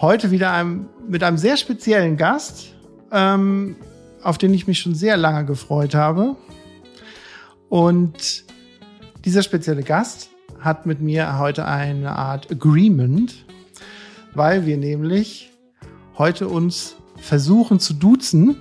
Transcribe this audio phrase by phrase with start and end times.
[0.00, 2.74] Heute wieder einem, mit einem sehr speziellen Gast,
[3.12, 3.76] ähm,
[4.22, 6.36] auf den ich mich schon sehr lange gefreut habe.
[7.68, 8.44] Und
[9.24, 10.30] dieser spezielle Gast
[10.60, 13.44] hat mit mir heute eine Art Agreement,
[14.34, 15.50] weil wir nämlich
[16.16, 18.56] heute uns versuchen zu duzen.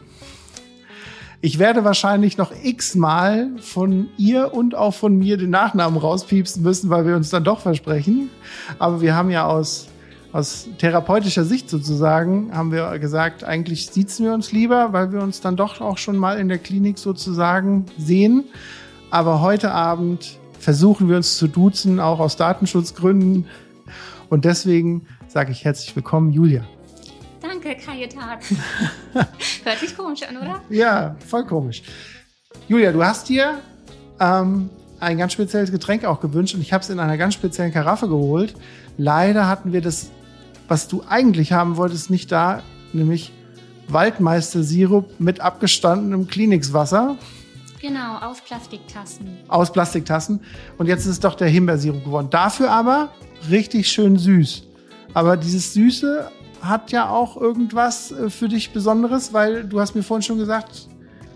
[1.41, 6.89] Ich werde wahrscheinlich noch x-mal von ihr und auch von mir den Nachnamen rauspiepsen müssen,
[6.89, 8.29] weil wir uns dann doch versprechen.
[8.79, 9.87] Aber wir haben ja aus,
[10.33, 15.41] aus therapeutischer Sicht sozusagen, haben wir gesagt, eigentlich siezen wir uns lieber, weil wir uns
[15.41, 18.45] dann doch auch schon mal in der Klinik sozusagen sehen.
[19.11, 23.45] Aber heute Abend versuchen wir uns zu duzen, auch aus Datenschutzgründen.
[24.29, 26.63] Und deswegen sage ich herzlich willkommen, Julia.
[27.39, 28.39] Danke, Kajetan.
[29.13, 30.61] Hört sich komisch an, oder?
[30.69, 31.83] Ja, voll komisch.
[32.67, 33.59] Julia, du hast dir
[34.19, 37.71] ähm, ein ganz spezielles Getränk auch gewünscht und ich habe es in einer ganz speziellen
[37.71, 38.55] Karaffe geholt.
[38.97, 40.09] Leider hatten wir das,
[40.73, 43.31] was du eigentlich haben wolltest, nicht da, nämlich
[43.89, 47.15] Waldmeister-Sirup mit abgestandenem Klinikswasser.
[47.79, 49.37] Genau, aus Plastiktassen.
[49.49, 50.39] Aus Plastiktassen.
[50.79, 52.29] Und jetzt ist es doch der Himbeersirup geworden.
[52.31, 53.11] Dafür aber
[53.51, 54.63] richtig schön süß.
[55.13, 60.01] Aber dieses Süße hat ja auch irgendwas äh, für dich Besonderes, weil du hast mir
[60.01, 60.87] vorhin schon gesagt,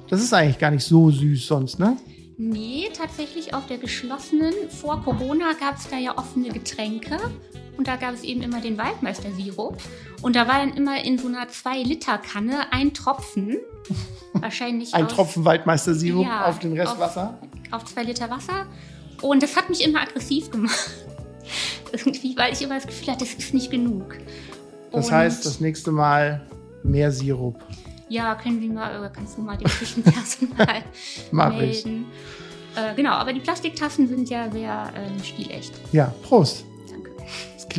[0.09, 1.95] das ist eigentlich gar nicht so süß sonst, ne?
[2.39, 4.53] Nee, tatsächlich auf der geschlossenen.
[4.69, 7.19] Vor Corona gab es da ja offene Getränke.
[7.77, 9.77] Und da gab es eben immer den Waldmeister-Sirup.
[10.21, 13.57] Und da war dann immer in so einer 2-Liter-Kanne ein Tropfen.
[14.33, 14.93] Wahrscheinlich.
[14.93, 17.37] ein aus, Tropfen Waldmeister-Sirup ja, auf den Rest auf, Wasser?
[17.71, 18.65] Auf 2 Liter Wasser.
[19.21, 20.89] Und das hat mich immer aggressiv gemacht.
[21.91, 24.17] Irgendwie, weil ich immer das Gefühl hatte, das ist nicht genug.
[24.91, 26.45] Das Und heißt, das nächste Mal
[26.83, 27.63] mehr Sirup.
[28.09, 30.83] Ja, können wir mal, oder kannst du mal dem Küchenpersonal
[31.31, 31.85] Mach ich.
[31.85, 32.05] melden.
[32.75, 35.73] Äh, genau, aber die Plastiktassen sind ja sehr ähm, stilecht.
[35.91, 36.65] Ja, Prost.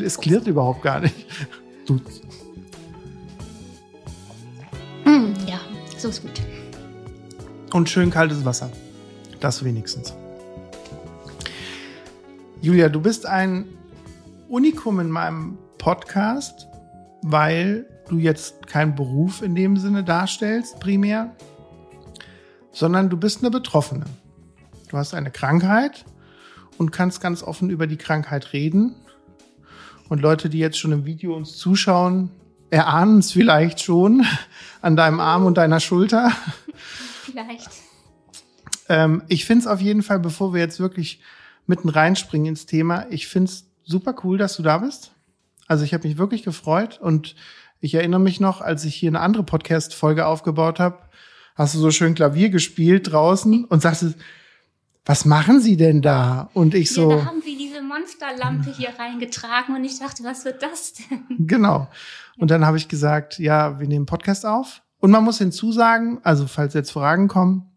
[0.01, 1.15] Es klirrt überhaupt gar nicht.
[1.87, 2.01] Du,
[5.05, 5.59] Mm, ja,
[5.97, 6.41] so ist gut.
[7.73, 8.71] und schön kaltes Wasser.
[9.41, 10.15] Das wenigstens.
[12.61, 13.65] Julia, du bist ein
[14.49, 16.67] Unikum in meinem Podcast,
[17.23, 21.35] weil du jetzt keinen Beruf in dem Sinne darstellst, primär,
[22.73, 24.05] sondern du bist eine Betroffene.
[24.89, 26.05] Du hast eine Krankheit
[26.79, 28.95] und kannst ganz offen über die Krankheit reden.
[30.09, 32.31] Und Leute, die jetzt schon im Video uns zuschauen,
[32.71, 34.25] erahnen es vielleicht schon
[34.81, 36.33] an deinem Arm und deiner Schulter.
[37.25, 37.69] Vielleicht.
[38.89, 41.21] Ähm, ich finde es auf jeden Fall, bevor wir jetzt wirklich
[41.67, 45.13] mitten reinspringen ins Thema, ich finde es super cool, dass du da bist.
[45.67, 47.35] Also ich habe mich wirklich gefreut und
[47.81, 50.99] ich erinnere mich noch, als ich hier eine andere Podcast-Folge aufgebaut habe,
[51.55, 54.17] hast du so schön Klavier gespielt draußen und sagtest,
[55.05, 56.51] was machen Sie denn da?
[56.55, 60.45] Und ich Ja, so, da haben sie diese Monsterlampe hier reingetragen und ich dachte, was
[60.45, 61.25] wird das denn?
[61.47, 61.89] Genau.
[62.37, 64.83] Und dann habe ich gesagt, ja, wir nehmen Podcast auf.
[65.01, 67.71] Und man muss hinzusagen, also falls jetzt Fragen kommen,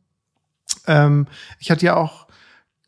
[0.88, 1.28] ähm,
[1.60, 2.28] ich hatte ja auch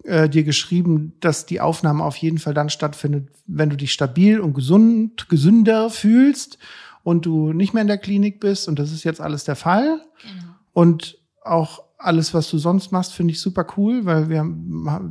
[0.03, 4.39] äh, dir geschrieben, dass die Aufnahme auf jeden Fall dann stattfindet, wenn du dich stabil
[4.39, 6.57] und gesund, gesünder fühlst
[7.03, 8.67] und du nicht mehr in der Klinik bist.
[8.67, 10.01] Und das ist jetzt alles der Fall.
[10.21, 10.53] Genau.
[10.73, 14.45] Und auch alles, was du sonst machst, finde ich super cool, weil wir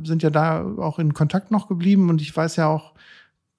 [0.03, 2.93] sind ja da auch in Kontakt noch geblieben und ich weiß ja auch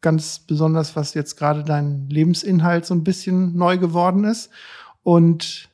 [0.00, 4.50] ganz besonders, was jetzt gerade dein Lebensinhalt so ein bisschen neu geworden ist.
[5.02, 5.70] Und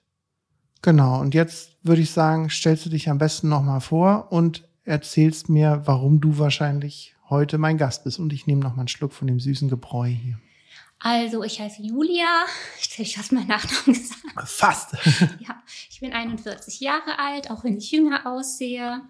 [0.83, 5.49] genau, und jetzt würde ich sagen, stellst du dich am besten nochmal vor und erzählst
[5.49, 8.19] mir, warum du wahrscheinlich heute mein Gast bist.
[8.19, 10.39] Und ich nehme noch mal einen Schluck von dem süßen Gebräu hier.
[11.01, 12.45] Also, ich heiße Julia.
[12.81, 14.49] Ich hätte fast meinen Nachnamen gesagt.
[14.49, 14.97] Fast.
[15.41, 19.03] Ja, ich bin 41 Jahre alt, auch wenn ich jünger aussehe.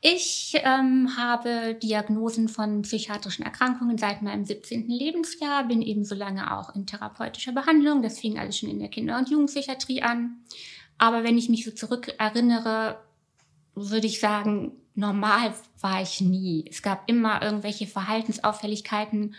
[0.00, 4.88] Ich ähm, habe Diagnosen von psychiatrischen Erkrankungen seit meinem 17.
[4.88, 8.02] Lebensjahr, bin ebenso lange auch in therapeutischer Behandlung.
[8.02, 10.44] Das fing alles schon in der Kinder- und Jugendpsychiatrie an.
[10.98, 13.00] Aber wenn ich mich so zurückerinnere,
[13.74, 16.66] würde ich sagen, normal war ich nie.
[16.68, 19.34] Es gab immer irgendwelche Verhaltensauffälligkeiten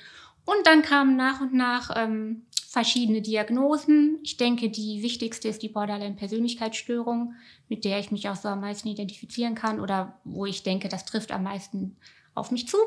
[0.46, 4.20] und dann kamen nach und nach ähm, verschiedene Diagnosen.
[4.24, 7.34] Ich denke, die wichtigste ist die Borderline-Persönlichkeitsstörung,
[7.70, 11.06] mit der ich mich auch so am meisten identifizieren kann oder wo ich denke, das
[11.06, 11.96] trifft am meisten
[12.34, 12.78] auf mich zu.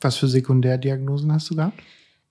[0.00, 1.80] Was für Sekundärdiagnosen hast du gehabt?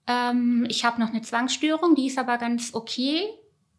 [0.06, 3.22] Ähm, ich habe noch eine Zwangsstörung, die ist aber ganz okay.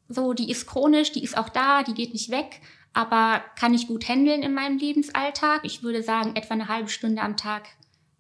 [0.09, 2.61] So, die ist chronisch, die ist auch da, die geht nicht weg,
[2.93, 5.61] aber kann ich gut handeln in meinem Lebensalltag.
[5.65, 7.69] Ich würde sagen, etwa eine halbe Stunde am Tag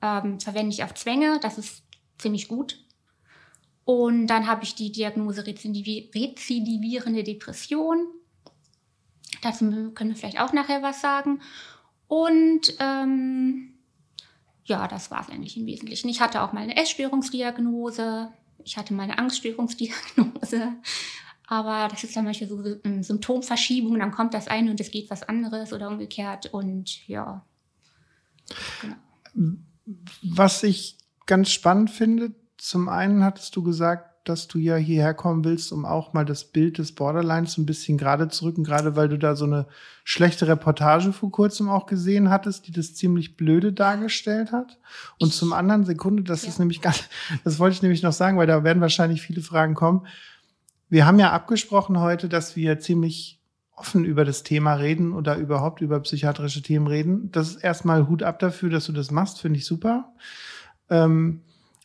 [0.02, 1.38] ähm, verwende ich auf Zwänge.
[1.40, 1.82] Das ist
[2.18, 2.78] ziemlich gut.
[3.84, 8.06] Und dann habe ich die Diagnose rezidivierende Depression.
[9.42, 11.40] Dazu können wir vielleicht auch nachher was sagen.
[12.06, 13.74] Und ähm,
[14.64, 16.08] ja, das war es eigentlich im Wesentlichen.
[16.08, 18.32] Ich hatte auch mal eine Essstörungsdiagnose.
[18.64, 20.74] Ich hatte mal eine Angststörungsdiagnose.
[21.48, 23.98] Aber das ist dann manchmal so eine Symptomverschiebung.
[23.98, 26.52] Dann kommt das eine und es geht was anderes oder umgekehrt.
[26.52, 27.44] Und ja.
[28.80, 29.56] Genau.
[30.22, 35.44] Was ich ganz spannend finde, zum einen hattest du gesagt, dass du ja hierher kommen
[35.44, 39.08] willst, um auch mal das Bild des Borderlines ein bisschen gerade zu rücken, gerade weil
[39.08, 39.66] du da so eine
[40.04, 44.78] schlechte Reportage vor kurzem auch gesehen hattest, die das ziemlich blöde dargestellt hat.
[45.18, 46.50] Und zum anderen Sekunde, das ja.
[46.50, 47.02] ist nämlich ganz,
[47.44, 50.06] das wollte ich nämlich noch sagen, weil da werden wahrscheinlich viele Fragen kommen.
[50.88, 53.40] Wir haben ja abgesprochen heute, dass wir ziemlich
[53.74, 57.32] offen über das Thema reden oder überhaupt über psychiatrische Themen reden.
[57.32, 60.12] Das ist erstmal Hut ab dafür, dass du das machst, finde ich super.
[60.92, 61.40] Ähm,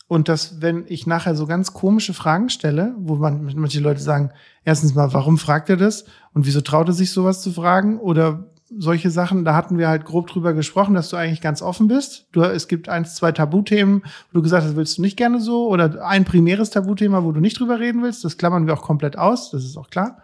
[0.07, 4.31] und dass, wenn ich nachher so ganz komische Fragen stelle, wo man manche Leute sagen,
[4.63, 6.05] erstens mal, warum fragt er das?
[6.33, 7.99] Und wieso traut er sich sowas zu fragen?
[7.99, 11.87] Oder solche Sachen, da hatten wir halt grob drüber gesprochen, dass du eigentlich ganz offen
[11.87, 12.27] bist.
[12.31, 15.67] Du, es gibt eins, zwei Tabuthemen, wo du gesagt hast, willst du nicht gerne so,
[15.67, 18.23] oder ein primäres Tabuthema, wo du nicht drüber reden willst.
[18.23, 20.21] Das klammern wir auch komplett aus, das ist auch klar.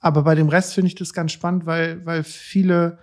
[0.00, 2.98] Aber bei dem Rest finde ich das ganz spannend, weil, weil viele,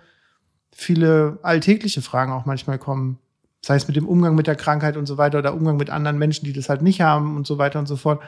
[0.72, 3.18] viele alltägliche Fragen auch manchmal kommen
[3.64, 6.18] sei es mit dem Umgang mit der Krankheit und so weiter oder Umgang mit anderen
[6.18, 8.22] Menschen, die das halt nicht haben und so weiter und so fort.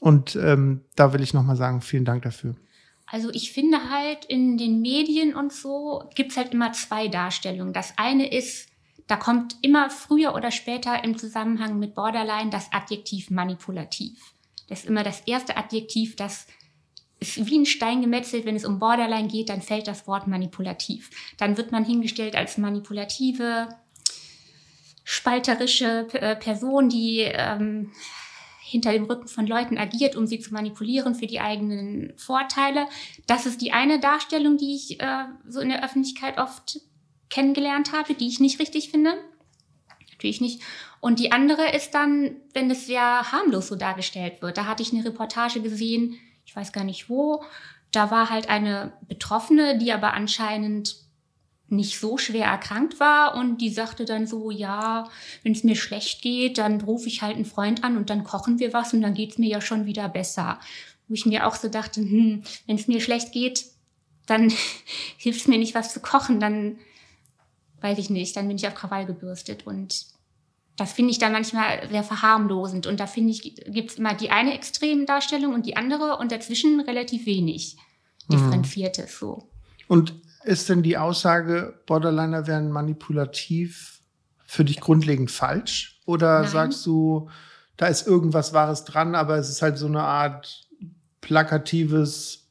[0.00, 2.54] Und ähm, da will ich nochmal sagen, vielen Dank dafür.
[3.06, 7.72] Also ich finde halt in den Medien und so gibt es halt immer zwei Darstellungen.
[7.72, 8.68] Das eine ist,
[9.06, 14.34] da kommt immer früher oder später im Zusammenhang mit Borderline das Adjektiv manipulativ.
[14.68, 16.46] Das ist immer das erste Adjektiv, das
[17.18, 21.10] ist wie ein Stein gemetzelt, wenn es um Borderline geht, dann fällt das Wort manipulativ.
[21.38, 23.68] Dann wird man hingestellt als manipulative,
[25.10, 27.92] spalterische äh, Person, die ähm,
[28.60, 32.86] hinter dem Rücken von Leuten agiert, um sie zu manipulieren für die eigenen Vorteile.
[33.26, 36.80] Das ist die eine Darstellung, die ich äh, so in der Öffentlichkeit oft
[37.30, 39.14] kennengelernt habe, die ich nicht richtig finde.
[40.10, 40.60] Natürlich nicht.
[41.00, 44.58] Und die andere ist dann, wenn es sehr harmlos so dargestellt wird.
[44.58, 47.42] Da hatte ich eine Reportage gesehen, ich weiß gar nicht wo.
[47.92, 51.07] Da war halt eine Betroffene, die aber anscheinend
[51.70, 55.08] nicht so schwer erkrankt war und die sagte dann so, ja,
[55.42, 58.58] wenn es mir schlecht geht, dann rufe ich halt einen Freund an und dann kochen
[58.58, 60.58] wir was und dann geht's mir ja schon wieder besser.
[61.08, 63.66] Wo ich mir auch so dachte, hm, wenn es mir schlecht geht,
[64.26, 64.52] dann
[65.18, 66.78] hilft es mir nicht, was zu kochen, dann
[67.80, 70.06] weiß ich nicht, dann bin ich auf Krawall gebürstet und
[70.76, 74.54] das finde ich dann manchmal sehr verharmlosend und da finde ich, gibt's immer die eine
[74.54, 77.76] Extremdarstellung und die andere und dazwischen relativ wenig
[78.28, 78.34] mhm.
[78.34, 79.48] differenziertes so.
[79.88, 80.14] Und
[80.48, 84.00] ist denn die Aussage, Borderliner wären manipulativ
[84.46, 86.00] für dich grundlegend falsch?
[86.06, 86.50] Oder Nein.
[86.50, 87.28] sagst du,
[87.76, 90.66] da ist irgendwas Wahres dran, aber es ist halt so eine Art
[91.20, 92.48] plakatives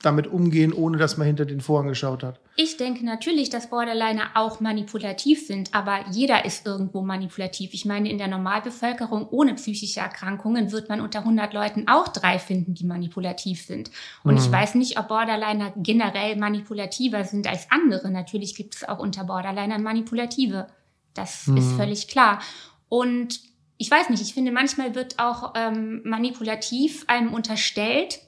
[0.00, 2.40] damit umgehen, ohne dass man hinter den Vorhang geschaut hat?
[2.58, 7.74] Ich denke natürlich, dass Borderliner auch manipulativ sind, aber jeder ist irgendwo manipulativ.
[7.74, 12.38] Ich meine, in der Normalbevölkerung ohne psychische Erkrankungen wird man unter 100 Leuten auch drei
[12.38, 13.90] finden, die manipulativ sind.
[14.24, 14.40] Und mhm.
[14.40, 18.10] ich weiß nicht, ob Borderliner generell manipulativer sind als andere.
[18.10, 20.68] Natürlich gibt es auch unter Borderlinern manipulative.
[21.12, 21.58] Das mhm.
[21.58, 22.40] ist völlig klar.
[22.88, 23.38] Und
[23.76, 28.20] ich weiß nicht, ich finde, manchmal wird auch ähm, manipulativ einem unterstellt,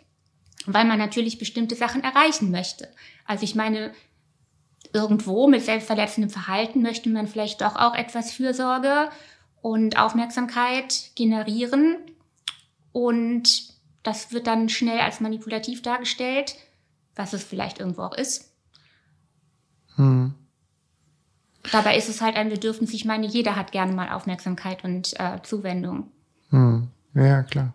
[0.67, 2.88] weil man natürlich bestimmte Sachen erreichen möchte.
[3.25, 3.93] Also ich meine,
[4.92, 9.11] irgendwo mit selbstverletzendem Verhalten möchte man vielleicht doch auch etwas Fürsorge
[9.61, 11.97] und Aufmerksamkeit generieren.
[12.92, 16.57] Und das wird dann schnell als manipulativ dargestellt,
[17.14, 18.52] was es vielleicht irgendwo auch ist.
[19.97, 20.35] Hm.
[21.73, 25.42] Dabei ist es halt ein Bedürfnis, ich meine, jeder hat gerne mal Aufmerksamkeit und äh,
[25.42, 26.11] Zuwendung.
[26.50, 26.88] Hm.
[27.14, 27.75] Ja, klar.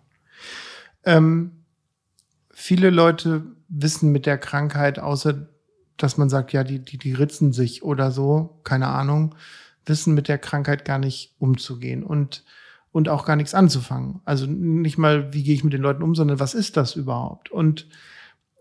[1.04, 1.64] Ähm,
[2.50, 5.48] viele Leute wissen mit der Krankheit, außer
[5.96, 9.34] dass man sagt, ja, die, die, die ritzen sich oder so, keine Ahnung,
[9.86, 12.44] wissen mit der Krankheit gar nicht umzugehen und,
[12.92, 14.20] und auch gar nichts anzufangen.
[14.24, 17.50] Also nicht mal, wie gehe ich mit den Leuten um, sondern was ist das überhaupt?
[17.50, 17.86] Und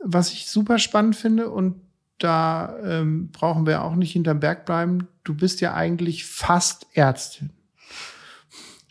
[0.03, 1.81] was ich super spannend finde, und
[2.19, 7.51] da ähm, brauchen wir auch nicht hinterm Berg bleiben, du bist ja eigentlich fast Ärztin.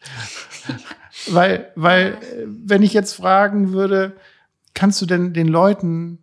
[1.28, 4.16] weil, weil, wenn ich jetzt fragen würde,
[4.74, 6.18] kannst du denn den Leuten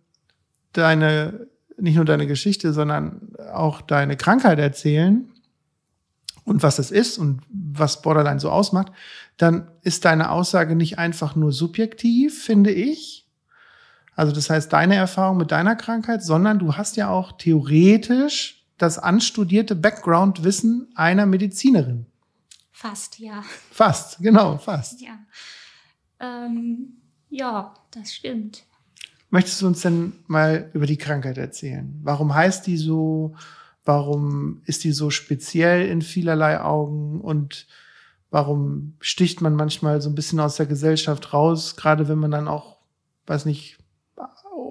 [0.72, 1.46] deine,
[1.80, 5.30] nicht nur deine Geschichte, sondern auch deine Krankheit erzählen
[6.44, 8.92] und was es ist und was Borderline so ausmacht,
[9.36, 13.26] dann ist deine Aussage nicht einfach nur subjektiv, finde ich,
[14.16, 18.98] Also das heißt, deine Erfahrung mit deiner Krankheit, sondern du hast ja auch theoretisch das
[18.98, 22.04] anstudierte Background-Wissen einer Medizinerin.
[22.70, 23.42] Fast, ja.
[23.70, 25.00] Fast, genau, fast.
[25.00, 25.18] Ja,
[26.18, 28.64] ähm, ja das stimmt.
[29.30, 31.98] Möchtest du uns denn mal über die Krankheit erzählen?
[32.02, 33.34] Warum heißt die so?
[33.84, 37.20] Warum ist die so speziell in vielerlei Augen?
[37.20, 37.66] Und
[38.30, 42.48] warum sticht man manchmal so ein bisschen aus der Gesellschaft raus, gerade wenn man dann
[42.48, 42.78] auch,
[43.26, 43.78] weiß nicht,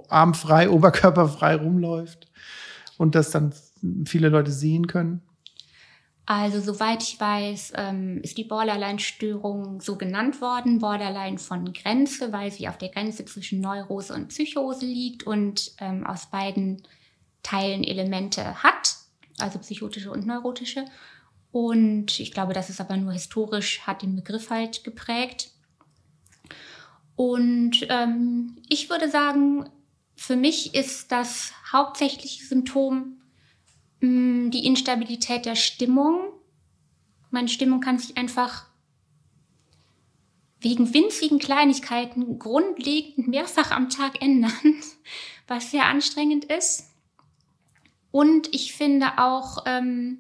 [0.09, 2.29] armfrei, oberkörperfrei rumläuft
[2.97, 3.53] und das dann
[4.05, 5.21] viele Leute sehen können?
[6.31, 12.51] Also soweit ich weiß, ähm, ist die Borderline-Störung so genannt worden, Borderline von Grenze, weil
[12.51, 16.83] sie auf der Grenze zwischen Neurose und Psychose liegt und ähm, aus beiden
[17.41, 18.97] Teilen Elemente hat,
[19.39, 20.85] also psychotische und neurotische.
[21.51, 25.49] Und ich glaube, das ist aber nur historisch, hat den Begriff halt geprägt.
[27.15, 29.67] Und ähm, ich würde sagen,
[30.15, 33.18] für mich ist das hauptsächliche Symptom
[34.01, 36.19] die Instabilität der Stimmung.
[37.31, 38.65] Meine Stimmung kann sich einfach
[40.61, 44.51] wegen winzigen Kleinigkeiten grundlegend mehrfach am Tag ändern,
[45.47, 46.89] was sehr anstrengend ist.
[48.11, 50.19] Und ich finde auch ähm,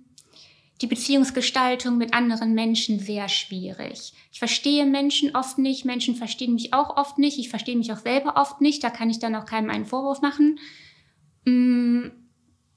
[0.81, 4.13] die Beziehungsgestaltung mit anderen Menschen sehr schwierig.
[4.31, 7.97] Ich verstehe Menschen oft nicht, Menschen verstehen mich auch oft nicht, ich verstehe mich auch
[7.97, 10.59] selber oft nicht, da kann ich dann auch keinem einen Vorwurf machen.
[11.45, 12.09] Mm,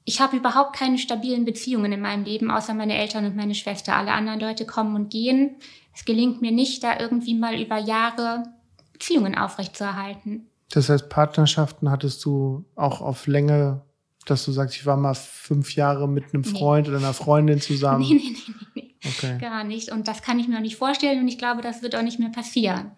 [0.05, 3.95] ich habe überhaupt keine stabilen Beziehungen in meinem Leben, außer meine Eltern und meine Schwester.
[3.95, 5.55] Alle anderen Leute kommen und gehen.
[5.93, 8.43] Es gelingt mir nicht, da irgendwie mal über Jahre
[8.91, 10.47] Beziehungen aufrechtzuerhalten.
[10.69, 13.81] Das heißt, Partnerschaften hattest du auch auf Länge,
[14.25, 16.93] dass du sagst, ich war mal fünf Jahre mit einem Freund nee.
[16.93, 18.03] oder einer Freundin zusammen?
[18.09, 18.95] Nee, nee, nee, nee.
[19.05, 19.37] Okay.
[19.39, 19.91] Gar nicht.
[19.91, 22.19] Und das kann ich mir auch nicht vorstellen und ich glaube, das wird auch nicht
[22.19, 22.91] mehr passieren.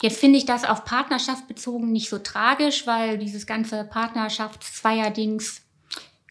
[0.00, 5.62] Jetzt finde ich das auf Partnerschaft bezogen nicht so tragisch, weil dieses ganze Partnerschaftszweierdings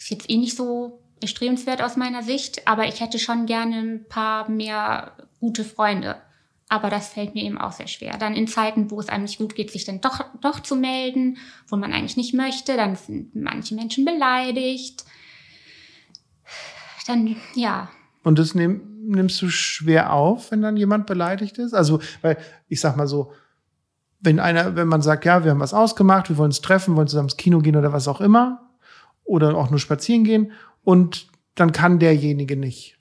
[0.07, 4.05] ist jetzt eh nicht so erstrebenswert aus meiner Sicht, aber ich hätte schon gerne ein
[4.07, 5.11] paar mehr
[5.41, 6.15] gute Freunde.
[6.69, 8.17] Aber das fällt mir eben auch sehr schwer.
[8.17, 11.37] Dann in Zeiten, wo es einem nicht gut geht, sich dann doch, doch zu melden,
[11.67, 15.03] wo man eigentlich nicht möchte, dann sind manche Menschen beleidigt.
[17.05, 17.89] Dann, ja.
[18.23, 21.73] Und das nehm, nimmst du schwer auf, wenn dann jemand beleidigt ist?
[21.73, 22.37] Also, weil
[22.69, 23.33] ich sag mal so,
[24.21, 27.07] wenn einer, wenn man sagt, ja, wir haben was ausgemacht, wir wollen uns treffen, wollen
[27.07, 28.66] zusammen ins Kino gehen oder was auch immer,
[29.27, 30.51] oder auch nur spazieren gehen
[30.83, 32.97] und dann kann derjenige nicht.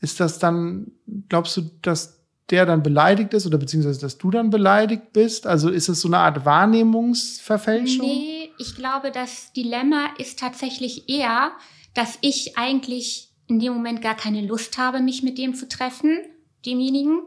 [0.00, 0.92] Ist das dann,
[1.28, 2.16] glaubst du, dass
[2.50, 5.46] der dann beleidigt ist oder beziehungsweise, dass du dann beleidigt bist?
[5.46, 8.06] Also ist es so eine Art Wahrnehmungsverfälschung?
[8.06, 11.52] Nee, ich glaube, das Dilemma ist tatsächlich eher,
[11.94, 16.18] dass ich eigentlich in dem Moment gar keine Lust habe, mich mit dem zu treffen,
[16.64, 17.20] demjenigen.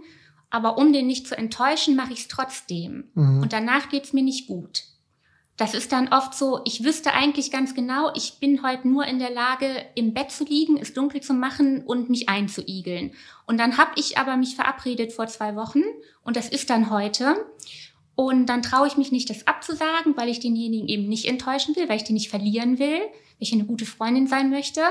[0.49, 3.05] Aber um den nicht zu enttäuschen, mache ich es trotzdem.
[3.13, 3.41] Mhm.
[3.41, 4.83] Und danach geht's mir nicht gut.
[5.59, 9.19] Das ist dann oft so, ich wüsste eigentlich ganz genau, ich bin heute nur in
[9.19, 13.11] der Lage, im Bett zu liegen, es dunkel zu machen und mich einzuigeln.
[13.45, 15.81] Und dann habe ich aber mich verabredet vor zwei Wochen
[16.23, 17.45] und das ist dann heute.
[18.15, 21.89] Und dann traue ich mich nicht, das abzusagen, weil ich denjenigen eben nicht enttäuschen will,
[21.89, 24.81] weil ich den nicht verlieren will, weil ich eine gute Freundin sein möchte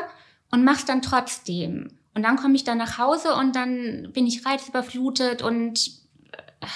[0.51, 1.93] und mach's dann trotzdem.
[2.15, 5.89] Und dann komme ich dann nach Hause und dann bin ich reizüberflutet und
[6.33, 6.67] äh,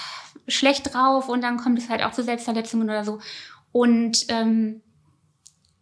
[0.49, 3.19] schlecht drauf und dann kommt es halt auch zu Selbstverletzungen oder so.
[3.73, 4.83] Und ähm,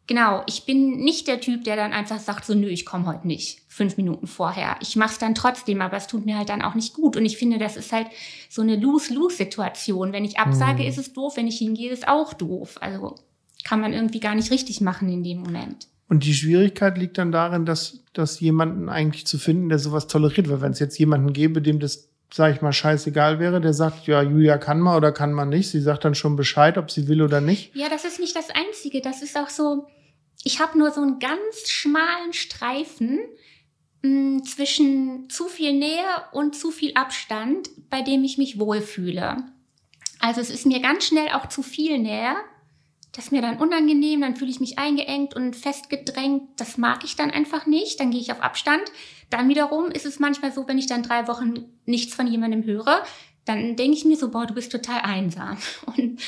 [0.07, 3.27] genau, ich bin nicht der Typ, der dann einfach sagt, so nö, ich komme heute
[3.27, 4.77] nicht, fünf Minuten vorher.
[4.81, 7.17] Ich mache es dann trotzdem, aber es tut mir halt dann auch nicht gut.
[7.17, 8.09] Und ich finde, das ist halt
[8.49, 10.13] so eine Lose-Lose-Situation.
[10.13, 10.89] Wenn ich absage, mhm.
[10.89, 12.77] ist es doof, wenn ich hingehe, ist auch doof.
[12.81, 13.17] Also
[13.65, 15.89] kann man irgendwie gar nicht richtig machen in dem Moment.
[16.09, 20.51] Und die Schwierigkeit liegt dann darin, dass, dass jemanden eigentlich zu finden, der sowas toleriert.
[20.51, 24.07] Weil wenn es jetzt jemanden gäbe, dem das sag ich mal, scheißegal wäre, der sagt,
[24.07, 25.71] ja, Julia kann man oder kann man nicht.
[25.71, 27.75] Sie sagt dann schon Bescheid, ob sie will oder nicht.
[27.75, 29.01] Ja, das ist nicht das Einzige.
[29.01, 29.87] Das ist auch so,
[30.45, 33.21] ich habe nur so einen ganz schmalen Streifen
[34.03, 39.37] mh, hm, zwischen zu viel Nähe und zu viel Abstand, bei dem ich mich wohlfühle.
[40.21, 42.35] Also es ist mir ganz schnell auch zu viel Nähe.
[43.13, 46.43] Das ist mir dann unangenehm, dann fühle ich mich eingeengt und festgedrängt.
[46.57, 47.99] Das mag ich dann einfach nicht.
[47.99, 48.83] Dann gehe ich auf Abstand.
[49.31, 53.05] Dann wiederum ist es manchmal so, wenn ich dann drei Wochen nichts von jemandem höre,
[53.45, 55.57] dann denke ich mir so, boah, du bist total einsam.
[55.97, 56.21] Und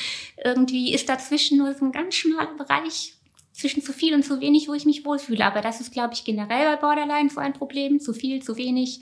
[0.43, 3.13] irgendwie ist dazwischen nur so ein ganz schmaler Bereich
[3.53, 5.45] zwischen zu viel und zu wenig, wo ich mich wohlfühle.
[5.45, 7.99] Aber das ist, glaube ich, generell bei Borderline so ein Problem.
[7.99, 9.01] Zu viel, zu wenig.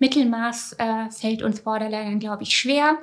[0.00, 2.98] Mittelmaß äh, fällt uns Borderline, glaube ich, schwer.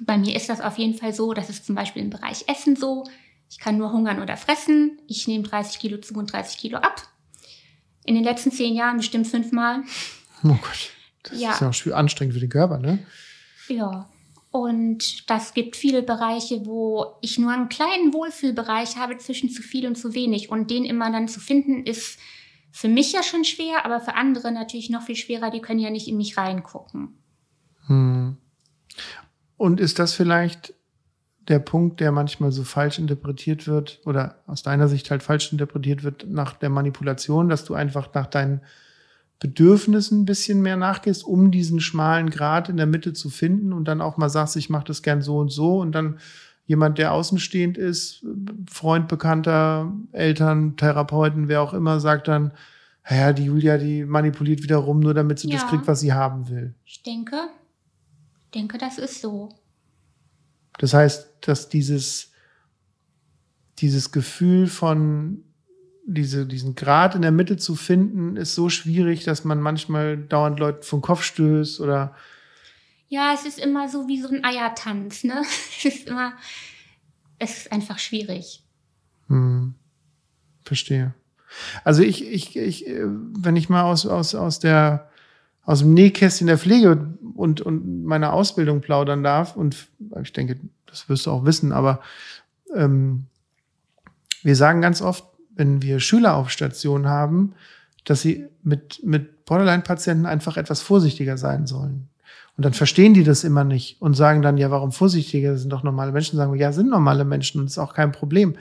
[0.00, 2.76] Bei mir ist das auf jeden Fall so, das ist zum Beispiel im Bereich Essen
[2.76, 3.04] so.
[3.50, 5.00] Ich kann nur hungern oder fressen.
[5.08, 7.02] Ich nehme 30 Kilo zu und 30 Kilo ab.
[8.04, 9.82] In den letzten zehn Jahren bestimmt fünfmal.
[10.44, 10.90] Oh Gott.
[11.22, 11.52] Das ja.
[11.52, 13.00] ist ja auch anstrengend für den Körper, ne?
[13.68, 14.08] Ja.
[14.50, 19.86] Und das gibt viele Bereiche, wo ich nur einen kleinen Wohlfühlbereich habe zwischen zu viel
[19.86, 20.50] und zu wenig.
[20.50, 22.18] Und den immer dann zu finden, ist
[22.72, 25.50] für mich ja schon schwer, aber für andere natürlich noch viel schwerer.
[25.50, 27.18] Die können ja nicht in mich reingucken.
[27.86, 28.38] Hm.
[29.60, 30.72] Und ist das vielleicht
[31.46, 36.02] der Punkt, der manchmal so falsch interpretiert wird oder aus deiner Sicht halt falsch interpretiert
[36.02, 38.62] wird nach der Manipulation, dass du einfach nach deinen
[39.38, 43.84] Bedürfnissen ein bisschen mehr nachgehst, um diesen schmalen Grat in der Mitte zu finden und
[43.84, 46.20] dann auch mal sagst, ich mache das gern so und so und dann
[46.64, 48.24] jemand, der außenstehend ist,
[48.66, 52.54] Freund, Bekannter, Eltern, Therapeuten, wer auch immer, sagt dann,
[53.10, 55.58] ja, die Julia, die manipuliert wieder rum, nur damit sie ja.
[55.58, 56.74] das kriegt, was sie haben will.
[56.86, 57.36] Ich denke,
[58.50, 59.48] denke, das ist so.
[60.78, 62.32] Das heißt, dass dieses,
[63.78, 65.44] dieses Gefühl von
[66.06, 70.58] diese, diesen Grad in der Mitte zu finden, ist so schwierig, dass man manchmal dauernd
[70.58, 72.14] Leute vom Kopf stößt oder.
[73.08, 75.42] Ja, es ist immer so wie so ein Eiertanz, ne?
[75.78, 76.32] Es ist immer,
[77.38, 78.62] es ist einfach schwierig.
[79.28, 79.74] Hm.
[80.64, 81.14] Verstehe.
[81.84, 85.09] Also ich, ich, ich, wenn ich mal aus, aus, aus der,
[85.64, 89.88] aus dem Nähkästchen der Pflege und, und meiner Ausbildung plaudern darf, und
[90.22, 92.00] ich denke, das wirst du auch wissen, aber
[92.74, 93.26] ähm,
[94.42, 95.24] wir sagen ganz oft,
[95.54, 97.54] wenn wir Schüler auf Station haben,
[98.04, 102.08] dass sie mit, mit Borderline-Patienten einfach etwas vorsichtiger sein sollen.
[102.56, 105.52] Und dann verstehen die das immer nicht und sagen dann, ja, warum vorsichtiger?
[105.52, 106.36] Das sind doch normale Menschen.
[106.36, 108.56] Sagen wir, ja, sind normale Menschen und ist auch kein Problem.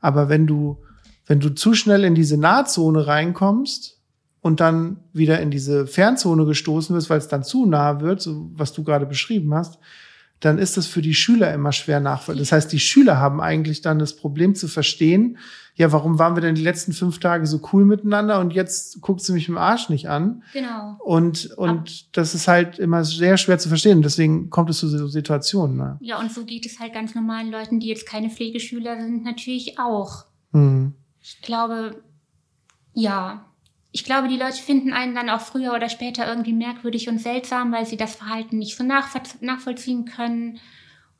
[0.00, 0.78] Aber wenn du,
[1.26, 3.99] wenn du zu schnell in diese Nahzone reinkommst
[4.40, 8.50] und dann wieder in diese Fernzone gestoßen wirst, weil es dann zu nah wird, so
[8.54, 9.78] was du gerade beschrieben hast,
[10.40, 12.40] dann ist das für die Schüler immer schwer nachvollziehbar.
[12.40, 15.36] Das heißt, die Schüler haben eigentlich dann das Problem zu verstehen,
[15.74, 19.22] ja, warum waren wir denn die letzten fünf Tage so cool miteinander und jetzt guckt
[19.22, 20.42] sie mich im Arsch nicht an.
[20.52, 20.96] Genau.
[20.98, 24.02] Und, und Ab das ist halt immer sehr schwer zu verstehen.
[24.02, 25.76] Deswegen kommt es zu so Situationen.
[25.76, 25.98] Ne?
[26.00, 29.78] Ja, und so geht es halt ganz normalen Leuten, die jetzt keine Pflegeschüler sind, natürlich
[29.78, 30.24] auch.
[30.52, 30.94] Mhm.
[31.22, 32.02] Ich glaube,
[32.92, 33.46] ja,
[33.92, 37.72] ich glaube, die Leute finden einen dann auch früher oder später irgendwie merkwürdig und seltsam,
[37.72, 40.60] weil sie das Verhalten nicht so nachvollziehen können.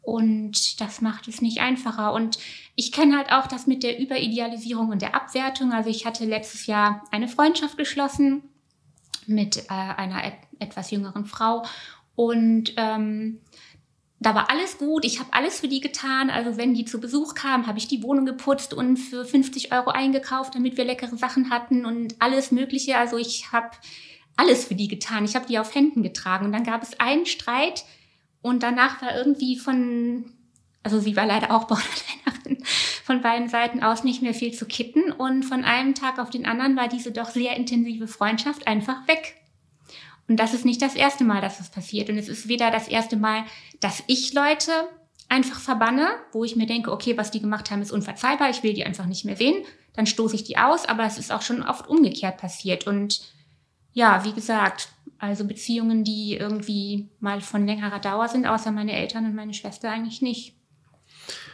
[0.02, 2.12] Und das macht es nicht einfacher.
[2.12, 2.38] Und
[2.76, 5.72] ich kenne halt auch das mit der Überidealisierung und der Abwertung.
[5.72, 8.42] Also ich hatte letztes Jahr eine Freundschaft geschlossen
[9.26, 11.64] mit äh, einer et etwas jüngeren Frau.
[12.14, 13.40] Und ähm,
[14.22, 16.28] da war alles gut, ich habe alles für die getan.
[16.28, 19.90] Also wenn die zu Besuch kamen, habe ich die Wohnung geputzt und für 50 Euro
[19.90, 22.98] eingekauft, damit wir leckere Sachen hatten und alles Mögliche.
[22.98, 23.70] Also ich habe
[24.36, 25.24] alles für die getan.
[25.24, 26.44] Ich habe die auf Händen getragen.
[26.44, 27.84] Und dann gab es einen Streit
[28.42, 30.26] und danach war irgendwie von,
[30.82, 32.62] also sie war leider auch Borderlinerin,
[33.04, 35.12] von beiden Seiten aus nicht mehr viel zu kitten.
[35.12, 39.36] Und von einem Tag auf den anderen war diese doch sehr intensive Freundschaft einfach weg.
[40.30, 42.08] Und das ist nicht das erste Mal, dass das passiert.
[42.08, 43.42] Und es ist weder das erste Mal,
[43.80, 44.70] dass ich Leute
[45.28, 48.72] einfach verbanne, wo ich mir denke, okay, was die gemacht haben, ist unverzeihbar, ich will
[48.72, 49.64] die einfach nicht mehr sehen.
[49.92, 52.86] Dann stoße ich die aus, aber es ist auch schon oft umgekehrt passiert.
[52.86, 53.22] Und
[53.92, 59.24] ja, wie gesagt, also Beziehungen, die irgendwie mal von längerer Dauer sind, außer meine Eltern
[59.24, 60.54] und meine Schwester eigentlich nicht.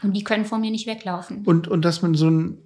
[0.02, 1.46] Und die können vor mir nicht weglaufen.
[1.46, 2.58] Und, und dass man so ein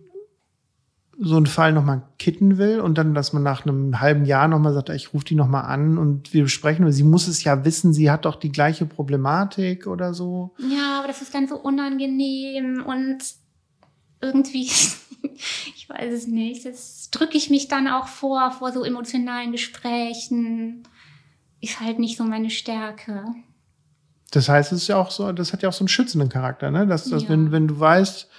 [1.22, 4.72] so einen Fall nochmal kitten will und dann, dass man nach einem halben Jahr nochmal
[4.72, 8.10] sagt, ich rufe die nochmal an und wir besprechen, sie muss es ja wissen, sie
[8.10, 10.54] hat doch die gleiche Problematik oder so.
[10.56, 13.18] Ja, aber das ist dann so unangenehm und
[14.22, 14.62] irgendwie,
[15.76, 20.84] ich weiß es nicht, das drücke ich mich dann auch vor, vor so emotionalen Gesprächen.
[21.60, 23.26] Ist halt nicht so meine Stärke.
[24.30, 26.70] Das heißt, es ist ja auch so, das hat ja auch so einen schützenden Charakter,
[26.70, 26.86] ne?
[26.86, 27.28] Dass, dass ja.
[27.28, 28.30] wenn, wenn du weißt,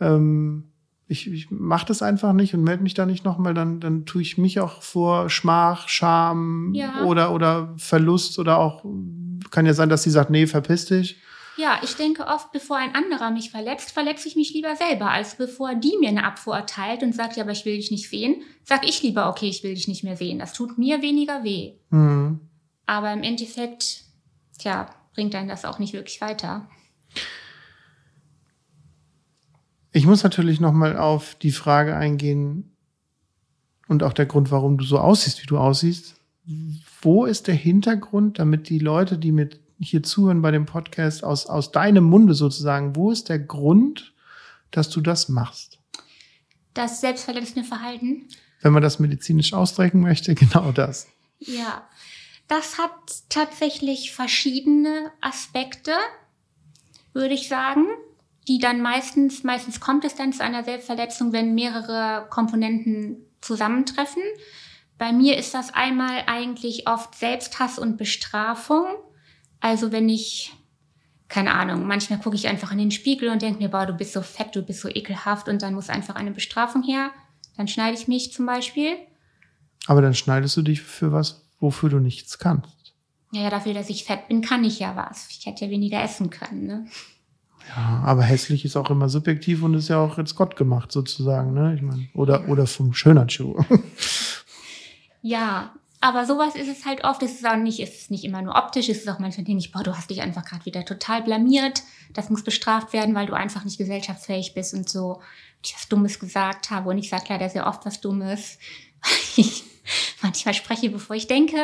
[0.00, 0.64] ähm,
[1.08, 4.22] ich, ich mache das einfach nicht und melde mich da nicht nochmal, dann, dann tue
[4.22, 7.04] ich mich auch vor Schmach, Scham ja.
[7.04, 8.84] oder, oder Verlust oder auch,
[9.50, 11.16] kann ja sein, dass sie sagt, nee, verpiss dich.
[11.56, 15.36] Ja, ich denke oft, bevor ein anderer mich verletzt, verletze ich mich lieber selber, als
[15.36, 18.42] bevor die mir eine Abfuhr erteilt und sagt, ja, aber ich will dich nicht sehen,
[18.62, 20.38] sag ich lieber, okay, ich will dich nicht mehr sehen.
[20.38, 21.72] Das tut mir weniger weh.
[21.88, 22.40] Mhm.
[22.84, 24.02] Aber im Endeffekt,
[24.58, 26.68] tja, bringt einen das auch nicht wirklich weiter.
[29.96, 32.76] Ich muss natürlich nochmal auf die Frage eingehen
[33.88, 36.16] und auch der Grund, warum du so aussiehst, wie du aussiehst.
[37.00, 41.46] Wo ist der Hintergrund, damit die Leute, die mit hier zuhören bei dem Podcast, aus,
[41.46, 44.12] aus deinem Munde sozusagen, wo ist der Grund,
[44.70, 45.78] dass du das machst?
[46.74, 48.28] Das selbstverletzende Verhalten.
[48.60, 51.06] Wenn man das medizinisch ausdrücken möchte, genau das.
[51.38, 51.88] Ja,
[52.48, 52.92] das hat
[53.30, 55.92] tatsächlich verschiedene Aspekte,
[57.14, 57.86] würde ich sagen
[58.48, 64.22] die dann meistens, meistens kommt es dann zu einer Selbstverletzung, wenn mehrere Komponenten zusammentreffen.
[64.98, 68.86] Bei mir ist das einmal eigentlich oft Selbsthass und Bestrafung.
[69.60, 70.52] Also wenn ich
[71.28, 74.12] keine Ahnung, manchmal gucke ich einfach in den Spiegel und denke mir, boah, du bist
[74.12, 77.10] so fett, du bist so ekelhaft und dann muss einfach eine Bestrafung her.
[77.56, 78.96] Dann schneide ich mich zum Beispiel.
[79.86, 82.94] Aber dann schneidest du dich für was, wofür du nichts kannst.
[83.32, 85.28] Ja, dafür, dass ich fett bin, kann ich ja was.
[85.30, 86.86] Ich hätte ja weniger essen können, ne?
[87.74, 91.52] Ja, aber hässlich ist auch immer subjektiv und ist ja auch jetzt Gott gemacht sozusagen,
[91.52, 91.74] ne?
[91.74, 93.62] Ich meine, oder, oder vom Schönheitsschuh.
[95.28, 97.20] Ja, aber sowas ist es halt oft.
[97.20, 98.88] Es ist auch nicht, es ist nicht immer nur optisch.
[98.88, 101.82] Es ist auch manchmal ich, boah, du hast dich einfach gerade wieder total blamiert.
[102.14, 105.20] Das muss bestraft werden, weil du einfach nicht gesellschaftsfähig bist und so
[105.64, 106.90] ich was Dummes gesagt habe.
[106.90, 108.58] Und ich sage leider sehr oft was Dummes.
[109.36, 109.64] ich
[110.22, 111.56] manchmal spreche, bevor ich denke.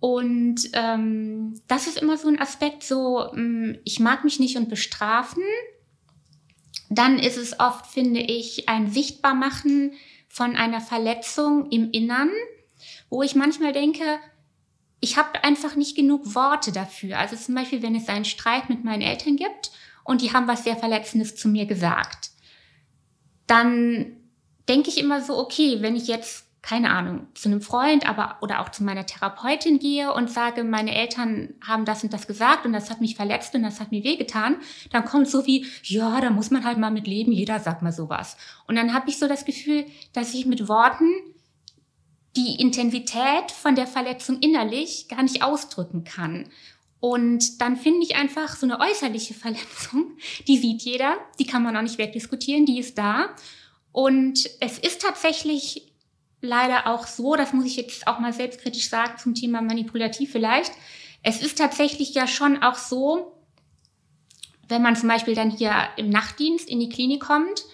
[0.00, 4.68] Und ähm, das ist immer so ein Aspekt, so ähm, ich mag mich nicht und
[4.68, 5.42] bestrafen.
[6.90, 9.92] Dann ist es oft, finde ich, ein Sichtbarmachen
[10.28, 12.30] von einer Verletzung im Innern,
[13.08, 14.04] wo ich manchmal denke,
[15.00, 17.18] ich habe einfach nicht genug Worte dafür.
[17.18, 19.72] Also zum Beispiel, wenn es einen Streit mit meinen Eltern gibt
[20.04, 22.30] und die haben was sehr Verletzendes zu mir gesagt,
[23.46, 24.16] dann
[24.68, 28.60] denke ich immer so, okay, wenn ich jetzt keine Ahnung, zu einem Freund, aber oder
[28.60, 32.72] auch zu meiner Therapeutin gehe und sage, meine Eltern haben das und das gesagt und
[32.72, 34.56] das hat mich verletzt und das hat mir wehgetan,
[34.90, 37.92] dann kommt so wie, ja, da muss man halt mal mit leben, jeder sagt mal
[37.92, 38.36] sowas.
[38.66, 41.08] Und dann habe ich so das Gefühl, dass ich mit Worten
[42.34, 46.48] die Intensität von der Verletzung innerlich gar nicht ausdrücken kann.
[46.98, 50.16] Und dann finde ich einfach so eine äußerliche Verletzung,
[50.48, 53.36] die sieht jeder, die kann man auch nicht wegdiskutieren, die ist da.
[53.92, 55.92] Und es ist tatsächlich
[56.40, 60.72] leider auch so, das muss ich jetzt auch mal selbstkritisch sagen zum Thema manipulativ vielleicht.
[61.22, 63.32] Es ist tatsächlich ja schon auch so,
[64.68, 67.64] wenn man zum Beispiel dann hier im Nachtdienst in die Klinik kommt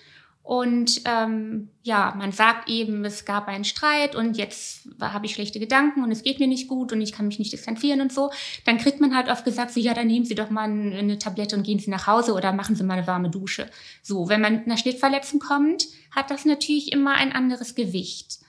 [0.42, 5.60] und ähm, ja, man sagt eben, es gab einen Streit und jetzt habe ich schlechte
[5.60, 8.30] Gedanken und es geht mir nicht gut und ich kann mich nicht distanzieren und so,
[8.66, 11.56] dann kriegt man halt oft gesagt, so ja, dann nehmen Sie doch mal eine Tablette
[11.56, 13.70] und gehen Sie nach Hause oder machen Sie mal eine warme Dusche.
[14.02, 18.40] So, wenn man mit einer Schnittverletzung kommt, hat das natürlich immer ein anderes Gewicht.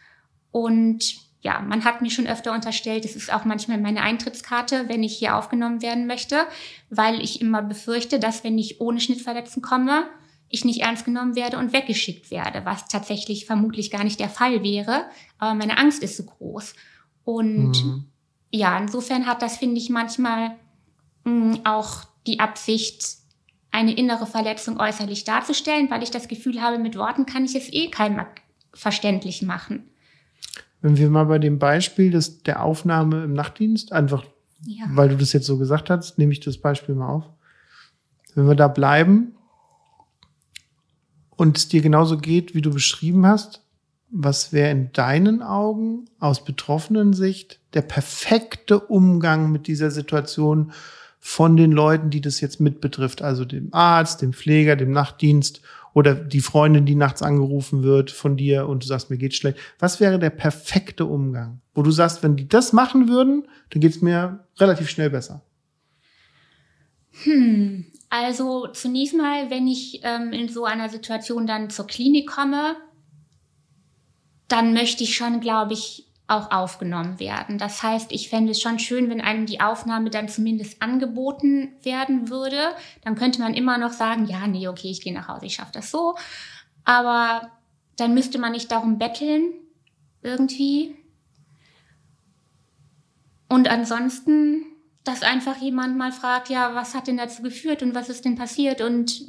[0.53, 5.03] Und ja, man hat mir schon öfter unterstellt, es ist auch manchmal meine Eintrittskarte, wenn
[5.03, 6.45] ich hier aufgenommen werden möchte,
[6.89, 10.05] weil ich immer befürchte, dass wenn ich ohne Schnittverletzung komme,
[10.47, 14.63] ich nicht ernst genommen werde und weggeschickt werde, was tatsächlich vermutlich gar nicht der Fall
[14.63, 15.05] wäre.
[15.39, 16.75] Aber meine Angst ist so groß.
[17.25, 18.05] Und mhm.
[18.51, 20.55] ja, insofern hat das, finde ich, manchmal
[21.23, 23.17] mh, auch die Absicht,
[23.71, 27.73] eine innere Verletzung äußerlich darzustellen, weil ich das Gefühl habe, mit Worten kann ich es
[27.73, 28.23] eh keinem
[28.71, 29.89] verständlich machen.
[30.83, 34.25] Wenn wir mal bei dem Beispiel des, der Aufnahme im Nachtdienst, einfach
[34.65, 34.83] ja.
[34.89, 37.23] weil du das jetzt so gesagt hast, nehme ich das Beispiel mal auf.
[38.35, 39.31] Wenn wir da bleiben
[41.37, 43.61] und es dir genauso geht, wie du beschrieben hast,
[44.09, 50.73] was wäre in deinen Augen aus betroffenen Sicht der perfekte Umgang mit dieser Situation
[51.17, 55.61] von den Leuten, die das jetzt mit betrifft, also dem Arzt, dem Pfleger, dem Nachtdienst
[55.93, 59.57] oder die Freundin, die nachts angerufen wird von dir und du sagst, mir geht's schlecht.
[59.79, 61.61] Was wäre der perfekte Umgang?
[61.73, 65.43] Wo du sagst, wenn die das machen würden, dann geht's mir relativ schnell besser.
[67.23, 72.75] Hm, also zunächst mal, wenn ich ähm, in so einer Situation dann zur Klinik komme,
[74.47, 77.57] dann möchte ich schon, glaube ich, auch aufgenommen werden.
[77.57, 82.29] Das heißt, ich fände es schon schön, wenn einem die Aufnahme dann zumindest angeboten werden
[82.29, 82.57] würde.
[83.03, 85.73] Dann könnte man immer noch sagen, ja, nee, okay, ich gehe nach Hause, ich schaffe
[85.73, 86.15] das so.
[86.83, 87.49] Aber
[87.97, 89.53] dann müsste man nicht darum betteln,
[90.21, 90.95] irgendwie.
[93.47, 94.65] Und ansonsten,
[95.03, 98.35] dass einfach jemand mal fragt, ja, was hat denn dazu geführt und was ist denn
[98.35, 99.21] passiert und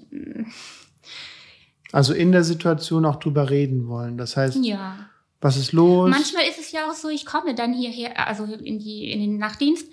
[1.92, 4.18] also in der Situation auch drüber reden wollen.
[4.18, 5.10] Das heißt, ja
[5.44, 6.08] was ist los?
[6.08, 9.36] Manchmal ist es ja auch so, ich komme dann hierher, also in, die, in den
[9.36, 9.86] Nachtdienst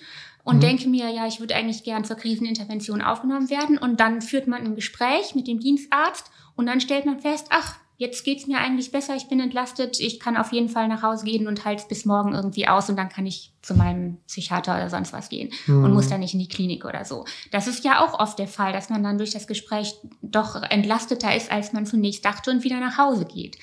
[0.46, 0.62] und mhm.
[0.62, 3.78] denke mir, ja, ich würde eigentlich gern zur Krisenintervention aufgenommen werden.
[3.78, 7.76] Und dann führt man ein Gespräch mit dem Dienstarzt und dann stellt man fest, ach,
[7.98, 11.26] jetzt geht's mir eigentlich besser, ich bin entlastet, ich kann auf jeden Fall nach Hause
[11.26, 14.90] gehen und halt bis morgen irgendwie aus und dann kann ich zu meinem Psychiater oder
[14.90, 15.84] sonst was gehen mhm.
[15.84, 17.26] und muss dann nicht in die Klinik oder so.
[17.52, 21.36] Das ist ja auch oft der Fall, dass man dann durch das Gespräch doch entlasteter
[21.36, 23.58] ist, als man zunächst dachte und wieder nach Hause geht.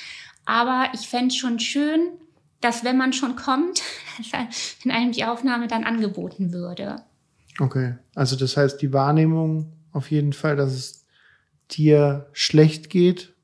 [0.49, 2.01] Aber ich fände schon schön,
[2.63, 3.83] dass wenn man schon kommt,
[4.83, 7.03] in einem die Aufnahme dann angeboten würde.
[7.61, 11.07] Okay, also das heißt die Wahrnehmung auf jeden Fall, dass es
[11.71, 13.35] dir schlecht geht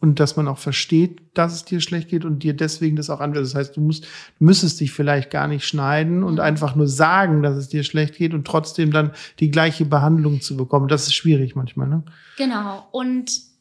[0.00, 3.20] und dass man auch versteht, dass es dir schlecht geht und dir deswegen das auch
[3.20, 3.44] anwendet.
[3.44, 6.40] Das heißt, du musst, du müsstest dich vielleicht gar nicht schneiden und mhm.
[6.40, 10.56] einfach nur sagen, dass es dir schlecht geht und trotzdem dann die gleiche Behandlung zu
[10.56, 10.88] bekommen.
[10.88, 12.02] Das ist schwierig manchmal, ne?
[12.36, 12.88] Genau.
[12.90, 13.51] Und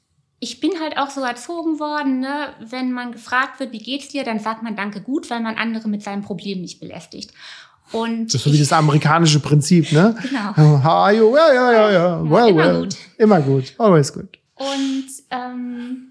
[0.44, 2.54] ich bin halt auch so erzogen worden, ne?
[2.60, 5.88] wenn man gefragt wird, wie geht's dir, dann sagt man Danke gut, weil man andere
[5.88, 7.32] mit seinem Problem nicht belästigt.
[7.92, 10.16] Und Das ist so wie das amerikanische Prinzip, ne?
[10.24, 10.56] Genau.
[10.84, 11.36] How are you?
[11.36, 12.30] Ja, ja, ja, ja.
[12.30, 12.82] Well, immer well.
[12.82, 12.96] gut.
[13.18, 13.74] Immer gut.
[13.78, 14.40] Always good.
[14.56, 16.08] Und ähm,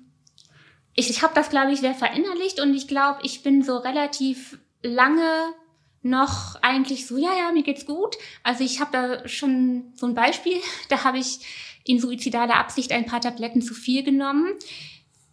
[0.95, 4.59] ich, ich habe das, glaube ich, sehr verinnerlicht und ich glaube, ich bin so relativ
[4.83, 5.55] lange
[6.03, 8.16] noch eigentlich so, ja, ja, mir geht's gut.
[8.45, 11.40] Also ich habe da schon so ein Beispiel, da habe ich
[11.85, 14.53] in suizidaler Absicht ein paar Tabletten zu viel genommen.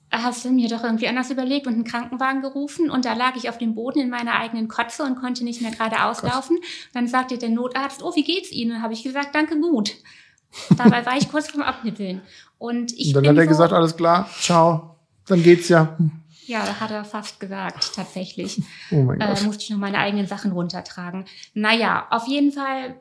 [0.10, 3.50] Hast du mir doch irgendwie anders überlegt und einen Krankenwagen gerufen und da lag ich
[3.50, 6.58] auf dem Boden in meiner eigenen Kotze und konnte nicht mehr geradeaus laufen.
[6.94, 8.82] Dann sagte der Notarzt, oh, wie geht's Ihnen?
[8.82, 9.96] Habe ich gesagt, danke, gut.
[10.78, 12.22] Dabei war ich kurz vorm Abnippeln.
[12.58, 14.96] Und ich Und dann hat er so, gesagt, alles klar, ciao.
[15.28, 15.98] Dann geht's ja.
[16.46, 18.62] Ja, da hat er fast gesagt, tatsächlich.
[18.92, 19.44] Oh mein äh, Gott.
[19.44, 21.26] musste ich noch meine eigenen Sachen runtertragen.
[21.54, 22.96] Naja, auf jeden Fall,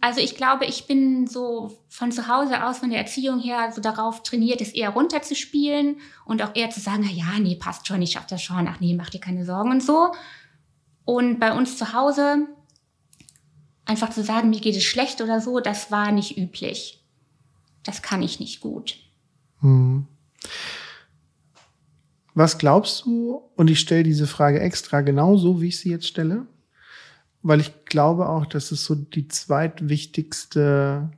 [0.00, 3.80] also ich glaube, ich bin so von zu Hause aus, von der Erziehung her, so
[3.80, 8.02] darauf trainiert, es eher runterzuspielen und auch eher zu sagen, na ja, nee, passt schon,
[8.02, 10.12] ich schaff das schon, ach nee, mach dir keine Sorgen und so.
[11.04, 12.48] Und bei uns zu Hause
[13.84, 17.04] einfach zu sagen, mir geht es schlecht oder so, das war nicht üblich.
[17.84, 18.96] Das kann ich nicht gut.
[19.60, 20.06] Hm.
[22.34, 26.46] Was glaubst du, und ich stelle diese Frage extra genauso, wie ich sie jetzt stelle,
[27.42, 31.10] weil ich glaube auch, dass es so die zweitwichtigste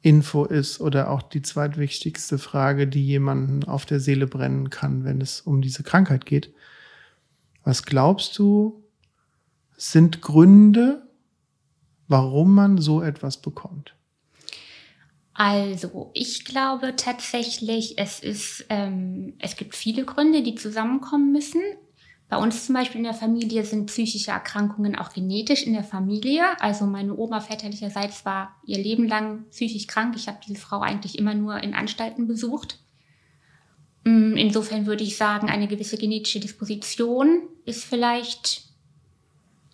[0.00, 5.20] Info ist oder auch die zweitwichtigste Frage, die jemanden auf der Seele brennen kann, wenn
[5.20, 6.52] es um diese Krankheit geht.
[7.62, 8.84] Was glaubst du,
[9.76, 11.08] sind Gründe,
[12.06, 13.94] warum man so etwas bekommt?
[15.32, 21.60] Also, ich glaube tatsächlich, es ist, ähm, es gibt viele Gründe, die zusammenkommen müssen.
[22.28, 26.42] Bei uns zum Beispiel in der Familie sind psychische Erkrankungen auch genetisch in der Familie.
[26.60, 30.14] Also meine Oma väterlicherseits war ihr Leben lang psychisch krank.
[30.16, 32.78] Ich habe diese Frau eigentlich immer nur in Anstalten besucht.
[34.04, 38.64] Mm, Insofern würde ich sagen, eine gewisse genetische Disposition ist vielleicht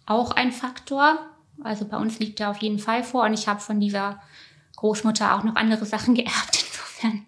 [0.07, 1.19] auch ein Faktor.
[1.63, 4.21] Also bei uns liegt er auf jeden Fall vor und ich habe von dieser
[4.77, 6.65] Großmutter auch noch andere Sachen geerbt.
[6.67, 7.27] Insofern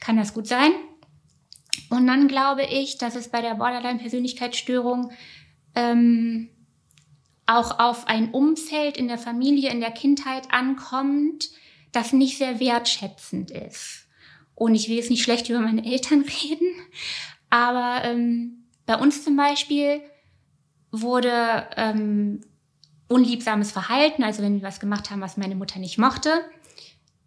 [0.00, 0.72] kann das gut sein.
[1.88, 5.12] Und dann glaube ich, dass es bei der Borderline-Persönlichkeitsstörung
[5.74, 6.48] ähm,
[7.46, 11.50] auch auf ein Umfeld in der Familie, in der Kindheit ankommt,
[11.92, 14.06] das nicht sehr wertschätzend ist.
[14.54, 16.70] Und ich will jetzt nicht schlecht über meine Eltern reden,
[17.48, 20.00] aber ähm, bei uns zum Beispiel
[20.92, 22.40] wurde ähm,
[23.08, 26.30] unliebsames Verhalten, also wenn wir was gemacht haben, was meine Mutter nicht mochte,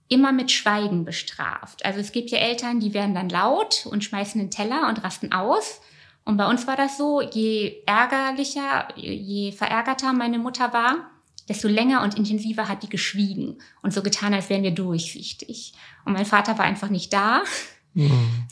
[0.08, 1.86] immer mit Schweigen bestraft.
[1.86, 5.32] Also es gibt ja Eltern, die werden dann laut und schmeißen den Teller und rasten
[5.32, 5.82] aus.
[6.26, 11.10] Und bei uns war das so, je ärgerlicher, je verärgerter meine Mutter war,
[11.50, 15.74] desto länger und intensiver hat die geschwiegen und so getan, als wären wir durchsichtig.
[16.06, 17.44] Und mein Vater war einfach nicht da,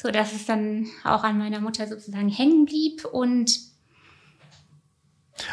[0.01, 3.59] so dass es dann auch an meiner Mutter sozusagen hängen blieb und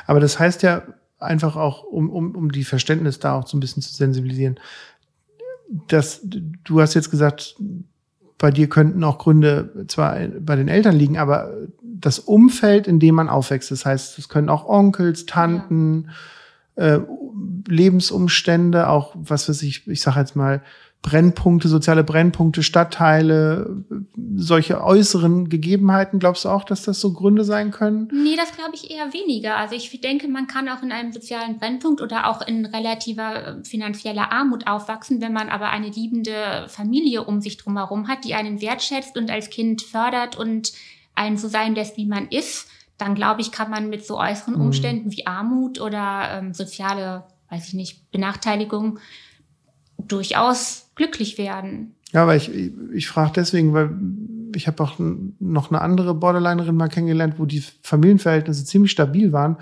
[0.07, 0.83] Aber das heißt ja
[1.19, 4.59] einfach auch, um, um, um die Verständnis da auch so ein bisschen zu sensibilisieren,
[5.69, 7.57] dass du hast jetzt gesagt,
[8.39, 11.53] bei dir könnten auch Gründe zwar bei den Eltern liegen, aber
[11.83, 16.11] das Umfeld, in dem man aufwächst, das heißt, es können auch Onkels, Tanten,
[16.77, 17.01] äh,
[17.67, 20.63] Lebensumstände, auch was weiß ich, ich sage jetzt mal
[21.01, 23.85] Brennpunkte, soziale Brennpunkte, Stadtteile,
[24.35, 26.19] solche äußeren Gegebenheiten.
[26.19, 28.09] Glaubst du auch, dass das so Gründe sein können?
[28.13, 29.57] Nee, das glaube ich eher weniger.
[29.57, 33.65] Also ich denke, man kann auch in einem sozialen Brennpunkt oder auch in relativer äh,
[33.65, 38.61] finanzieller Armut aufwachsen, wenn man aber eine liebende Familie um sich drumherum hat, die einen
[38.61, 40.73] wertschätzt und als Kind fördert und
[41.15, 42.69] einen so sein lässt, wie man ist.
[42.99, 44.61] Dann glaube ich, kann man mit so äußeren Mhm.
[44.61, 48.99] Umständen wie Armut oder ähm, soziale, weiß ich nicht, Benachteiligung
[49.99, 51.95] durchaus glücklich werden.
[52.13, 53.91] Ja, weil ich, ich, ich frage deswegen, weil
[54.55, 54.95] ich habe auch
[55.39, 59.57] noch eine andere Borderlinerin mal kennengelernt, wo die Familienverhältnisse ziemlich stabil waren.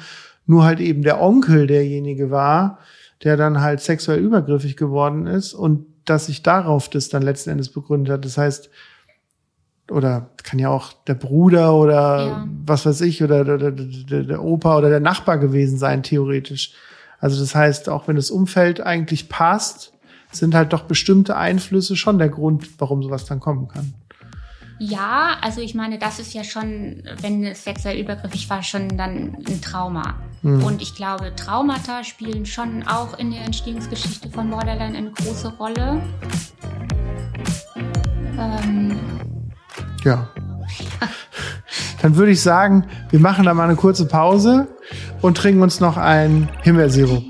[0.47, 2.79] Nur halt eben der Onkel derjenige war,
[3.25, 7.69] der dann halt sexuell übergriffig geworden ist und dass sich darauf das dann letzten Endes
[7.71, 8.25] begründet hat.
[8.25, 8.71] Das heißt,
[9.91, 12.49] oder kann ja auch der Bruder oder Ja.
[12.65, 16.73] was weiß ich, oder der, der, der, der Opa oder der Nachbar gewesen sein, theoretisch.
[17.19, 19.93] Also das heißt, auch wenn das Umfeld eigentlich passt,
[20.31, 23.95] sind halt doch bestimmte Einflüsse schon der Grund, warum sowas dann kommen kann.
[24.79, 29.39] Ja, also ich meine, das ist ja schon, wenn es sexuell übergriffig war, schon dann
[29.49, 30.17] ein Trauma.
[30.43, 36.01] Und ich glaube, Traumata spielen schon auch in der Entstehungsgeschichte von Borderline eine große Rolle.
[38.39, 38.97] Ähm,
[40.05, 40.29] Ja.
[42.03, 44.69] Dann würde ich sagen, wir machen da mal eine kurze Pause
[45.21, 47.25] und trinken uns noch ein Himbeersirup.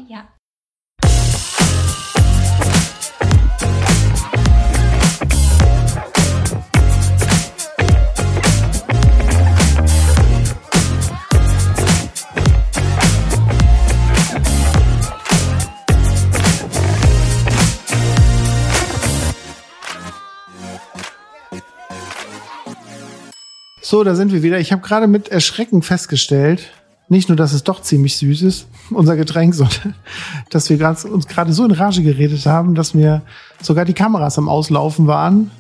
[23.89, 24.59] So, da sind wir wieder.
[24.59, 26.73] Ich habe gerade mit Erschrecken festgestellt,
[27.09, 29.95] nicht nur, dass es doch ziemlich süß ist, unser Getränk, sondern
[30.51, 33.23] dass wir grad, uns gerade so in Rage geredet haben, dass mir
[33.63, 35.53] sogar die Kameras am Auslaufen waren,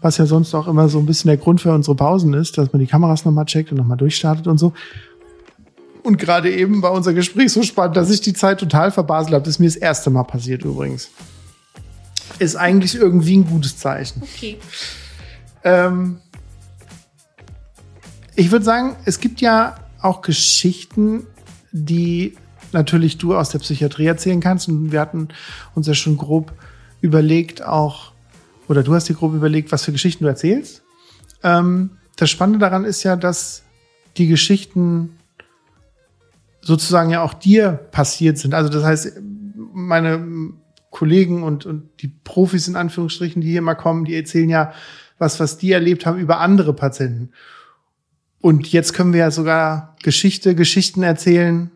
[0.00, 2.72] was ja sonst auch immer so ein bisschen der Grund für unsere Pausen ist, dass
[2.72, 4.72] man die Kameras nochmal checkt und nochmal durchstartet und so.
[6.04, 9.44] Und gerade eben war unser Gespräch so spannend, dass ich die Zeit total verbaselt habe.
[9.44, 11.10] Das ist mir das erste Mal passiert übrigens.
[12.38, 14.22] Ist eigentlich irgendwie ein gutes Zeichen.
[14.22, 14.58] Okay.
[15.64, 16.18] Ähm,
[18.36, 21.26] ich würde sagen, es gibt ja auch Geschichten,
[21.72, 22.36] die
[22.72, 24.68] natürlich du aus der Psychiatrie erzählen kannst.
[24.68, 25.28] Und wir hatten
[25.74, 26.52] uns ja schon grob
[27.00, 28.12] überlegt, auch,
[28.68, 30.82] oder du hast dir grob überlegt, was für Geschichten du erzählst.
[31.42, 33.62] Ähm, das Spannende daran ist ja, dass
[34.16, 35.16] die Geschichten
[36.60, 38.54] sozusagen ja auch dir passiert sind.
[38.54, 39.20] Also das heißt,
[39.72, 40.52] meine
[40.90, 44.72] Kollegen und, und die Profis in Anführungsstrichen, die hier mal kommen, die erzählen ja
[45.18, 47.30] was, was die erlebt haben über andere Patienten.
[48.44, 51.70] Und jetzt können wir ja sogar Geschichte, Geschichten erzählen,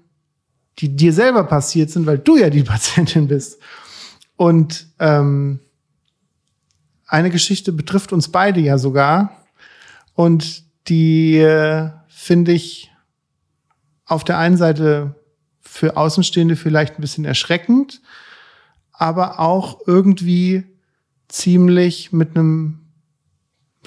[0.79, 3.59] die dir selber passiert sind, weil du ja die Patientin bist.
[4.37, 5.61] Und ähm,
[7.07, 9.47] eine Geschichte betrifft uns beide ja sogar.
[10.13, 12.91] Und die äh, finde ich
[14.05, 15.15] auf der einen Seite
[15.63, 18.03] für Außenstehende vielleicht ein bisschen erschreckend,
[18.93, 20.65] aber auch irgendwie
[21.29, 22.88] ziemlich mit einem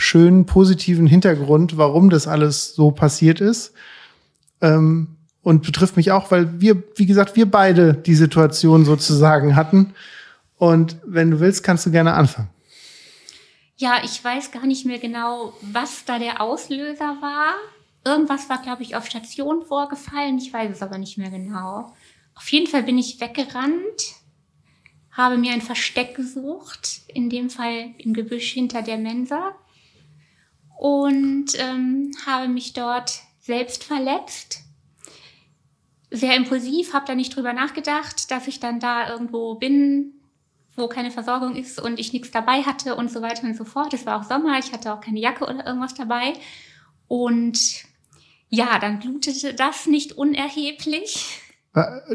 [0.02, 3.74] schönen, positiven Hintergrund, warum das alles so passiert ist.
[4.62, 9.94] Ähm, und betrifft mich auch, weil wir, wie gesagt, wir beide die Situation sozusagen hatten.
[10.58, 12.50] Und wenn du willst, kannst du gerne anfangen.
[13.78, 17.54] Ja, ich weiß gar nicht mehr genau, was da der Auslöser war.
[18.06, 20.38] Irgendwas war, glaube ich, auf Station vorgefallen.
[20.38, 21.92] Ich weiß es aber nicht mehr genau.
[22.36, 24.16] Auf jeden Fall bin ich weggerannt,
[25.12, 29.56] habe mir ein Versteck gesucht, in dem Fall im Gebüsch hinter der Mensa
[30.82, 34.62] und ähm, habe mich dort selbst verletzt.
[36.10, 40.14] Sehr impulsiv, habe da nicht drüber nachgedacht, dass ich dann da irgendwo bin,
[40.76, 43.94] wo keine Versorgung ist und ich nichts dabei hatte und so weiter und so fort.
[43.94, 46.34] Es war auch Sommer, ich hatte auch keine Jacke oder irgendwas dabei.
[47.08, 47.60] Und
[48.50, 51.42] ja, dann blutete das nicht unerheblich.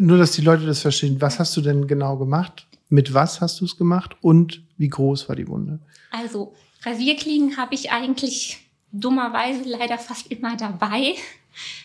[0.01, 1.21] Nur, dass die Leute das verstehen.
[1.21, 2.67] Was hast du denn genau gemacht?
[2.89, 4.17] Mit was hast du es gemacht?
[4.23, 5.79] Und wie groß war die Wunde?
[6.11, 6.53] Also,
[6.87, 11.15] Rasierklingen habe ich eigentlich dummerweise leider fast immer dabei.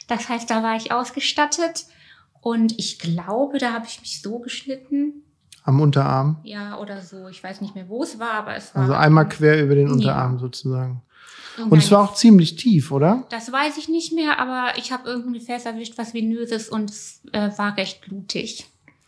[0.07, 1.85] Das heißt, da war ich ausgestattet.
[2.41, 5.23] Und ich glaube, da habe ich mich so geschnitten.
[5.63, 6.37] Am Unterarm?
[6.43, 7.27] Ja, oder so.
[7.27, 8.81] Ich weiß nicht mehr, wo es war, aber es war.
[8.81, 10.39] Also einmal quer über den Unterarm ja.
[10.39, 11.01] sozusagen.
[11.57, 13.25] Und es war auch ziemlich tief, oder?
[13.29, 17.21] Das weiß ich nicht mehr, aber ich habe irgendwie fest erwischt, was venöses und es
[17.33, 18.65] äh, war recht blutig.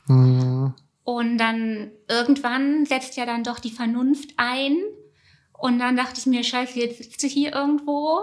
[0.07, 0.73] Mhm.
[1.03, 4.77] Und dann irgendwann setzt ja dann doch die Vernunft ein.
[5.63, 8.19] Und dann dachte ich mir, scheiße, jetzt sitze ich hier irgendwo.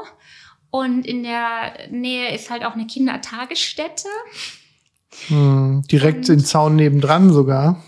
[0.70, 4.08] Und in der Nähe ist halt auch eine Kindertagesstätte.
[5.30, 5.82] Mhm.
[5.90, 7.82] Direkt und, den Zaun nebendran sogar.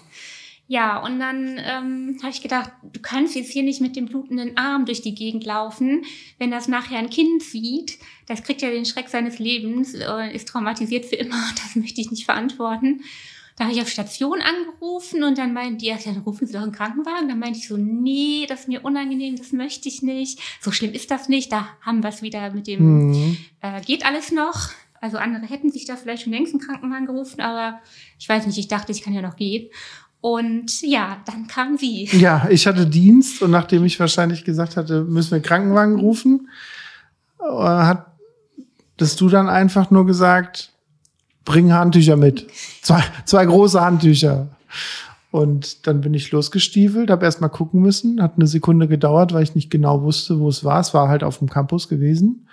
[0.68, 4.56] Ja, und dann ähm, habe ich gedacht, du kannst jetzt hier nicht mit dem blutenden
[4.56, 6.06] Arm durch die Gegend laufen.
[6.38, 10.48] Wenn das nachher ein Kind sieht, das kriegt ja den Schreck seines Lebens, äh, ist
[10.48, 11.36] traumatisiert für immer.
[11.62, 13.02] Das möchte ich nicht verantworten.
[13.56, 16.62] Da habe ich auf Station angerufen und dann meinten die, ja, dann rufen Sie doch
[16.62, 17.28] einen Krankenwagen.
[17.28, 20.40] Dann meinte ich so, nee, das ist mir unangenehm, das möchte ich nicht.
[20.60, 21.52] So schlimm ist das nicht.
[21.52, 23.36] Da haben wir es wieder mit dem, mhm.
[23.60, 24.70] äh, geht alles noch.
[25.00, 27.80] Also andere hätten sich da vielleicht schon längst einen Krankenwagen gerufen, aber
[28.18, 29.68] ich weiß nicht, ich dachte, ich kann ja noch gehen.
[30.20, 32.04] Und ja, dann kam sie.
[32.12, 36.48] Ja, ich hatte Dienst und nachdem ich wahrscheinlich gesagt hatte, müssen wir Krankenwagen rufen,
[37.40, 38.12] äh, hat
[38.96, 40.70] das du dann einfach nur gesagt,
[41.44, 42.46] bring Handtücher mit.
[42.82, 44.48] Zwei, zwei große Handtücher.
[45.30, 49.42] Und dann bin ich losgestiefelt, habe erst mal gucken müssen, hat eine Sekunde gedauert, weil
[49.42, 50.78] ich nicht genau wusste, wo es war.
[50.78, 52.48] Es war halt auf dem Campus gewesen.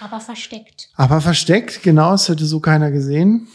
[0.00, 0.88] Aber versteckt.
[0.96, 3.48] Aber versteckt, genau, es hätte so keiner gesehen.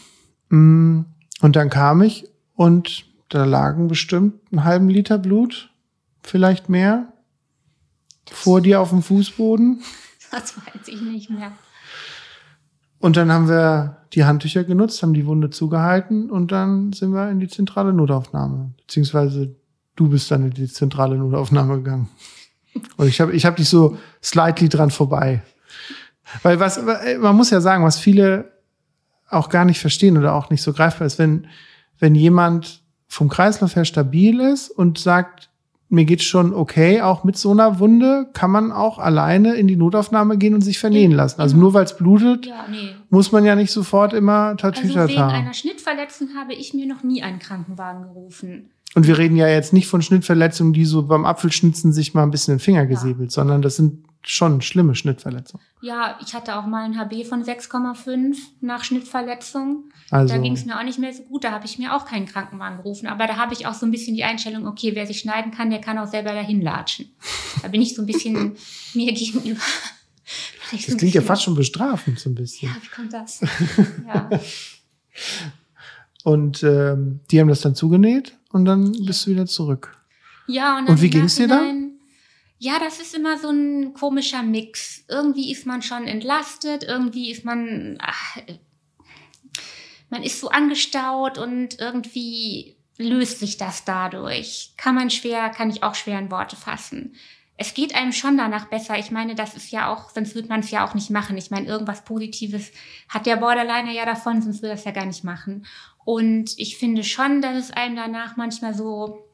[0.48, 1.00] Mm,
[1.40, 5.70] und dann kam ich und da lagen bestimmt einen halben Liter Blut,
[6.22, 7.12] vielleicht mehr,
[8.30, 9.82] vor dir auf dem Fußboden.
[10.30, 11.52] Das weiß ich nicht mehr.
[12.98, 17.30] Und dann haben wir die Handtücher genutzt, haben die Wunde zugehalten und dann sind wir
[17.30, 18.72] in die zentrale Notaufnahme.
[18.78, 19.54] Beziehungsweise
[19.96, 22.08] du bist dann in die zentrale Notaufnahme gegangen.
[22.96, 25.42] Und ich habe ich hab dich so slightly dran vorbei.
[26.42, 26.80] Weil was,
[27.20, 28.52] man muss ja sagen, was viele
[29.28, 31.46] auch gar nicht verstehen oder auch nicht so greifbar ist, wenn,
[31.98, 35.50] wenn jemand vom Kreislauf her stabil ist und sagt,
[35.90, 39.76] mir geht's schon okay, auch mit so einer Wunde kann man auch alleine in die
[39.76, 41.40] Notaufnahme gehen und sich vernähen lassen.
[41.40, 42.90] Also nur weil es blutet, ja, nee.
[43.08, 47.02] muss man ja nicht sofort immer Tatütata also wegen einer Schnittverletzung habe ich mir noch
[47.02, 48.70] nie einen Krankenwagen gerufen.
[48.94, 52.30] Und wir reden ja jetzt nicht von Schnittverletzungen, die so beim Apfelschnitzen sich mal ein
[52.30, 53.34] bisschen den Finger gesäbelt, ja.
[53.34, 55.64] sondern das sind schon schlimme Schnittverletzungen.
[55.80, 59.84] Ja, ich hatte auch mal ein HB von 6,5 nach Schnittverletzung.
[60.10, 61.44] Also, Da ging es mir auch nicht mehr so gut.
[61.44, 63.06] Da habe ich mir auch keinen Krankenwagen gerufen.
[63.06, 65.70] Aber da habe ich auch so ein bisschen die Einstellung, okay, wer sich schneiden kann,
[65.70, 67.10] der kann auch selber dahin latschen.
[67.62, 68.56] Da bin ich so ein bisschen
[68.94, 69.60] mir gegenüber.
[70.72, 72.68] das klingt ja fast schon bestrafend, so ein bisschen.
[72.68, 73.40] Ja, wie kommt das?
[74.06, 74.28] Ja.
[76.24, 79.96] Und ähm, die haben das dann zugenäht und dann bist du wieder zurück.
[80.46, 81.62] Ja, und, Und dann wie im ging's dir da?
[82.58, 85.04] Ja, das ist immer so ein komischer Mix.
[85.08, 88.36] Irgendwie ist man schon entlastet, irgendwie ist man, ach,
[90.10, 94.72] man ist so angestaut und irgendwie löst sich das dadurch.
[94.76, 97.14] Kann man schwer, kann ich auch schwer in Worte fassen.
[97.56, 98.98] Es geht einem schon danach besser.
[98.98, 101.36] Ich meine, das ist ja auch, sonst würde man es ja auch nicht machen.
[101.36, 102.70] Ich meine, irgendwas Positives
[103.08, 105.66] hat der Borderliner ja davon, sonst würde er es ja gar nicht machen.
[106.04, 109.27] Und ich finde schon, dass es einem danach manchmal so,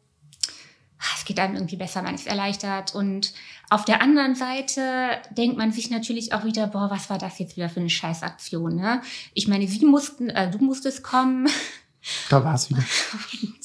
[1.17, 2.95] es geht einem irgendwie besser, man ist erleichtert.
[2.95, 3.33] Und
[3.71, 4.83] auf der anderen Seite
[5.31, 8.77] denkt man sich natürlich auch wieder, boah, was war das jetzt wieder für eine Scheißaktion,
[8.77, 9.03] ne?
[9.35, 11.49] Ich meine, sie mussten, äh, du musstest kommen.
[12.29, 12.85] Da war es wieder.
[13.33, 13.61] Und,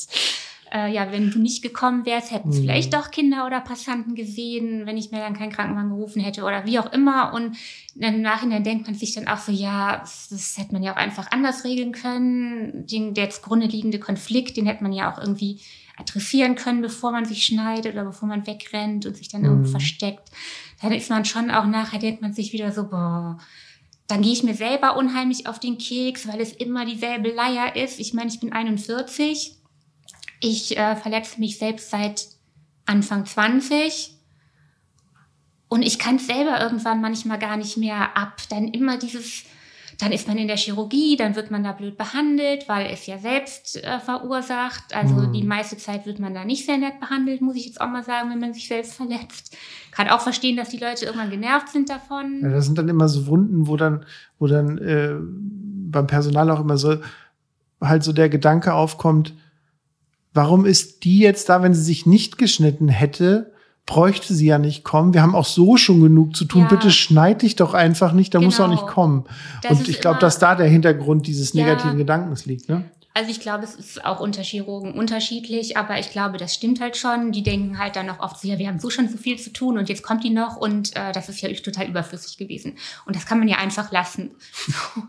[0.71, 2.61] äh, ja, wenn du nicht gekommen wärst, hätten es Mhm.
[2.61, 6.65] vielleicht doch Kinder oder Passanten gesehen, wenn ich mir dann keinen Krankenwagen gerufen hätte oder
[6.65, 7.33] wie auch immer.
[7.33, 7.57] Und
[7.95, 10.97] im Nachhinein denkt man sich dann auch so, ja, das, das hätte man ja auch
[10.97, 12.87] einfach anders regeln können.
[12.87, 15.59] Den, der zugrunde liegende Konflikt, den hätte man ja auch irgendwie
[15.99, 19.71] adressieren können, bevor man sich schneidet oder bevor man wegrennt und sich dann irgendwo Mhm.
[19.71, 20.29] versteckt.
[20.81, 23.37] Dann ist man schon auch nachher, denkt man sich wieder so, boah,
[24.07, 27.99] dann gehe ich mir selber unheimlich auf den Keks, weil es immer dieselbe Leier ist.
[27.99, 29.55] Ich meine, ich bin 41.
[30.39, 32.27] Ich äh, verletze mich selbst seit
[32.85, 34.15] Anfang 20.
[35.67, 38.41] Und ich kann es selber irgendwann manchmal gar nicht mehr ab.
[38.49, 39.43] Dann immer dieses,
[39.99, 43.17] dann ist man in der Chirurgie, dann wird man da blöd behandelt, weil es ja
[43.17, 44.95] selbst äh, verursacht.
[44.95, 45.33] Also Mhm.
[45.33, 48.03] die meiste Zeit wird man da nicht sehr nett behandelt, muss ich jetzt auch mal
[48.03, 49.57] sagen, wenn man sich selbst verletzt.
[49.91, 52.39] Kann auch verstehen, dass die Leute irgendwann genervt sind davon.
[52.41, 54.05] Ja, das sind dann immer so Wunden, wo dann,
[54.39, 55.15] wo dann äh,
[55.91, 56.95] beim Personal auch immer so
[57.81, 59.33] halt so der Gedanke aufkommt,
[60.33, 63.51] warum ist die jetzt da, wenn sie sich nicht geschnitten hätte?
[63.89, 65.15] Bräuchte sie ja nicht kommen.
[65.15, 66.61] Wir haben auch so schon genug zu tun.
[66.61, 66.67] Ja.
[66.67, 68.75] Bitte schneid dich doch einfach nicht, da muss auch Genau.
[68.81, 69.25] nicht kommen.
[69.63, 71.65] Das Und ich glaube, dass da der Hintergrund dieses Ja.
[71.65, 72.69] negativen Gedankens liegt.
[72.69, 72.83] Ne?
[73.15, 76.97] Also ich glaube, es ist auch unter Chirurgen unterschiedlich, aber ich glaube, das stimmt halt
[76.97, 77.31] schon.
[77.31, 79.79] Die denken halt dann noch oft ja, wir haben so schon so viel zu tun
[79.79, 82.73] und jetzt kommt die noch und äh, das ist ja total überflüssig gewesen.
[83.07, 84.29] Und das kann man ja einfach lassen.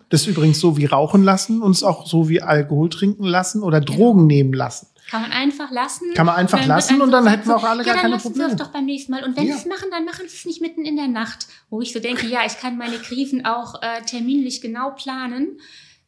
[0.09, 3.83] Das ist übrigens so wie rauchen lassen, uns auch so wie Alkohol trinken lassen oder
[3.83, 4.87] Drogen nehmen lassen.
[5.11, 6.15] Kann man einfach lassen.
[6.15, 8.15] Kann man einfach dann lassen und dann hätten wir auch alle ja, gar dann keine
[8.15, 8.57] lassen Sie Probleme.
[8.57, 9.25] das doch beim nächsten Mal.
[9.25, 9.55] Und wenn Ja.
[9.57, 11.47] Sie es machen, dann machen Sie es nicht mitten in der Nacht.
[11.69, 15.59] Wo ich so denke, ja, ich kann meine Krisen auch äh, terminlich genau planen,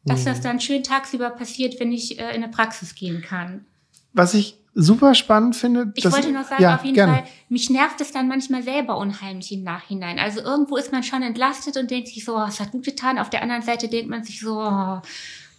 [0.05, 0.25] dass Mhm.
[0.25, 3.65] das dann schön tagsüber passiert, wenn ich äh, in eine Praxis gehen kann.
[4.13, 7.13] Was ich super spannend finde, Ich wollte noch sagen, ja, auf jeden gerne.
[7.13, 10.17] Fall, mich nervt es dann manchmal selber unheimlich im Nachhinein.
[10.17, 13.19] Also irgendwo ist man schon entlastet und denkt sich so, oh, es hat gut getan.
[13.19, 15.01] Auf der anderen Seite denkt man sich so, oh,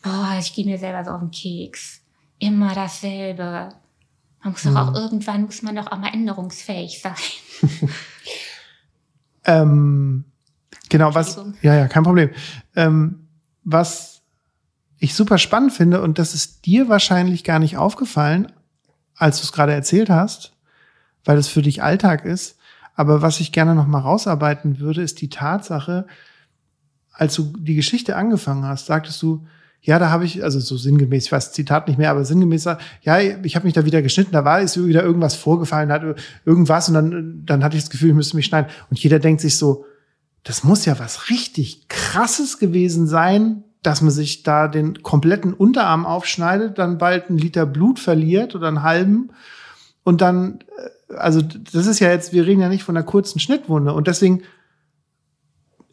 [0.03, 2.01] boah, ich gehe mir selber so auf den Keks.
[2.39, 3.71] Immer dasselbe.
[4.43, 7.15] Man muss doch auch irgendwann, muss man doch auch mal änderungsfähig sein.
[9.45, 10.25] Ähm,
[10.89, 12.31] genau, was, ja, ja, kein Problem.
[12.75, 13.29] Ähm,
[13.63, 14.23] was
[14.99, 18.53] ich super spannend finde, und das ist dir wahrscheinlich gar nicht aufgefallen,
[19.17, 20.53] als du es gerade erzählt hast,
[21.25, 22.59] weil es für dich Alltag ist.
[22.95, 26.07] Aber was ich gerne noch mal rausarbeiten würde, ist die Tatsache,
[27.13, 29.47] als du die Geschichte angefangen hast, sagtest du,
[29.85, 32.65] ja, da habe ich, also so sinngemäß, ich weiß Zitat nicht mehr, aber sinngemäß,
[33.03, 36.03] ja, ich habe mich da wieder geschnitten, da war ist wieder irgendwas vorgefallen, hat
[36.47, 38.71] irgendwas und dann, dann hatte ich das Gefühl, ich müsste mich schneiden.
[38.89, 39.85] Und jeder denkt sich so,
[40.43, 46.07] das muss ja was richtig krasses gewesen sein, dass man sich da den kompletten Unterarm
[46.07, 49.33] aufschneidet, dann bald einen Liter Blut verliert oder einen halben.
[50.03, 50.61] Und dann,
[51.11, 53.93] äh, also das ist ja jetzt, wir reden ja nicht von einer kurzen Schnittwunde.
[53.93, 54.45] Und deswegen,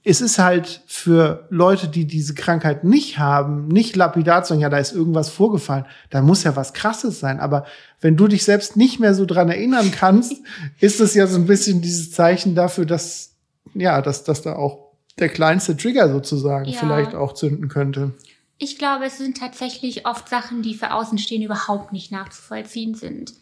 [0.04, 4.70] es ist halt für Leute, die diese Krankheit nicht haben, nicht lapidar zu sagen, ja,
[4.70, 5.86] da ist irgendwas vorgefallen.
[6.10, 7.40] Da muss ja was Krasses sein.
[7.40, 7.66] Aber
[8.00, 10.34] wenn du dich selbst nicht mehr so dran erinnern kannst,
[10.80, 13.36] ist es ja so ein bisschen dieses Zeichen dafür, dass,
[13.76, 16.80] ja, dass, dass da auch der kleinste Trigger sozusagen Ja.
[16.80, 18.14] vielleicht auch zünden könnte.
[18.58, 23.34] Ich glaube, es sind tatsächlich oft Sachen, die für Außenstehende überhaupt nicht nachzuvollziehen sind.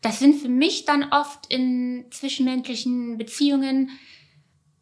[0.00, 3.90] Das sind für mich dann oft in zwischenmenschlichen Beziehungen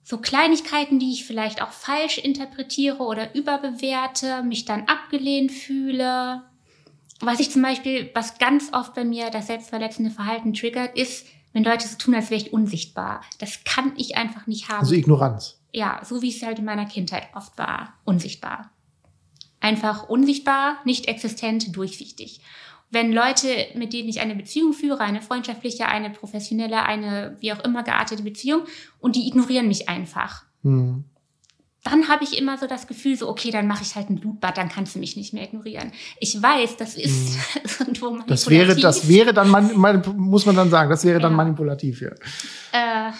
[0.08, 6.44] so Kleinigkeiten, die ich vielleicht auch falsch interpretiere oder überbewerte, mich dann abgelehnt fühle.
[7.18, 11.64] Was ich zum Beispiel, was ganz oft bei mir das selbstverletzende Verhalten triggert, ist, wenn
[11.64, 13.22] Leute so tun, als wäre ich unsichtbar.
[13.40, 15.58] Das kann ich einfach nicht haben Also Ignoranz.
[15.72, 18.70] ja, so wie es halt in meiner Kindheit oft war, unsichtbar.
[19.58, 22.40] Einfach unsichtbar, nicht existent, durchsichtig.
[22.90, 27.64] Wenn Leute, mit denen ich eine Beziehung führe, eine freundschaftliche, eine professionelle, eine wie auch
[27.64, 28.62] immer geartete Beziehung,
[29.00, 30.44] und die ignorieren mich einfach.
[30.62, 31.04] Hm.
[31.82, 34.56] Dann habe ich immer so das Gefühl, so, okay, dann mache ich halt ein Blutbad,
[34.56, 35.92] dann kannst du mich nicht mehr ignorieren.
[36.18, 37.62] Ich weiß, das ist hm.
[37.80, 38.28] irgendwo manipulativ.
[38.28, 41.36] Das wäre, das wäre dann, man, muss man dann sagen, das wäre dann ja.
[41.36, 42.10] manipulativ, ja.
[42.72, 43.12] Äh,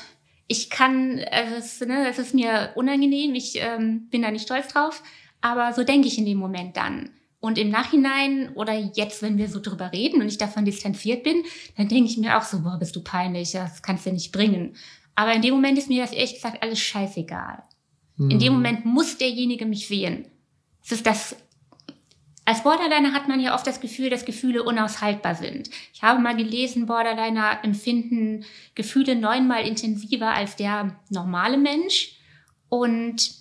[0.48, 4.68] ich kann, also es, ne, es ist mir unangenehm, ich ähm, bin da nicht stolz
[4.68, 5.02] drauf,
[5.40, 7.10] aber so denke ich in dem Moment dann.
[7.40, 11.42] Und im Nachhinein oder jetzt, wenn wir so drüber reden und ich davon distanziert bin,
[11.76, 14.74] dann denke ich mir auch so, boah, bist du peinlich, das kannst du nicht bringen.
[15.14, 17.62] Aber in dem Moment ist mir das ehrlich gesagt alles scheißegal.
[18.16, 18.30] Mhm.
[18.30, 18.54] In dem hm.
[18.54, 20.26] Moment muss derjenige mich sehen.
[20.84, 21.36] Es ist das
[22.46, 25.68] als Borderliner hat man ja oft das Gefühl, dass Gefühle unaushaltbar sind.
[25.92, 28.44] Ich habe mal gelesen, Borderliner empfinden
[28.76, 32.20] Gefühle neunmal intensiver als der normale Mensch.
[32.68, 33.32] Und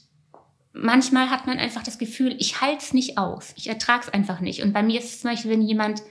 [0.75, 3.53] manchmal hat man einfach das Gefühl, ich halte es nicht aus.
[3.55, 4.61] Ich ertrage es einfach nicht.
[4.61, 6.01] Und bei mir ist es zum Beispiel, wenn jemand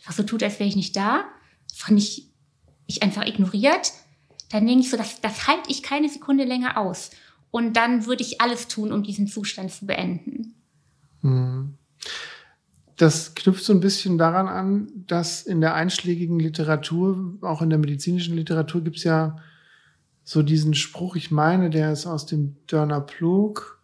[0.00, 1.24] einfach so tut, als wäre ich nicht da,
[1.72, 2.30] einfach nicht,
[2.86, 3.92] ich einfach ignoriert,
[4.50, 7.10] dann denke ich so, das, das halte ich keine Sekunde länger aus.
[7.50, 10.54] Und dann würde ich alles tun, um diesen Zustand zu beenden.
[11.20, 11.78] Hm
[13.02, 17.80] das knüpft so ein bisschen daran an, dass in der einschlägigen Literatur, auch in der
[17.80, 19.36] medizinischen Literatur, gibt es ja
[20.22, 23.81] so diesen Spruch, ich meine, der ist aus dem Dörner Plug äh,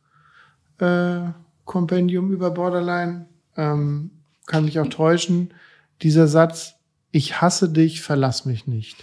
[1.64, 3.26] Kompendium über Borderline,
[3.56, 4.10] ähm,
[4.46, 5.52] kann mich auch täuschen.
[6.02, 6.74] Dieser Satz,
[7.10, 8.96] ich hasse dich, verlass mich nicht.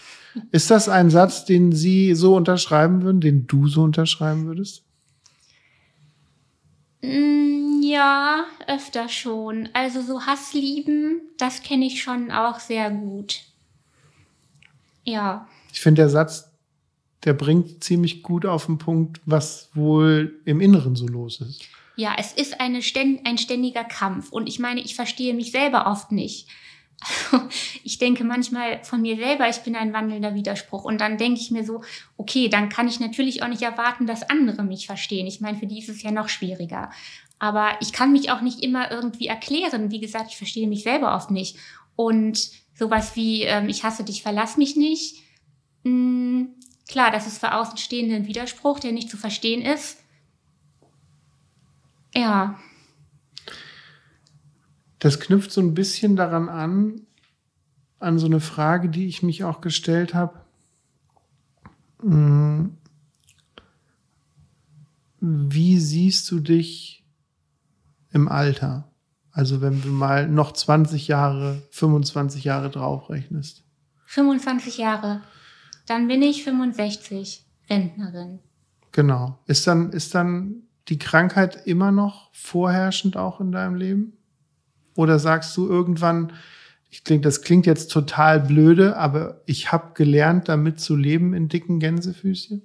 [0.52, 4.84] Ist das ein Satz, den Sie so unterschreiben würden, den du so unterschreiben würdest?
[7.02, 9.70] Mm, ja, öfter schon.
[9.74, 13.44] Also so Hasslieben, das kenne ich schon auch sehr gut.
[15.04, 15.48] Ja.
[15.72, 16.52] Ich finde, der Satz,
[17.26, 21.64] der bringt ziemlich gut auf den Punkt, was wohl im Inneren so los ist.
[21.96, 24.32] Ja, es ist eine ständ ein ständiger Kampf.
[24.32, 26.48] Und ich meine, ich verstehe mich selber oft nicht.
[27.84, 30.84] ich denke manchmal von mir selber, ich bin ein wandelnder Widerspruch.
[30.84, 31.82] Und dann denke ich mir so,
[32.18, 35.28] okay, dann kann ich natürlich auch nicht erwarten, dass andere mich verstehen.
[35.28, 36.92] Ich meine, für die ist es ja noch schwieriger.
[37.40, 39.92] Aber ich kann mich auch nicht immer irgendwie erklären.
[39.92, 41.58] Wie gesagt, ich verstehe mich selber oft nicht.
[41.96, 45.22] Und sowas wie, ähm, ich hasse dich, verlass mich nicht.
[45.84, 46.50] Mh, hm,
[46.88, 49.98] klar, das ist für Außenstehende ein Widerspruch, der nicht zu verstehen ist.
[52.14, 52.60] Ja.
[55.00, 57.02] Das knüpft so ein bisschen daran an,
[58.00, 60.42] an so eine Frage, die ich mich auch gestellt habe.
[62.02, 62.78] Hm.
[65.20, 67.04] Wie siehst du dich
[68.12, 68.88] im Alter?
[69.32, 73.64] Also wenn du mal noch 20 Jahre, 25 Jahre draufrechnest.
[74.06, 75.22] 25 Jahre.
[75.86, 78.40] Dann bin ich 65, Rentnerin.
[78.92, 79.38] Genau.
[79.46, 84.14] Ist dann, ist dann die Krankheit immer noch vorherrschend auch in deinem Leben?
[84.96, 86.32] Oder sagst du irgendwann,
[86.90, 91.50] ich klingt, das klingt jetzt total blöde, aber ich habe gelernt, damit zu leben in
[91.50, 92.62] dicken Gänsefüßchen?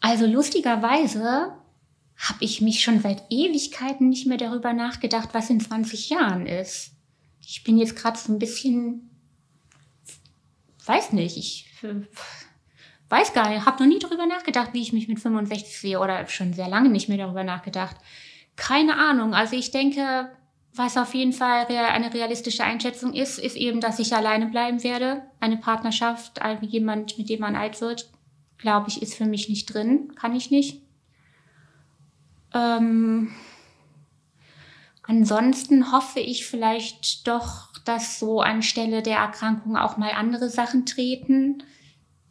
[0.00, 1.52] Also lustigerweise
[2.16, 6.92] habe ich mich schon seit Ewigkeiten nicht mehr darüber nachgedacht, was in 20 Jahren ist.
[7.40, 9.10] Ich bin jetzt gerade so ein bisschen,
[10.86, 11.66] weiß nicht, ich
[13.08, 16.26] weiß gar nicht, habe noch nie darüber nachgedacht, wie ich mich mit 65 sehe oder
[16.28, 17.96] schon sehr lange nicht mehr darüber nachgedacht.
[18.56, 19.34] Keine Ahnung.
[19.34, 20.30] Also ich denke,
[20.74, 25.22] was auf jeden Fall eine realistische Einschätzung ist, ist eben, dass ich alleine bleiben werde.
[25.40, 28.10] Eine Partnerschaft, jemand, mit dem man alt wird,
[28.58, 30.12] glaube ich, ist für mich nicht drin.
[30.16, 30.82] Kann ich nicht.
[32.52, 33.34] Ähm,
[35.02, 41.62] ansonsten hoffe ich vielleicht doch, dass so anstelle der Erkrankung auch mal andere Sachen treten,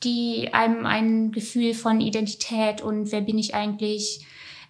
[0.03, 4.25] die einem ein Gefühl von Identität und wer bin ich eigentlich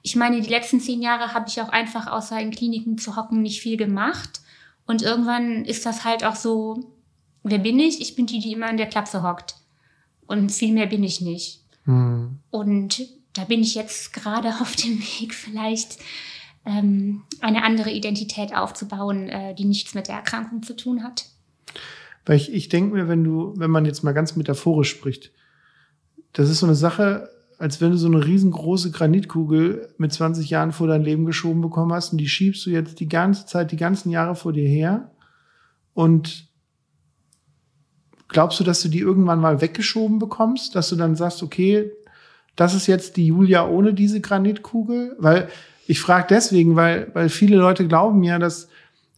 [0.06, 3.42] ich meine, die letzten zehn Jahre habe ich auch einfach außer in Kliniken zu hocken
[3.42, 4.40] nicht viel gemacht.
[4.86, 6.80] Und irgendwann ist das halt auch so,
[7.42, 8.00] wer bin ich?
[8.02, 9.56] Ich bin die, die immer in der Klapse hockt.
[10.28, 11.62] Und viel mehr bin ich nicht.
[11.86, 12.38] Hm.
[12.52, 15.98] Und da bin ich jetzt gerade auf dem Weg, vielleicht
[16.66, 21.26] ähm, eine andere Identität aufzubauen, äh, die nichts mit der Erkrankung zu tun hat.
[22.26, 25.32] Weil ich, ich denke mir, wenn du, wenn man jetzt mal ganz metaphorisch spricht,
[26.34, 30.72] das ist so eine Sache, als wenn du so eine riesengroße Granitkugel mit 20 Jahren
[30.72, 33.78] vor dein Leben geschoben bekommen hast und die schiebst du jetzt die ganze Zeit, die
[33.78, 35.12] ganzen Jahre vor dir her
[35.94, 36.50] und
[38.28, 41.92] glaubst du, dass du die irgendwann mal weggeschoben bekommst, dass du dann sagst, okay,
[42.56, 45.16] das ist jetzt die Julia ohne diese Granitkugel?
[45.20, 45.50] Weil
[45.88, 48.70] ich frage deswegen, weil, weil viele Leute glauben ja, dass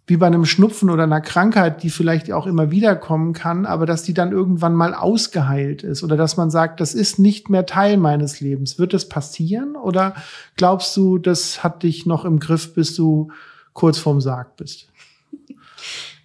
[0.08, 3.86] wie bei einem Schnupfen oder einer Krankheit, die vielleicht auch immer wieder kommen kann, aber
[3.86, 7.66] dass die dann irgendwann mal ausgeheilt ist oder dass man sagt, das ist nicht mehr
[7.66, 8.80] Teil meines Lebens.
[8.80, 10.16] Wird das passieren oder
[10.56, 13.32] glaubst du, das hat dich noch im Griff, bis du
[13.74, 14.88] kurz vorm Sarg bist?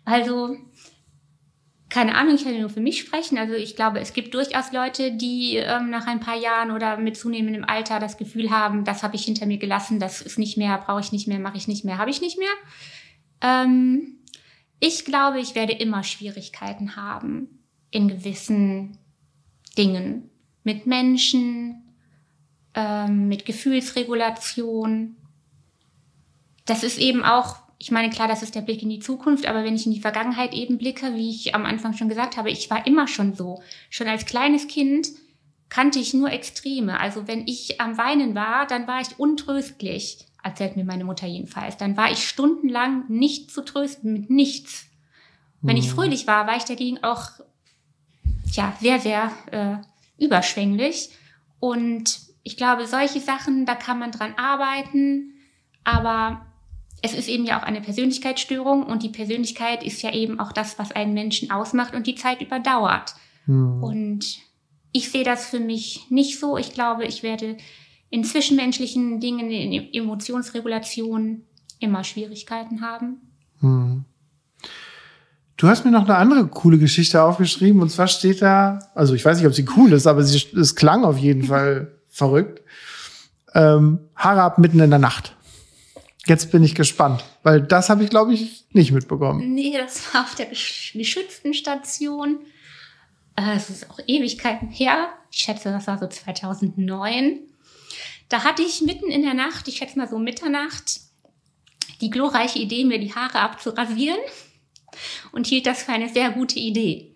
[0.05, 0.57] Also,
[1.93, 3.37] keine Ahnung, ich kann nur für mich sprechen.
[3.37, 7.19] Also ich glaube, es gibt durchaus Leute, die ähm, nach ein paar Jahren oder mit
[7.19, 10.79] zunehmendem Alter das Gefühl haben, das habe ich hinter mir gelassen, das ist nicht mehr,
[10.79, 12.49] brauche ich nicht mehr, mache ich nicht mehr, habe ich nicht mehr.
[13.43, 14.21] Ähm,
[14.81, 18.97] ich glaube, ich werde immer Schwierigkeiten haben in gewissen
[19.77, 20.31] Dingen.
[20.65, 21.95] Mit Menschen,
[22.75, 25.17] ähm, mit Gefühlsregulation.
[26.65, 29.65] Das ist eben auch ich meine, klar, das ist der Blick in die Zukunft, aber
[29.65, 32.71] wenn ich in die Vergangenheit eben blicke, wie ich am Anfang schon gesagt habe, ich
[32.71, 33.61] war immer schon so.
[33.91, 35.09] Schon als kleines Kind
[35.69, 37.01] kannte ich nur Extreme.
[37.01, 41.77] Also wenn ich am Weinen war, dann war ich untröstlich, erzählt mir meine Mutter jedenfalls.
[41.77, 44.87] Dann war ich stundenlang nicht zu trösten mit nichts.
[45.61, 45.95] Wenn ich mhm.
[45.95, 47.31] fröhlich war, war ich dagegen auch
[48.53, 51.11] ja, sehr, sehr äh, überschwänglich.
[51.59, 55.35] Und ich glaube, solche Sachen, da kann man dran arbeiten,
[55.83, 56.47] aber
[57.03, 60.79] es ist eben ja auch eine Persönlichkeitsstörung und die Persönlichkeit ist ja eben auch das,
[60.79, 63.15] was einen Menschen ausmacht und die Zeit überdauert.
[63.47, 63.83] Hm.
[63.83, 64.39] Und
[64.93, 66.57] ich sehe das für mich nicht so.
[66.57, 67.57] Ich glaube, ich werde
[68.09, 71.43] in zwischenmenschlichen Dingen, in Emotionsregulation
[71.81, 73.17] immer Schwierigkeiten haben.
[73.59, 74.05] Hm.
[75.57, 79.25] Du hast mir noch eine andere coole Geschichte aufgeschrieben und zwar steht da, also ich
[79.25, 82.63] weiß nicht, ob sie cool ist, aber sie, es klang auf jeden Fall verrückt.
[83.55, 85.37] Ähm, Haare ab mitten in der Nacht.
[86.27, 89.55] Jetzt bin ich gespannt, weil das habe ich, glaube ich, nicht mitbekommen.
[89.55, 92.41] Nee, das war auf der geschützten Station.
[93.37, 95.09] Äh, es ist auch Ewigkeiten her.
[95.33, 97.41] Ich schätze, das war so 2009.
[98.29, 101.01] Da hatte ich mitten in der Nacht, ich schätze mal so Mitternacht,
[102.01, 104.19] die glorreiche Idee, mir die Haare abzurasieren
[105.33, 107.15] und hielt das für eine sehr gute Idee.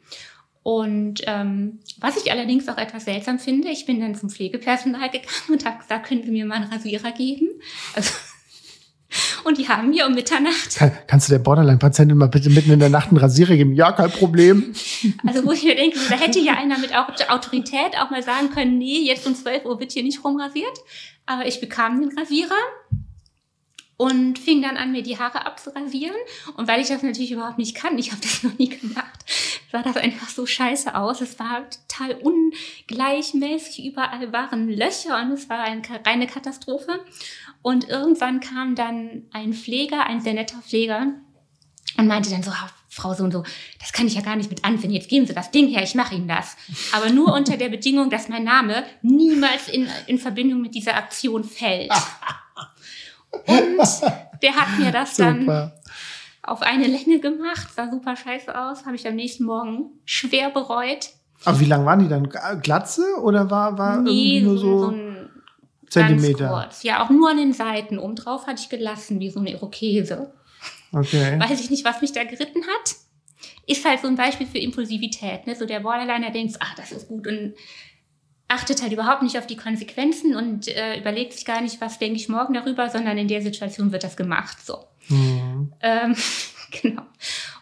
[0.63, 5.49] Und ähm, was ich allerdings auch etwas seltsam finde, ich bin dann zum Pflegepersonal gegangen
[5.49, 7.49] und habe gesagt, können Sie mir mal einen Rasierer geben?
[7.95, 8.11] Also
[9.47, 10.77] und die haben mir um Mitternacht.
[10.77, 13.75] Kann, kannst du der Borderline-Patientin mal bitte mitten in der Nacht einen Rasierer geben?
[13.75, 14.75] Ja, kein Problem.
[15.27, 16.93] Also wo ich mir denke, da hätte ja einer mit
[17.31, 20.79] Autorität auch mal sagen können, nee, jetzt um 12 Uhr wird hier nicht rumrasiert.
[21.27, 22.55] Aber ich bekam den Rasierer
[23.97, 26.17] und fing dann an, mir die Haare abzurasieren.
[26.57, 29.25] Und weil ich das natürlich überhaupt nicht kann, ich habe das noch nie gemacht,
[29.73, 31.21] sah das einfach so scheiße aus.
[31.21, 37.01] Es war total ungleichmäßig, überall waren Löcher und es war eine reine Katastrophe.
[37.67, 41.09] Und irgendwann kam dann ein Pfleger, ein sehr netter Pfleger,
[41.99, 42.53] und meinte dann so,
[42.89, 43.43] Frau so und so,
[43.81, 44.95] das kann ich ja gar nicht mit anfinden.
[44.95, 46.57] Jetzt geben Sie das Ding her, ich mache Ihnen das.
[46.93, 51.43] Aber nur unter der Bedingung, dass mein Name niemals in, in Verbindung mit dieser Aktion
[51.43, 51.91] fällt.
[53.33, 53.81] Und
[54.43, 55.73] der hat mir das dann
[56.45, 61.09] auf eine Länge gemacht, sah super scheiße aus, habe ich am nächsten Morgen schwer bereut.
[61.45, 62.29] Aber wie lang waren die dann?
[62.63, 65.16] Glatze oder war, war nee, irgendwie nur so, so ein
[66.01, 66.49] Zentimeter?
[66.49, 66.83] Kurz.
[66.83, 67.99] Ja, auch nur an den Seiten.
[67.99, 70.33] Oben drauf hatte ich gelassen, wie so eine Irokese.
[70.93, 71.39] Okay.
[71.41, 72.95] Weiß ich nicht, was mich da geritten hat.
[73.67, 75.47] Ist halt so ein Beispiel für Impulsivität.
[75.47, 75.57] Ne?
[75.57, 77.55] So der Borderliner denkt, ach, das ist gut und
[78.49, 82.17] achtet halt überhaupt nicht auf die Konsequenzen und äh, überlegt sich gar nicht, was denke
[82.17, 84.65] ich morgen darüber, sondern in der Situation wird das gemacht.
[84.65, 84.87] So.
[85.09, 85.73] Mhm.
[85.81, 86.17] Ähm,
[86.83, 87.03] genau.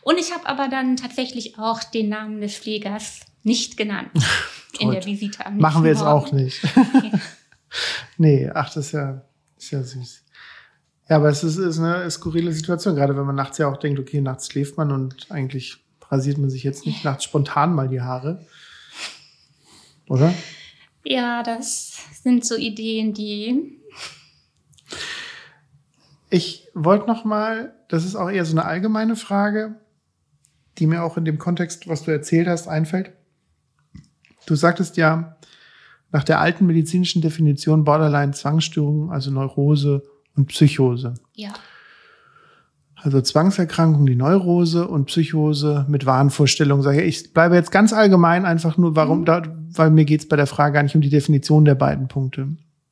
[0.02, 4.10] Und ich habe aber dann tatsächlich auch den Namen des Pflegers nicht genannt
[4.78, 6.26] in der Visite am Machen wir jetzt Morgen.
[6.26, 6.62] auch nicht.
[6.62, 7.20] ja.
[8.18, 9.22] Nee, ach, das ist ja,
[9.58, 10.24] ist ja süß.
[11.08, 13.98] Ja, aber es ist, ist eine skurrile Situation, gerade wenn man nachts ja auch denkt,
[13.98, 18.00] okay, nachts schläft man und eigentlich rasiert man sich jetzt nicht nachts spontan mal die
[18.00, 18.46] Haare.
[20.08, 20.34] Oder?
[21.04, 23.80] Ja, das sind so Ideen, die.
[26.30, 29.76] Ich wollte noch mal, das ist auch eher so eine allgemeine Frage,
[30.78, 33.12] die mir auch in dem Kontext, was du erzählt hast, einfällt.
[34.46, 35.36] Du sagtest ja,
[36.14, 40.04] nach der alten medizinischen Definition Borderline Zwangsstörung, also Neurose
[40.36, 41.14] und Psychose.
[41.34, 41.52] Ja.
[42.94, 46.84] Also Zwangserkrankung, die Neurose und Psychose mit Wahnvorstellungen.
[46.84, 49.24] Sage ich bleibe jetzt ganz allgemein einfach nur, warum mhm.
[49.24, 49.42] da,
[49.72, 52.46] weil mir geht's bei der Frage gar nicht um die Definition der beiden Punkte.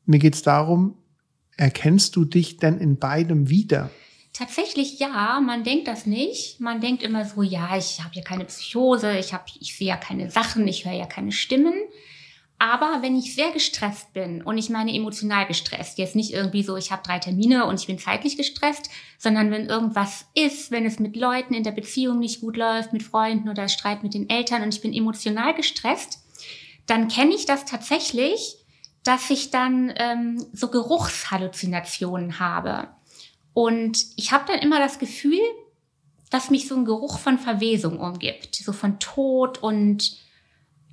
[0.05, 0.97] Mir geht's darum,
[1.57, 3.89] erkennst du dich denn in beidem wieder?
[4.33, 6.59] Tatsächlich ja, man denkt das nicht.
[6.59, 9.97] Man denkt immer so, ja, ich habe ja keine Psychose, ich habe, ich sehe ja
[9.97, 11.75] keine Sachen, ich höre ja keine Stimmen.
[12.59, 16.77] Aber wenn ich sehr gestresst bin und ich meine emotional gestresst, jetzt nicht irgendwie so,
[16.77, 18.89] ich habe drei Termine und ich bin zeitlich gestresst,
[19.19, 23.03] sondern wenn irgendwas ist, wenn es mit Leuten in der Beziehung nicht gut läuft, mit
[23.03, 26.21] Freunden oder Streit mit den Eltern und ich bin emotional gestresst,
[26.87, 28.57] dann kenne ich das tatsächlich,
[29.03, 32.89] dass ich dann ähm, so Geruchshalluzinationen habe.
[33.55, 35.41] Und ich habe dann immer das Gefühl,
[36.31, 40.17] dass mich so ein Geruch von Verwesung umgibt, so von Tod und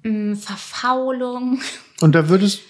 [0.04, 1.60] mh, Verfaulung.
[2.02, 2.62] Und da würdest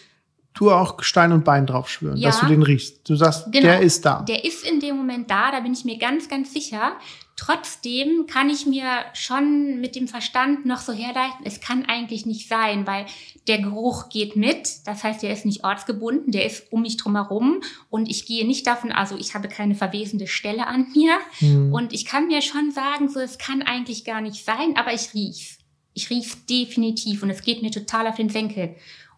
[0.55, 2.29] du auch Stein und Bein drauf schwören, Ja.
[2.29, 3.07] dass du den riechst.
[3.07, 3.67] Du sagst, Genau.
[3.67, 4.23] der ist da.
[4.23, 6.93] Der ist in dem Moment da, da bin ich mir ganz, ganz sicher.
[7.37, 12.49] Trotzdem kann ich mir schon mit dem Verstand noch so herleiten, es kann eigentlich nicht
[12.49, 13.05] sein, weil
[13.47, 14.85] der Geruch geht mit.
[14.85, 18.67] Das heißt, der ist nicht ortsgebunden, der ist um mich drumherum und ich gehe nicht
[18.67, 21.17] davon, also ich habe keine verwesende Stelle an mir.
[21.37, 21.71] Hm.
[21.73, 25.13] Und ich kann mir schon sagen, so es kann eigentlich gar nicht sein, aber ich
[25.13, 25.58] riech's.
[25.93, 28.75] Ich riech's definitiv und es geht mir total auf den Senkel.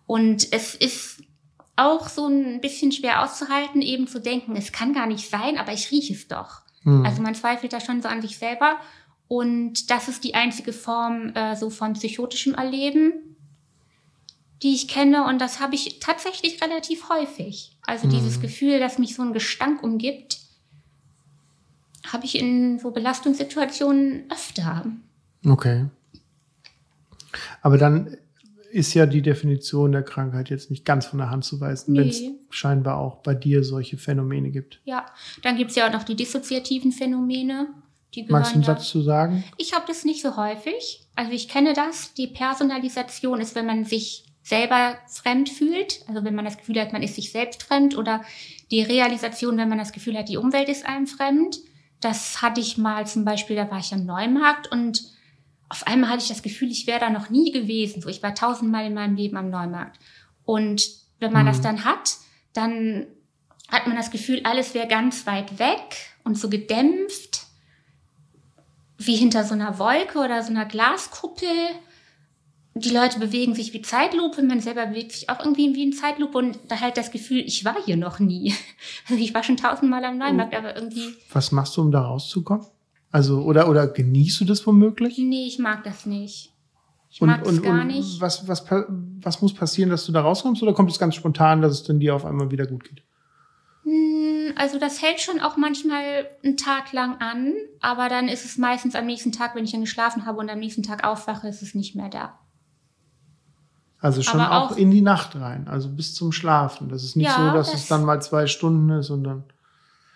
[0.07, 1.21] Und es ist
[1.75, 5.73] auch so ein bisschen schwer auszuhalten, eben zu denken, es kann gar nicht sein, aber
[5.73, 6.61] ich rieche es doch.
[6.83, 7.05] Hm.
[7.05, 8.77] Also man zweifelt da schon so an sich selber.
[9.27, 13.13] Und das ist die einzige Form äh, so von psychotischem Erleben,
[14.61, 15.25] die ich kenne.
[15.25, 17.77] Und das habe ich tatsächlich relativ häufig.
[17.83, 20.39] Also dieses Gefühl, dass mich so ein Gestank umgibt,
[22.11, 24.85] habe ich in so Belastungssituationen öfter.
[25.45, 25.85] Okay.
[27.61, 28.17] Aber dann
[28.71, 32.07] ist ja die Definition der Krankheit jetzt nicht ganz von der Hand zu weisen, wenn
[32.07, 32.31] es Nee.
[32.49, 34.79] scheinbar auch bei dir solche Phänomene gibt.
[34.85, 35.05] Ja,
[35.43, 37.67] dann gibt's ja auch noch die dissoziativen Phänomene.
[38.15, 39.43] Die Magst du einen Satz zu sagen?
[39.57, 41.05] Ich habe das nicht so häufig.
[41.15, 42.13] Also ich kenne das.
[42.13, 46.93] Die Personalisation ist, wenn man sich selber fremd fühlt, also wenn man das Gefühl hat,
[46.93, 48.23] man ist sich selbst fremd oder
[48.71, 51.57] die Realisation, wenn man das Gefühl hat, die Umwelt ist einem fremd.
[51.99, 55.03] Das hatte ich mal zum Beispiel, da war ich am Neumarkt und
[55.71, 58.01] auf einmal hatte ich das Gefühl, ich wäre da noch nie gewesen.
[58.01, 59.99] So, ich war tausendmal in meinem Leben am Neumarkt.
[60.43, 60.83] Und
[61.19, 61.47] wenn man Mhm.
[61.47, 62.17] das dann hat,
[62.53, 63.07] dann
[63.69, 65.95] hat man das Gefühl, alles wäre ganz weit weg
[66.25, 67.43] und so gedämpft
[68.97, 71.47] wie hinter so einer Wolke oder so einer Glaskuppel.
[72.73, 76.37] Die Leute bewegen sich wie Zeitlupe, man selber bewegt sich auch irgendwie wie in Zeitlupe
[76.37, 78.53] und da halt das Gefühl, ich war hier noch nie.
[79.09, 82.65] Also ich war schon tausendmal am Neumarkt, aber irgendwie, Was machst du, um da rauszukommen?
[83.11, 85.17] Also, oder, oder genießt du das womöglich?
[85.17, 86.53] nee, ich mag das nicht.
[87.09, 88.21] Ich mag das gar nicht.
[88.21, 90.63] Was, was, was muss passieren, dass du da rauskommst?
[90.63, 93.03] Oder kommt es ganz spontan, dass es dann dir auf einmal wieder gut geht?
[93.83, 98.57] Hm, Also das hält schon auch manchmal einen Tag lang an, aber dann ist es
[98.57, 101.61] meistens am nächsten Tag, wenn ich dann geschlafen habe und am nächsten Tag aufwache, ist
[101.61, 102.39] es nicht mehr da.
[103.99, 106.87] Also schon auch, auch- in die Nacht rein, also bis zum Schlafen.
[106.89, 109.43] Das ist nicht Ja, so, dass das- es dann mal zwei Stunden ist und dann.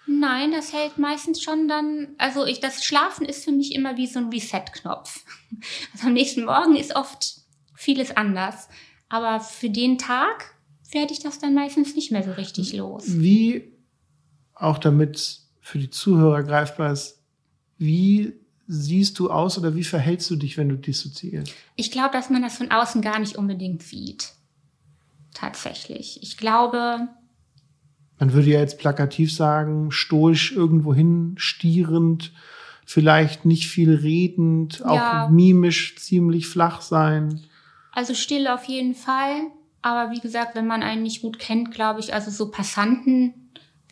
[0.08, 4.08] Nein, das hält meistens schon dann, also ich, das Schlafen ist für mich immer wie
[4.08, 5.24] so ein Reset-Knopf.
[5.94, 7.38] Also am nächsten Morgen ist oft
[7.76, 8.68] vieles anders.
[9.08, 10.56] Aber für den Tag
[10.92, 13.04] werde ich das dann meistens nicht mehr so richtig los.
[13.08, 13.72] Wie,
[14.54, 17.22] auch damit für die Zuhörer greifbar ist,
[17.78, 18.34] wie
[18.68, 21.54] siehst du aus oder wie verhältst du dich, wenn du dissoziierst?
[21.76, 24.34] Ich glaube, dass man das von außen gar nicht unbedingt sieht.
[25.34, 26.22] Tatsächlich.
[26.24, 27.08] Ich glaube,
[28.20, 32.32] Man würde ja jetzt plakativ sagen, stoisch irgendwo hin, stierend,
[32.86, 35.30] vielleicht nicht viel redend, auch Ja.
[35.32, 37.42] mimisch ziemlich flach sein.
[37.92, 39.48] also still auf jeden Fall.
[39.82, 43.34] Aber wie gesagt, wenn man einen nicht gut kennt, glaube ich, also so Passanten,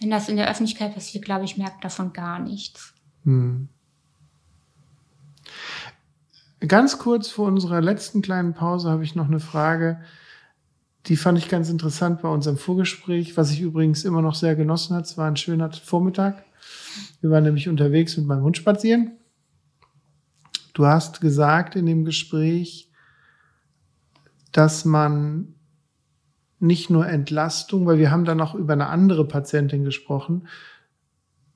[0.01, 2.93] wenn das in der Öffentlichkeit passiert, glaube ich, merkt davon gar nichts.
[3.23, 3.69] Hm.
[6.67, 10.01] Ganz kurz vor unserer letzten kleinen Pause habe ich noch eine Frage,
[11.07, 14.95] die fand ich ganz interessant bei unserem Vorgespräch, was ich übrigens immer noch sehr genossen
[14.95, 15.05] hat.
[15.05, 16.45] Es war ein schöner Vormittag.
[17.21, 19.11] Wir waren nämlich unterwegs mit meinem Hund spazieren.
[20.73, 22.89] Du hast gesagt in dem Gespräch,
[24.51, 25.55] dass man
[26.59, 30.47] nicht nur Entlastung, weil wir haben dann noch über eine andere Patientin gesprochen,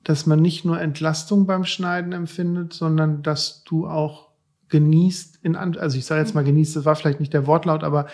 [0.04, 4.28] dass man nicht nur Entlastung beim Schneiden empfindet, sondern dass du auch
[4.68, 8.06] genießt, in, also ich sage jetzt mal genießt, das war vielleicht nicht der Wortlaut, aber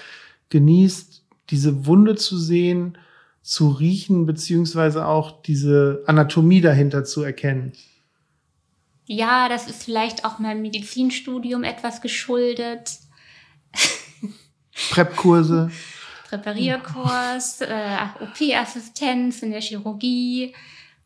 [0.51, 1.14] genießt,
[1.51, 2.99] diese Wunde zu sehen,
[3.43, 7.73] zu riechen, beziehungsweise auch diese Anatomie dahinter zu erkennen.
[9.07, 12.99] Ja, das ist vielleicht auch meinem Medizinstudium etwas geschuldet.
[14.91, 15.71] Prep-Kurse.
[16.31, 20.55] Präparierkurs, äh, OP-Assistenz in der Chirurgie.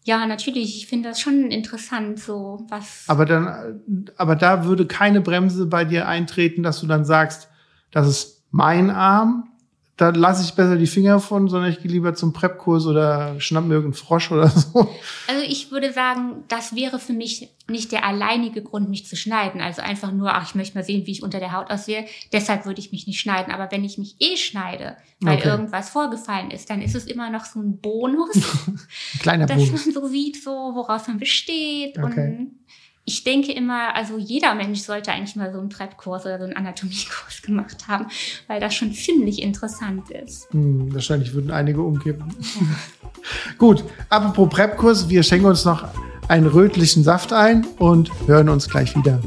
[0.05, 3.05] Ja, natürlich, ich finde das schon interessant, so was.
[3.09, 7.49] Aber dann, aber da würde keine Bremse bei dir eintreten, dass du dann sagst,
[7.91, 9.51] das ist mein Arm,
[9.99, 13.65] da lasse ich besser die Finger von, sondern ich gehe lieber zum Prep-Kurs oder schnapp
[13.65, 14.89] mir irgendeinen Frosch oder so.
[15.27, 19.61] Also ich würde sagen, das wäre für mich nicht der alleinige Grund, mich zu schneiden.
[19.61, 22.07] Also einfach nur, ach, ich möchte mal sehen, wie ich unter der Haut aussehe.
[22.33, 23.53] Deshalb würde ich mich nicht schneiden.
[23.53, 25.49] Aber wenn ich mich eh schneide, weil Okay.
[25.49, 28.37] irgendwas vorgefallen ist, dann ist es immer noch so ein Bonus,
[28.67, 29.85] Ein kleiner dass Bonus.
[29.87, 31.99] man so sieht, so woraus man besteht.
[31.99, 32.05] Okay.
[32.39, 32.51] Und
[33.09, 36.55] ich denke immer, also jeder Mensch sollte eigentlich mal so einen Prep-Kurs oder so einen
[36.55, 38.09] Anatomiekurs gemacht haben,
[38.49, 40.47] weil das schon ziemlich interessant ist.
[40.51, 42.27] Hm, wahrscheinlich würden einige umkippen.
[43.59, 45.89] Gut, apropos Prep-Kurs, wir schenken uns noch
[46.29, 49.19] einen rötlichen Saft ein und hören uns gleich wieder.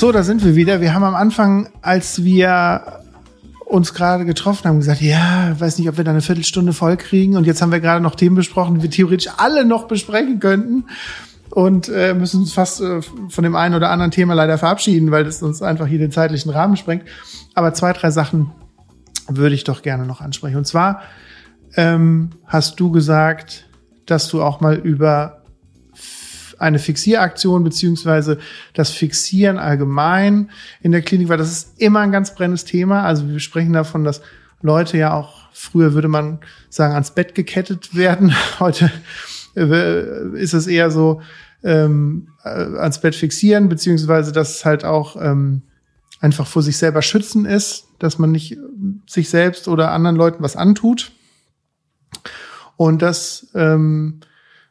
[0.00, 0.80] So, da sind wir wieder.
[0.80, 3.02] Wir haben am Anfang, als wir
[3.66, 7.36] uns gerade getroffen haben, gesagt, ja, weiß nicht, ob wir da eine Viertelstunde voll kriegen.
[7.36, 10.86] Und jetzt haben wir gerade noch Themen besprochen, die wir theoretisch alle noch besprechen könnten.
[11.50, 15.24] Und äh, müssen uns fast äh, von dem einen oder anderen Thema leider verabschieden, weil
[15.24, 17.04] das uns einfach hier den zeitlichen Rahmen sprengt.
[17.52, 18.52] Aber zwei, drei Sachen
[19.28, 20.56] würde ich doch gerne noch ansprechen.
[20.56, 21.02] Und zwar
[21.76, 23.68] ähm, hast du gesagt,
[24.06, 25.39] dass du auch mal über
[26.60, 28.38] eine Fixieraktion beziehungsweise
[28.74, 30.50] das Fixieren allgemein
[30.82, 33.02] in der Klinik, weil das ist immer ein ganz brennendes Thema.
[33.02, 34.20] Also wir sprechen davon, dass
[34.60, 38.34] Leute ja auch, früher würde man sagen, ans Bett gekettet werden.
[38.60, 38.92] Heute
[39.56, 41.22] äh, ist es eher so,
[41.62, 45.62] ähm, äh, ans Bett fixieren, beziehungsweise dass es halt auch ähm,
[46.20, 48.58] einfach vor sich selber schützen ist, dass man nicht
[49.06, 51.12] sich selbst oder anderen Leuten was antut.
[52.76, 54.20] Und das ähm,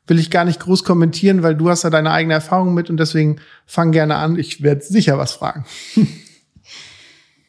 [0.10, 2.98] will ich gar nicht groß kommentieren, weil du hast ja deine eigene Erfahrung mit und
[2.98, 4.38] deswegen fang gerne an.
[4.38, 5.66] Ich werde sicher was fragen.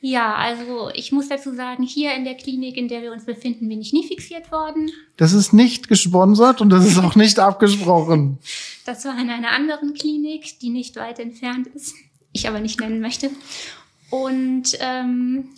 [0.02, 3.68] Ja, also ich muss dazu sagen, hier in der Klinik, in der wir uns befinden,
[3.68, 4.90] bin ich nie fixiert worden.
[5.18, 8.38] Das ist nicht gesponsert und das ist auch nicht abgesprochen.
[8.86, 11.94] Das war in einer anderen Klinik, die nicht weit entfernt ist,
[12.32, 13.30] ich aber nicht nennen möchte.
[14.08, 15.50] Und ähm,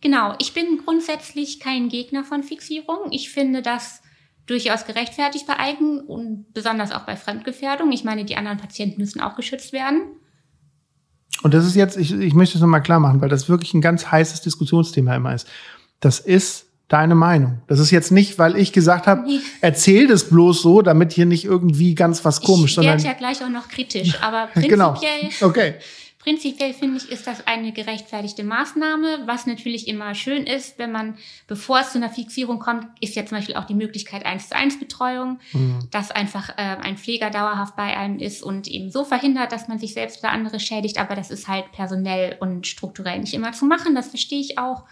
[0.00, 3.12] genau, ich bin grundsätzlich kein Gegner von Fixierung.
[3.12, 4.02] Ich finde das
[4.46, 7.92] durchaus gerechtfertigt bei Eigen und besonders auch bei Fremdgefährdung.
[7.92, 10.02] Ich meine, die anderen Patienten müssen auch geschützt werden.
[11.42, 13.80] Und das ist jetzt, ich, ich möchte es nochmal klar machen, weil das wirklich ein
[13.80, 15.46] ganz heißes Diskussionsthema immer ist.
[16.00, 17.62] Das ist deine Meinung.
[17.66, 19.40] Das ist jetzt nicht, weil ich gesagt habe, nee.
[19.60, 22.78] erzähl das bloß so, damit hier nicht irgendwie ganz was komisch.
[22.78, 24.92] Ich werde ja gleich auch noch kritisch, aber genau.
[24.92, 25.50] prinzipiell genau.
[25.50, 25.74] okay.
[26.26, 29.20] Prinzipiell finde ich, ist das eine gerechtfertigte Maßnahme.
[29.26, 31.16] Was natürlich immer schön ist, wenn man,
[31.46, 34.56] bevor es zu einer Fixierung kommt, ist ja zum Beispiel auch die Möglichkeit 1 zu
[34.56, 35.86] 1 Betreuung, mhm.
[35.92, 39.78] dass einfach äh, ein Pfleger dauerhaft bei einem ist und eben so verhindert, dass man
[39.78, 40.98] sich selbst oder andere schädigt.
[40.98, 43.94] Aber das ist halt personell und strukturell nicht immer zu machen.
[43.94, 44.82] Das verstehe ich auch.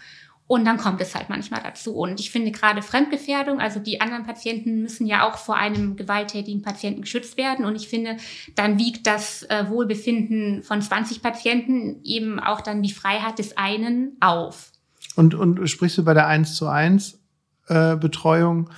[0.47, 1.95] Und dann kommt es halt manchmal dazu.
[1.95, 6.61] Und ich finde gerade Fremdgefährdung, also die anderen Patienten müssen ja auch vor einem gewalttätigen
[6.61, 7.65] Patienten geschützt werden.
[7.65, 8.17] Und ich finde,
[8.53, 14.17] dann wiegt das äh, Wohlbefinden von 20 Patienten eben auch dann die Freiheit des einen
[14.19, 14.71] auf.
[15.15, 17.19] Und, und sprichst du bei der 1 zu 1
[17.67, 18.69] äh, Betreuung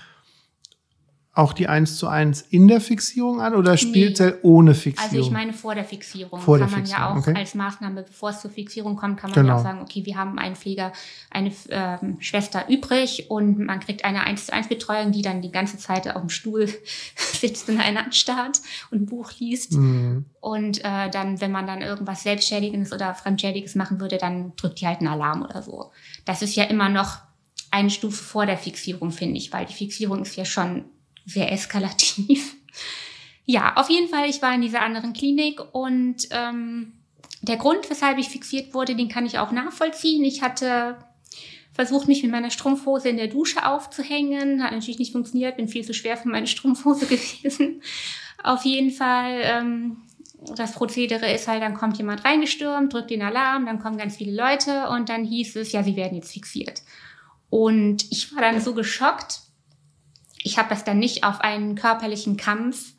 [1.38, 4.34] auch die 1 zu 1 in der Fixierung an oder spielt nee.
[4.42, 5.12] ohne Fixierung?
[5.12, 7.36] Also ich meine vor der Fixierung vor kann der man ja auch okay.
[7.36, 9.54] als Maßnahme, bevor es zur Fixierung kommt, kann man genau.
[9.54, 10.92] ja auch sagen, okay, wir haben einen Pfleger,
[11.30, 15.52] eine ähm, Schwester übrig und man kriegt eine 1 zu 1 Betreuung, die dann die
[15.52, 16.68] ganze Zeit auf dem Stuhl
[17.16, 18.60] sitzt und einen anstarrt
[18.90, 19.74] und ein Buch liest.
[19.74, 20.26] Mhm.
[20.40, 24.88] Und äh, dann, wenn man dann irgendwas Selbstschädigendes oder Fremdschädiges machen würde, dann drückt die
[24.88, 25.92] halt einen Alarm oder so.
[26.26, 27.20] Das ist ja immer noch
[27.70, 30.86] eine Stufe vor der Fixierung, finde ich, weil die Fixierung ist ja schon
[31.28, 32.56] sehr eskalativ.
[33.46, 36.94] Ja, auf jeden Fall, ich war in dieser anderen Klinik und ähm,
[37.42, 40.24] der Grund, weshalb ich fixiert wurde, den kann ich auch nachvollziehen.
[40.24, 40.98] Ich hatte
[41.74, 44.64] versucht, mich mit meiner Strumpfhose in der Dusche aufzuhängen.
[44.64, 47.82] Hat natürlich nicht funktioniert, bin viel zu schwer für meine Strumpfhose gewesen.
[48.44, 49.98] Auf jeden Fall, ähm,
[50.56, 54.36] das Prozedere ist halt, dann kommt jemand reingestürmt, drückt den Alarm, dann kommen ganz viele
[54.36, 56.82] Leute und dann hieß es, ja, sie werden jetzt fixiert.
[57.50, 59.40] Und ich war dann so geschockt,
[60.48, 62.94] ich habe das dann nicht auf einen körperlichen Kampf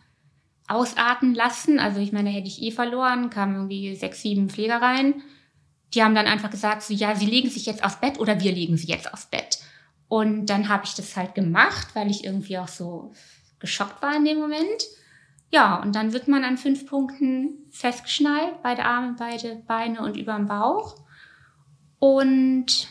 [0.68, 1.80] ausarten lassen.
[1.80, 5.22] Also ich meine, hätte ich eh verloren, kamen irgendwie sechs, sieben Pfleger rein.
[5.94, 8.52] Die haben dann einfach gesagt, so, ja, sie legen sich jetzt aufs Bett oder wir
[8.52, 9.60] legen sie jetzt aufs Bett.
[10.08, 13.12] Und dann habe ich das halt gemacht, weil ich irgendwie auch so
[13.60, 14.84] geschockt war in dem Moment.
[15.50, 20.46] Ja, und dann wird man an fünf Punkten festgeschnallt, beide Arme, beide Beine und überm
[20.46, 20.96] Bauch.
[21.98, 22.88] Und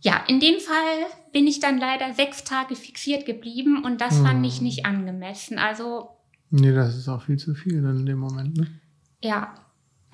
[0.00, 4.26] ja, in dem Fall bin ich dann leider sechs Tage fixiert geblieben und das hm.
[4.26, 4.64] fand ich hm.
[4.64, 5.58] nicht angemessen.
[5.58, 6.10] Also.
[6.50, 8.66] Nee, das ist auch viel zu viel dann in dem Moment, ne?
[9.22, 9.54] Ja.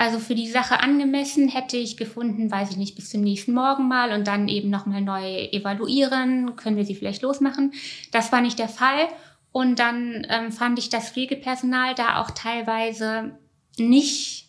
[0.01, 3.89] Also für die Sache angemessen hätte ich gefunden, weiß ich nicht, bis zum nächsten Morgen
[3.89, 7.73] mal und dann eben nochmal neu evaluieren, können wir sie vielleicht losmachen.
[8.13, 9.09] Das war nicht der Fall.
[9.51, 13.33] Und dann ähm, fand ich das Pflegepersonal da auch teilweise
[13.77, 14.49] nicht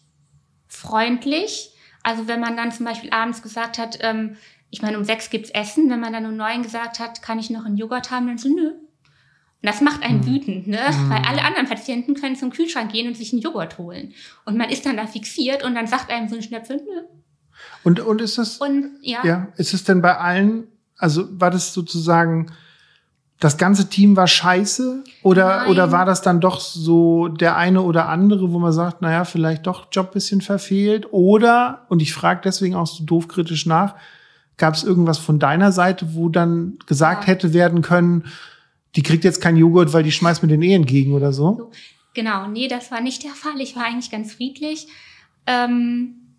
[0.68, 1.72] freundlich.
[2.04, 4.38] Also wenn man dann zum Beispiel abends gesagt hat, ähm,
[4.70, 5.90] ich meine, um sechs gibt's Essen.
[5.90, 8.50] Wenn man dann um neun gesagt hat, kann ich noch einen Joghurt haben, dann so,
[8.50, 8.72] nö.
[9.62, 10.26] Und das macht einen mhm.
[10.28, 10.78] wütend, ne?
[10.78, 11.10] Mhm.
[11.10, 14.14] Weil alle anderen Patienten können zum Kühlschrank gehen und sich einen Joghurt holen.
[14.46, 17.02] Und man ist dann da fixiert und dann sagt einem so ein Schnäpfel, nö.
[17.84, 19.20] Und, und ist das, und, ja.
[19.26, 20.68] ja, ist es denn bei allen,
[20.98, 22.52] also war das sozusagen,
[23.40, 25.04] das ganze Team war scheiße?
[25.24, 29.24] Oder, oder war das dann doch so der eine oder andere, wo man sagt, naja,
[29.24, 31.08] vielleicht doch Job bisschen verfehlt?
[31.12, 33.96] Oder, und ich frage deswegen auch so doof kritisch nach,
[34.60, 38.26] Gab es irgendwas von deiner Seite, wo dann gesagt hätte werden können,
[38.96, 41.72] die kriegt jetzt keinen Joghurt, weil die schmeißt mir den eh entgegen oder so?
[42.14, 43.60] Genau, nee, das war nicht der Fall.
[43.62, 44.88] Ich war eigentlich ganz friedlich.
[45.48, 46.36] Ähm,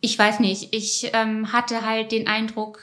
[0.00, 2.78] ich weiß nicht, ich ähm, hatte halt den Eindruck,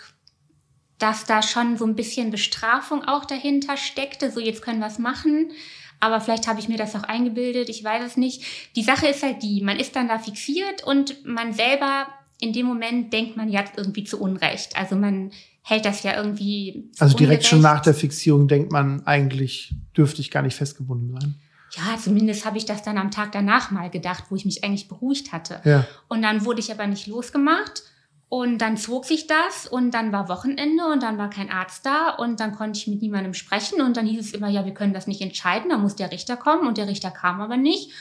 [0.97, 4.31] dass da schon so ein bisschen Bestrafung auch dahinter steckte.
[4.31, 5.51] So, jetzt können wir es machen.
[5.99, 8.43] Aber vielleicht habe ich mir das auch eingebildet, ich weiß es nicht.
[8.75, 12.07] Die Sache ist halt die, man ist dann da fixiert und man selber
[12.43, 14.77] in dem Moment denkt man ja irgendwie zu Unrecht.
[14.77, 15.31] Also man
[15.61, 16.91] hält das ja irgendwie.
[16.99, 17.47] Also direkt ungerecht.
[17.47, 21.35] schon nach der Fixierung denkt man, eigentlich dürfte ich gar nicht festgebunden sein.
[21.71, 24.89] Ja, zumindest habe ich das dann am Tag danach mal gedacht, wo ich mich eigentlich
[24.89, 25.61] beruhigt hatte.
[25.63, 25.87] Ja.
[26.09, 27.83] Und dann wurde ich aber nicht losgemacht.
[28.27, 32.09] Und dann zog sich das und dann war Wochenende und dann war kein Arzt da
[32.09, 34.91] und dann konnte ich mit niemandem sprechen und dann hieß es immer, ja, wir können
[34.91, 37.91] das nicht entscheiden, da muss der Richter kommen und der Richter kam aber nicht.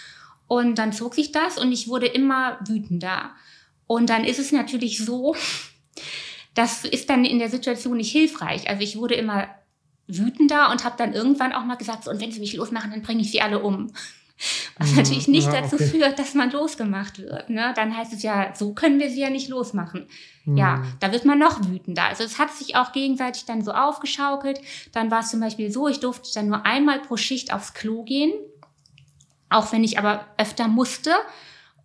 [0.46, 3.32] Und dann zog sich das und ich wurde immer wütender.
[3.86, 5.34] Und dann ist es natürlich so,
[6.54, 8.68] das ist dann in der Situation nicht hilfreich.
[8.68, 9.48] Also ich wurde immer
[10.06, 13.02] wütender und habe dann irgendwann auch mal gesagt, so, und wenn sie mich losmachen, dann
[13.02, 13.92] bringe ich sie alle um.
[14.78, 14.96] Was mhm.
[14.96, 15.86] natürlich nicht ja, dazu okay.
[15.86, 17.48] führt, dass man losgemacht wird.
[17.48, 17.72] Ne?
[17.76, 20.08] Dann heißt es ja, so können wir sie ja nicht losmachen.
[20.44, 20.56] Mhm.
[20.56, 22.04] Ja, da wird man noch wütender.
[22.04, 24.60] Also es hat sich auch gegenseitig dann so aufgeschaukelt.
[24.92, 28.02] Dann war es zum Beispiel so, ich durfte dann nur einmal pro Schicht aufs Klo
[28.02, 28.32] gehen.
[29.48, 31.12] Auch wenn ich aber öfter musste.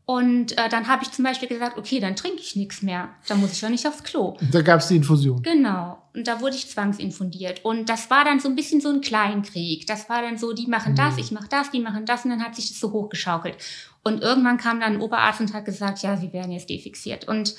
[0.09, 3.09] Und äh, dann habe ich zum Beispiel gesagt, okay, dann trinke ich nichts mehr.
[3.27, 4.37] Dann muss ich doch nicht aufs Klo.
[4.53, 5.41] Da gab es die Infusion.
[5.41, 6.01] Genau.
[6.13, 7.65] Und da wurde ich zwangsinfundiert.
[7.65, 9.85] Und das war dann so ein bisschen so ein Kleinkrieg.
[9.85, 11.19] Das war dann so, die machen das, mhm.
[11.19, 12.23] ich mache das, die machen das.
[12.23, 13.57] Und dann hat sich das so hochgeschaukelt.
[14.01, 17.27] Und irgendwann kam dann ein Oberarzt und hat gesagt, ja, sie werden jetzt defixiert.
[17.27, 17.55] Und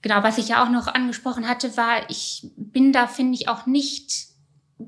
[0.00, 3.66] genau, was ich ja auch noch angesprochen hatte, war, ich bin da, finde ich, auch
[3.66, 4.28] nicht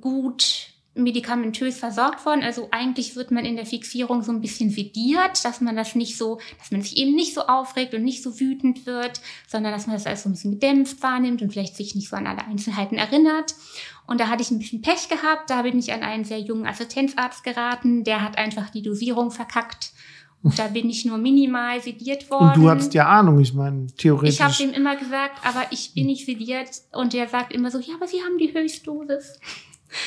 [0.01, 2.43] gut medikamentös versorgt worden.
[2.43, 6.17] Also eigentlich wird man in der Fixierung so ein bisschen sediert, dass man das nicht
[6.17, 9.87] so, dass man sich eben nicht so aufregt und nicht so wütend wird, sondern dass
[9.87, 12.47] man das alles so ein bisschen gedämpft wahrnimmt und vielleicht sich nicht so an alle
[12.47, 13.55] Einzelheiten erinnert.
[14.07, 15.51] Und da hatte ich ein bisschen Pech gehabt.
[15.51, 18.05] Da bin ich an einen sehr jungen Assistenzarzt geraten.
[18.05, 19.93] Der hat einfach die Dosierung verkackt.
[20.43, 22.49] Und da bin ich nur minimal sediert worden.
[22.49, 24.37] Und du hattest ja Ahnung, ich meine, theoretisch.
[24.37, 26.69] Ich habe ihm immer gesagt, aber ich bin nicht sediert.
[26.93, 29.41] Und der sagt immer so, ja, aber Sie haben die Höchstdosis.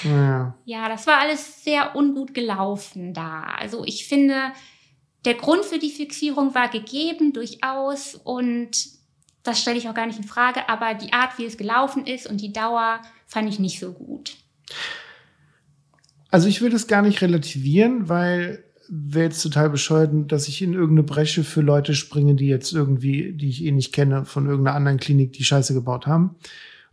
[0.03, 0.55] Ja.
[0.65, 3.43] ja, das war alles sehr ungut gelaufen da.
[3.57, 4.35] Also ich finde,
[5.25, 8.15] der Grund für die Fixierung war gegeben, durchaus.
[8.15, 8.71] Und
[9.43, 10.69] das stelle ich auch gar nicht in Frage.
[10.69, 14.35] Aber die Art, wie es gelaufen ist und die Dauer fand ich nicht so gut.
[16.31, 20.73] Also ich würde es gar nicht relativieren, weil wäre jetzt total bescheuert, dass ich in
[20.73, 24.75] irgendeine Bresche für Leute springe, die jetzt irgendwie, die ich eh nicht kenne, von irgendeiner
[24.75, 26.35] anderen Klinik, die Scheiße gebaut haben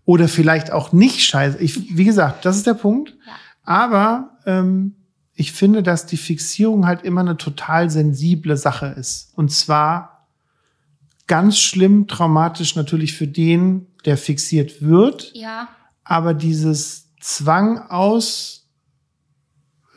[0.06, 1.58] oder vielleicht auch nicht scheiße.
[1.58, 3.10] Ich, wie gesagt, das ist der Punkt.
[3.10, 3.32] Ja.
[3.64, 4.94] Aber ähm,
[5.34, 9.32] ich finde, dass die Fixierung halt immer eine total sensible Sache ist.
[9.34, 10.28] Und zwar
[11.26, 15.32] ganz schlimm traumatisch natürlich für den, der fixiert wird.
[15.34, 15.68] Ja.
[16.04, 18.68] Aber dieses Zwang aus,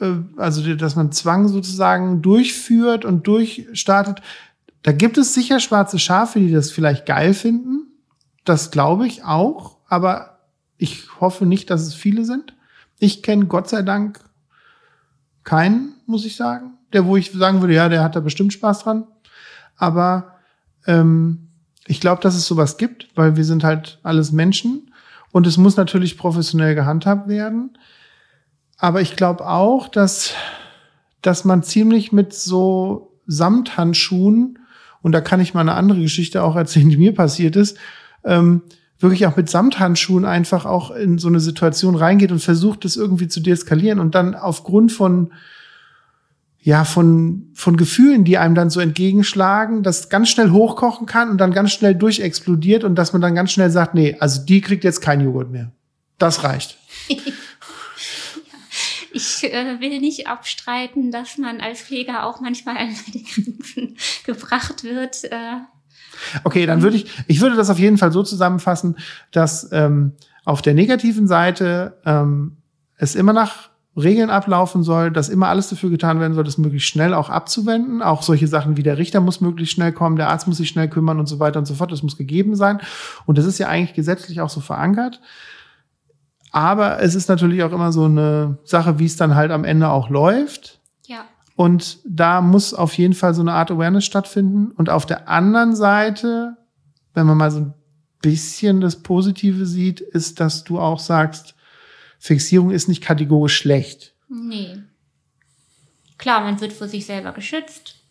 [0.01, 4.23] äh, also dass man Zwang sozusagen durchführt und durchstartet,
[4.81, 7.91] da gibt es sicher schwarze Schafe, die das vielleicht geil finden.
[8.43, 10.39] Das glaube ich auch aber
[10.77, 12.53] ich hoffe nicht, dass es viele sind.
[12.99, 14.19] Ich kenne Gott sei Dank
[15.43, 18.83] keinen, muss ich sagen, der, wo ich sagen würde, ja, der hat da bestimmt Spaß
[18.83, 19.07] dran.
[19.75, 20.35] Aber
[20.85, 21.49] ähm,
[21.85, 24.93] ich glaube, dass es sowas gibt, weil wir sind halt alles Menschen
[25.31, 27.77] und es muss natürlich professionell gehandhabt werden.
[28.77, 30.33] Aber ich glaube auch, dass,
[31.21, 34.59] dass man ziemlich mit so Samthandschuhen,
[35.01, 37.77] und da kann ich mal eine andere Geschichte auch erzählen, die mir passiert ist,
[38.23, 38.61] ähm,
[38.99, 43.27] wirklich auch mit Samthandschuhen einfach auch in so eine Situation reingeht und versucht, das irgendwie
[43.27, 45.31] zu deeskalieren und dann aufgrund von
[46.61, 51.37] ja, von, von Gefühlen, die einem dann so entgegenschlagen, das ganz schnell hochkochen kann und
[51.37, 54.83] dann ganz schnell durchexplodiert und dass man dann ganz schnell sagt, nee, also die kriegt
[54.83, 55.71] jetzt kein Joghurt mehr.
[56.17, 56.77] Das reicht.
[59.13, 63.95] ich äh, will nicht abstreiten, dass man als Pfleger auch manchmal an seine Grenzen
[64.25, 65.23] gebracht wird.
[65.23, 65.61] Äh
[66.43, 68.97] Okay, dann würde ich, ich würde das auf jeden Fall so zusammenfassen,
[69.31, 70.13] dass ähm,
[70.45, 72.57] auf der negativen Seite ähm,
[72.97, 76.89] es immer nach Regeln ablaufen soll, dass immer alles dafür getan werden soll, das möglichst
[76.89, 78.01] schnell auch abzuwenden.
[78.01, 80.87] Auch solche Sachen wie der Richter muss möglichst schnell kommen, der Arzt muss sich schnell
[80.87, 81.91] kümmern und so weiter und so fort.
[81.91, 82.79] Das muss gegeben sein.
[83.25, 85.19] Und das ist ja eigentlich gesetzlich auch so verankert.
[86.51, 89.89] Aber es ist natürlich auch immer so eine Sache, wie es dann halt am Ende
[89.89, 90.78] auch läuft.
[91.59, 94.71] Und da muss auf jeden Fall so eine Art Awareness stattfinden.
[94.71, 96.55] Und auf der anderen Seite,
[97.13, 97.73] wenn man mal so ein
[98.21, 101.55] bisschen das Positive sieht, ist, dass du auch sagst,
[102.17, 104.15] Fixierung ist nicht kategorisch schlecht.
[104.29, 104.77] Nee.
[106.17, 108.05] Klar, man wird vor sich selber geschützt.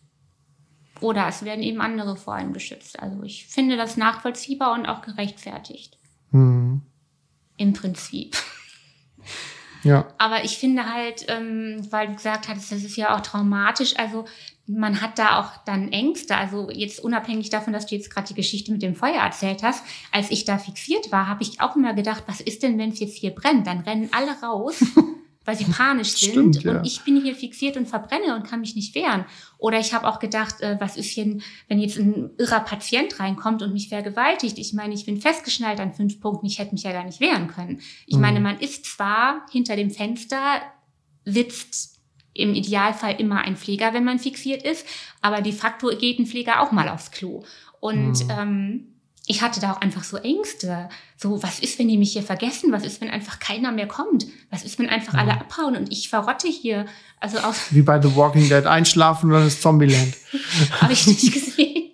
[1.00, 3.00] Oder es werden eben andere vor allem geschützt.
[3.00, 5.96] Also ich finde das nachvollziehbar und auch gerechtfertigt.
[6.32, 6.82] Mhm.
[7.56, 8.36] Im Prinzip.
[9.88, 10.06] Ja.
[10.18, 14.26] Aber ich finde halt, ähm, weil du gesagt hattest, das ist ja auch traumatisch, also
[14.66, 16.36] man hat da auch dann Ängste.
[16.36, 19.82] Also jetzt unabhängig davon, dass du jetzt gerade die Geschichte mit dem Feuer erzählt hast,
[20.12, 23.00] als ich da fixiert war, habe ich auch immer gedacht, was ist denn, wenn es
[23.00, 23.66] jetzt hier brennt?
[23.66, 24.84] Dann rennen alle raus,
[25.48, 26.72] weil sie panisch sind Stimmt, ja.
[26.78, 29.24] und ich bin hier fixiert und verbrenne und kann mich nicht wehren.
[29.56, 31.38] Oder ich habe auch gedacht, äh, was ist hier,
[31.68, 34.58] wenn jetzt ein irrer Patient reinkommt und mich vergewaltigt?
[34.58, 37.48] Ich meine, ich bin festgeschnallt an fünf Punkten, ich hätte mich ja gar nicht wehren
[37.48, 37.80] können.
[38.06, 38.20] Ich Mhm.
[38.20, 40.60] meine, man ist zwar hinter dem Fenster,
[41.24, 41.98] sitzt
[42.34, 44.86] im Idealfall immer ein Pfleger, wenn man fixiert ist,
[45.22, 47.42] aber de facto geht ein Pfleger auch mal aufs Klo.
[47.80, 48.30] Und Mhm.
[48.38, 48.86] ähm,
[49.28, 50.88] ich hatte da auch einfach so Ängste.
[51.16, 52.72] So, was ist, wenn die mich hier vergessen?
[52.72, 54.26] Was ist, wenn einfach keiner mehr kommt?
[54.50, 55.18] Was ist, wenn einfach Mhm.
[55.20, 56.86] alle abhauen und ich verrotte hier?
[57.20, 58.66] Also auch Wie bei The Walking Dead.
[58.66, 60.14] Einschlafen und dann ist Zombieland.
[60.80, 61.92] habe ich nicht gesehen.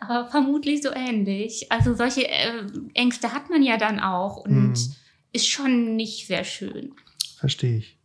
[0.00, 1.70] Aber vermutlich so ähnlich.
[1.70, 2.62] Also solche äh,
[2.94, 4.94] Ängste hat man ja dann auch und Mhm.
[5.32, 6.94] ist schon nicht sehr schön.
[7.38, 7.97] Verstehe ich.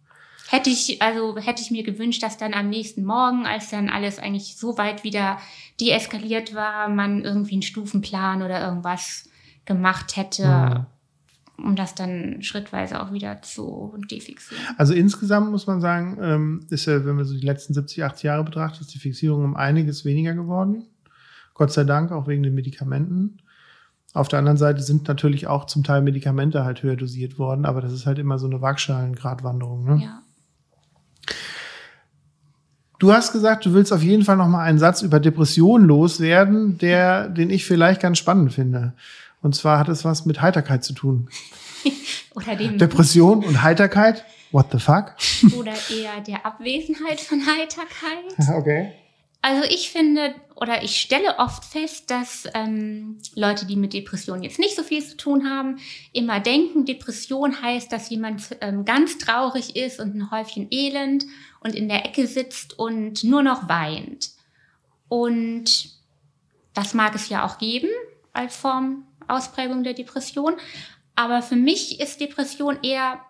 [0.53, 4.19] Hätte ich, also hätte ich mir gewünscht, dass dann am nächsten Morgen, als dann alles
[4.19, 5.39] eigentlich so weit wieder
[5.81, 9.27] deeskaliert war, man irgendwie einen Stufenplan oder irgendwas
[9.65, 10.45] gemacht hätte,
[11.57, 11.65] Mhm.
[11.65, 14.63] um das dann schrittweise auch wieder zu defixieren.
[14.77, 18.23] Also insgesamt muss man sagen, ähm, ist ja, wenn man so die letzten 70, 80
[18.23, 20.83] Jahre betrachtet, ist die Fixierung um einiges weniger geworden.
[21.55, 23.37] Gott sei Dank, auch wegen den Medikamenten.
[24.13, 27.81] Auf der anderen Seite sind natürlich auch zum Teil Medikamente halt höher dosiert worden, aber
[27.81, 29.83] das ist halt immer so eine Waagschalengratwanderung.
[29.85, 30.03] Ne?
[30.03, 30.22] Ja.
[32.99, 36.77] Du hast gesagt, du willst auf jeden Fall noch mal einen Satz über Depression loswerden,
[36.77, 38.93] der, den ich vielleicht ganz spannend finde.
[39.41, 41.27] Und zwar hat es was mit Heiterkeit zu tun.
[42.35, 44.23] Oder dem, Depression und Heiterkeit?
[44.51, 45.15] What the fuck?
[45.59, 48.55] oder eher der Abwesenheit von Heiterkeit.
[48.55, 48.91] Okay.
[49.41, 54.59] Also ich finde oder ich stelle oft fest, dass ähm, Leute, die mit Depressionen jetzt
[54.59, 55.79] nicht so viel zu tun haben,
[56.13, 61.25] immer denken, Depression heißt, dass jemand ähm, ganz traurig ist und ein Häufchen Elend
[61.63, 64.31] und in der Ecke sitzt und nur noch weint.
[65.07, 65.89] Und
[66.73, 67.89] das mag es ja auch geben
[68.33, 70.55] als Form Ausprägung der Depression.
[71.15, 73.21] Aber für mich ist Depression eher,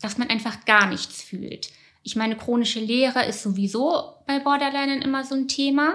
[0.00, 1.70] dass man einfach gar nichts fühlt.
[2.02, 5.94] Ich meine, chronische Leere ist sowieso bei Borderlinern immer so ein Thema.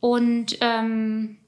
[0.00, 1.38] Und ähm,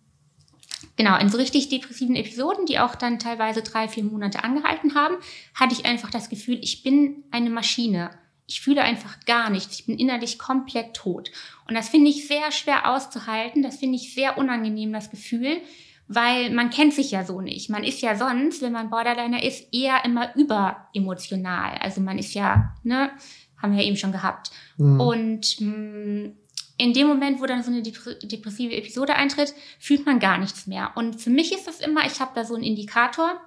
[0.96, 5.16] genau, in so richtig depressiven Episoden, die auch dann teilweise drei, vier Monate angehalten haben,
[5.54, 8.10] hatte ich einfach das Gefühl, ich bin eine Maschine.
[8.50, 9.78] Ich fühle einfach gar nichts.
[9.78, 11.30] Ich bin innerlich komplett tot.
[11.68, 13.62] Und das finde ich sehr schwer auszuhalten.
[13.62, 15.60] Das finde ich sehr unangenehm, das Gefühl,
[16.08, 17.70] weil man kennt sich ja so nicht.
[17.70, 21.78] Man ist ja sonst, wenn man Borderliner ist, eher immer überemotional.
[21.78, 23.12] Also man ist ja, ne,
[23.56, 24.50] haben wir eben schon gehabt.
[24.78, 25.00] Mhm.
[25.00, 26.30] Und mh,
[26.76, 30.66] in dem Moment, wo dann so eine depr- depressive Episode eintritt, fühlt man gar nichts
[30.66, 30.90] mehr.
[30.96, 33.40] Und für mich ist das immer, ich habe da so einen Indikator.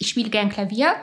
[0.00, 0.96] Ich spiele gern Klavier.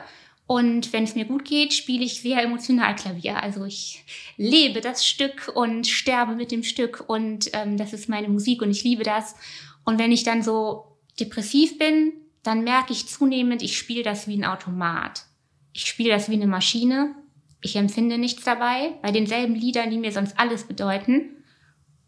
[0.50, 3.40] Und wenn es mir gut geht, spiele ich sehr emotional Klavier.
[3.40, 4.02] Also ich
[4.36, 7.04] lebe das Stück und sterbe mit dem Stück.
[7.06, 9.36] Und ähm, das ist meine Musik und ich liebe das.
[9.84, 14.36] Und wenn ich dann so depressiv bin, dann merke ich zunehmend, ich spiele das wie
[14.36, 15.24] ein Automat.
[15.72, 17.14] Ich spiele das wie eine Maschine.
[17.62, 21.44] Ich empfinde nichts dabei bei denselben Liedern, die mir sonst alles bedeuten.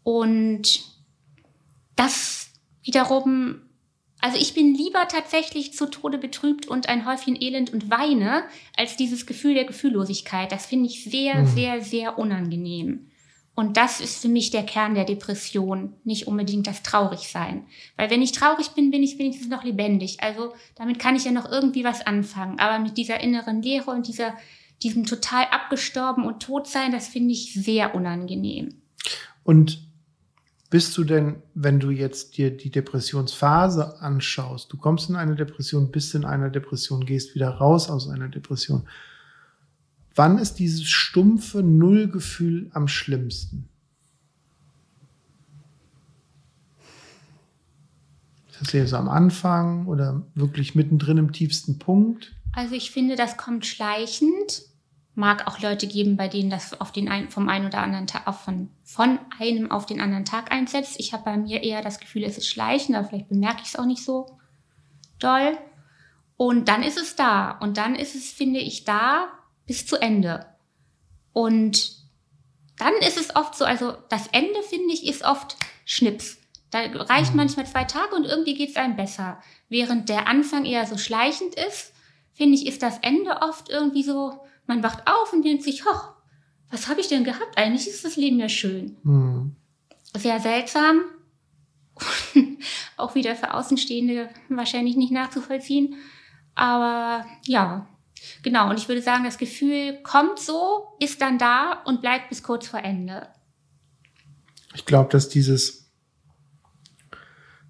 [0.03, 0.81] Und
[1.95, 2.49] das
[2.83, 3.61] wiederum,
[4.23, 8.45] also ich bin lieber tatsächlich zu Tode betrübt und ein Häufchen Elend und weine,
[8.77, 10.49] als dieses Gefühl der Gefühllosigkeit.
[10.49, 11.47] Das finde ich sehr, Mhm.
[11.47, 13.11] sehr, sehr unangenehm.
[13.53, 17.65] Und das ist für mich der Kern der Depression, nicht unbedingt das Traurigsein.
[17.97, 20.23] Weil wenn ich traurig bin, bin ich wenigstens noch lebendig.
[20.23, 22.59] Also damit kann ich ja noch irgendwie was anfangen.
[22.59, 24.37] Aber mit dieser inneren Leere und dieser,
[24.81, 28.81] diesem total abgestorben und tot sein, das finde ich sehr unangenehm.
[29.43, 29.79] Und
[30.73, 35.91] bist du denn, wenn du jetzt dir die Depressionsphase anschaust, du kommst in eine Depression,
[35.91, 38.87] bist in einer Depression, gehst wieder raus aus einer Depression.
[40.15, 43.69] Wann ist dieses stumpfe Nullgefühl am schlimmsten?
[48.49, 52.35] Ist das eher so am Anfang oder wirklich mittendrin im tiefsten Punkt?
[52.51, 54.63] Also ich finde, das kommt schleichend.
[55.15, 58.33] Mag auch Leute geben, bei denen das auf den ein, vom einen oder anderen Tag,
[58.33, 60.95] von, von einem auf den anderen Tag einsetzt.
[60.99, 63.75] Ich habe bei mir eher das Gefühl, es ist schleichend, aber vielleicht bemerke ich es
[63.75, 64.37] auch nicht so
[65.19, 65.57] doll.
[66.35, 67.51] Und dann ist es da.
[67.51, 69.27] Und dann ist es, finde ich, da
[69.67, 70.47] bis zu Ende.
[71.31, 72.03] Und
[72.77, 76.37] dann ist es oft so, also das Ende, finde ich, ist oft Schnips.
[76.71, 77.37] Da reicht Mhm.
[77.37, 79.39] manchmal zwei Tage und irgendwie geht es einem besser.
[79.69, 81.93] Während der Anfang eher so schleichend ist,
[82.33, 86.13] finde ich, ist das Ende oft irgendwie so, man wacht auf und denkt sich, hoch,
[86.69, 87.57] was habe ich denn gehabt?
[87.57, 88.97] Eigentlich ist das Leben ja schön.
[89.03, 89.55] Hm.
[90.15, 91.01] Sehr seltsam.
[92.97, 95.95] Auch wieder für Außenstehende wahrscheinlich nicht nachzuvollziehen.
[96.55, 97.87] Aber ja,
[98.41, 102.43] Genau, und ich würde sagen, das Gefühl kommt so, ist dann da und bleibt bis
[102.43, 103.27] kurz vor Ende.
[104.75, 105.91] Ich glaube, dass dieses,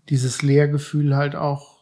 [0.09, 1.72] dieses Leergefühl halt auch,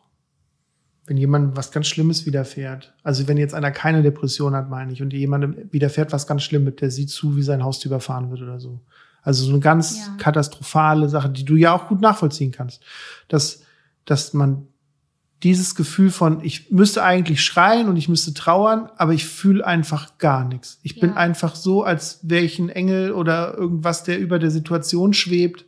[1.11, 5.01] wenn jemand was ganz Schlimmes widerfährt, also wenn jetzt einer keine Depression hat, meine ich,
[5.01, 8.61] und jemandem widerfährt was ganz Schlimmes, der sieht zu, wie sein Haus überfahren wird oder
[8.61, 8.79] so.
[9.21, 10.15] Also so eine ganz ja.
[10.17, 12.81] katastrophale Sache, die du ja auch gut nachvollziehen kannst.
[13.27, 13.63] Dass,
[14.05, 14.67] dass man
[15.43, 20.17] dieses Gefühl von, ich müsste eigentlich schreien und ich müsste trauern, aber ich fühle einfach
[20.17, 20.79] gar nichts.
[20.81, 21.01] Ich ja.
[21.01, 25.65] bin einfach so, als wäre ich ein Engel oder irgendwas, der über der Situation schwebt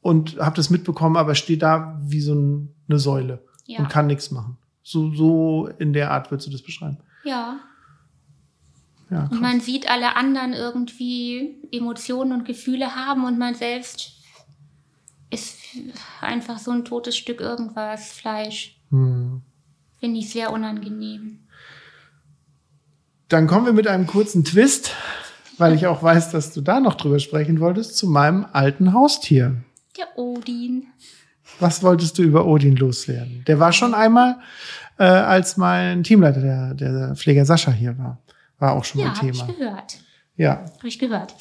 [0.00, 3.42] und habe das mitbekommen, aber steht da wie so ein, eine Säule
[3.72, 3.80] ja.
[3.80, 4.58] und kann nichts machen.
[4.82, 6.98] So, so in der Art würdest du das beschreiben.
[7.24, 7.60] Ja.
[9.10, 14.18] ja und man sieht alle anderen irgendwie Emotionen und Gefühle haben und man selbst
[15.30, 15.58] ist
[16.20, 18.76] einfach so ein totes Stück irgendwas, Fleisch.
[18.90, 19.42] Hm.
[19.98, 21.38] Finde ich sehr unangenehm.
[23.28, 24.94] Dann kommen wir mit einem kurzen Twist,
[25.56, 29.62] weil ich auch weiß, dass du da noch drüber sprechen wolltest, zu meinem alten Haustier.
[29.96, 30.88] Der Odin.
[31.62, 33.44] Was wolltest du über Odin loswerden?
[33.46, 34.38] Der war schon einmal,
[34.98, 38.18] äh, als mein Teamleiter, der, der Pfleger Sascha hier war.
[38.58, 39.38] War auch schon ja, mal Thema.
[39.38, 39.98] Ja, ich gehört.
[40.36, 40.64] Ja.
[40.78, 41.34] Habe ich gehört.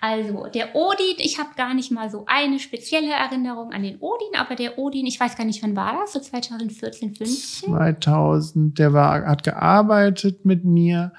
[0.00, 4.38] Also, der Odin, ich habe gar nicht mal so eine spezielle Erinnerung an den Odin,
[4.38, 6.12] aber der Odin, ich weiß gar nicht, wann war das?
[6.12, 7.70] So 2014, 15?
[7.70, 11.12] 2000, der war, hat gearbeitet mit mir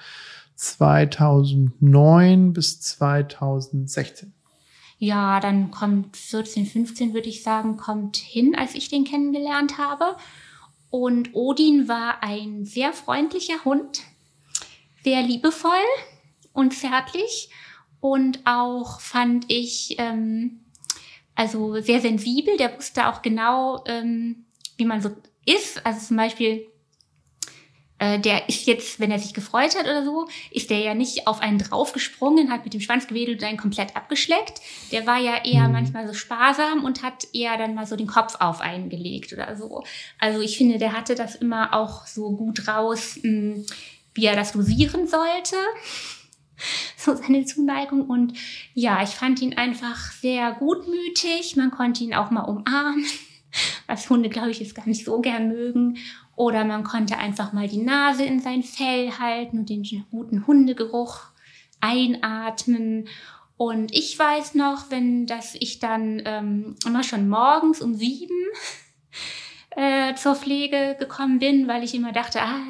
[0.55, 4.32] 2009 bis 2016.
[5.03, 10.15] Ja, dann kommt 14, 15, würde ich sagen, kommt hin, als ich den kennengelernt habe.
[10.91, 13.99] Und Odin war ein sehr freundlicher Hund,
[15.03, 15.71] sehr liebevoll
[16.53, 17.49] und zärtlich
[17.99, 20.61] und auch fand ich ähm,
[21.35, 22.55] also sehr sensibel.
[22.55, 24.45] Der wusste auch genau, ähm,
[24.77, 25.09] wie man so
[25.45, 25.85] ist.
[25.85, 26.65] Also zum Beispiel,
[28.03, 31.25] äh, der ist jetzt, wenn er sich gefreut hat oder so, ist der ja nicht
[31.25, 34.61] auf einen draufgesprungen, hat mit dem Schwanz gewedelt und einen komplett abgeschleckt.
[34.91, 35.73] Der war ja eher mhm.
[35.73, 39.55] manchmal so sparsam und hat eher dann mal so den Kopf auf einen gelegt oder
[39.55, 39.83] so.
[40.19, 43.65] Also ich finde, der hatte das immer auch so gut raus, mh, hm,
[44.15, 45.55] wie er das dosieren sollte.
[46.97, 48.09] so seine Zuneigung.
[48.09, 48.33] Und
[48.73, 51.55] ja, ich fand ihn einfach sehr gutmütig.
[51.55, 53.05] Man konnte ihn auch mal umarmen,
[53.87, 55.97] was Hunde, glaube ich, jetzt gar nicht so gern mögen.
[56.35, 61.19] Oder man konnte einfach mal die Nase in sein Fell halten und den guten Hundegeruch
[61.79, 63.07] einatmen.
[63.57, 68.35] Und ich weiß noch, wenn dass ich dann ähm, immer schon morgens um sieben
[69.71, 72.65] äh, zur Pflege gekommen bin, weil ich immer dachte, ah,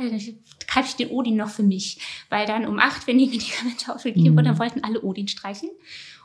[0.76, 2.00] halte ich den Odin noch für mich.
[2.30, 4.60] Weil dann um acht, wenn die Medikamente ausgegeben wurden, dann mhm.
[4.60, 5.70] wollten alle Odin streichen.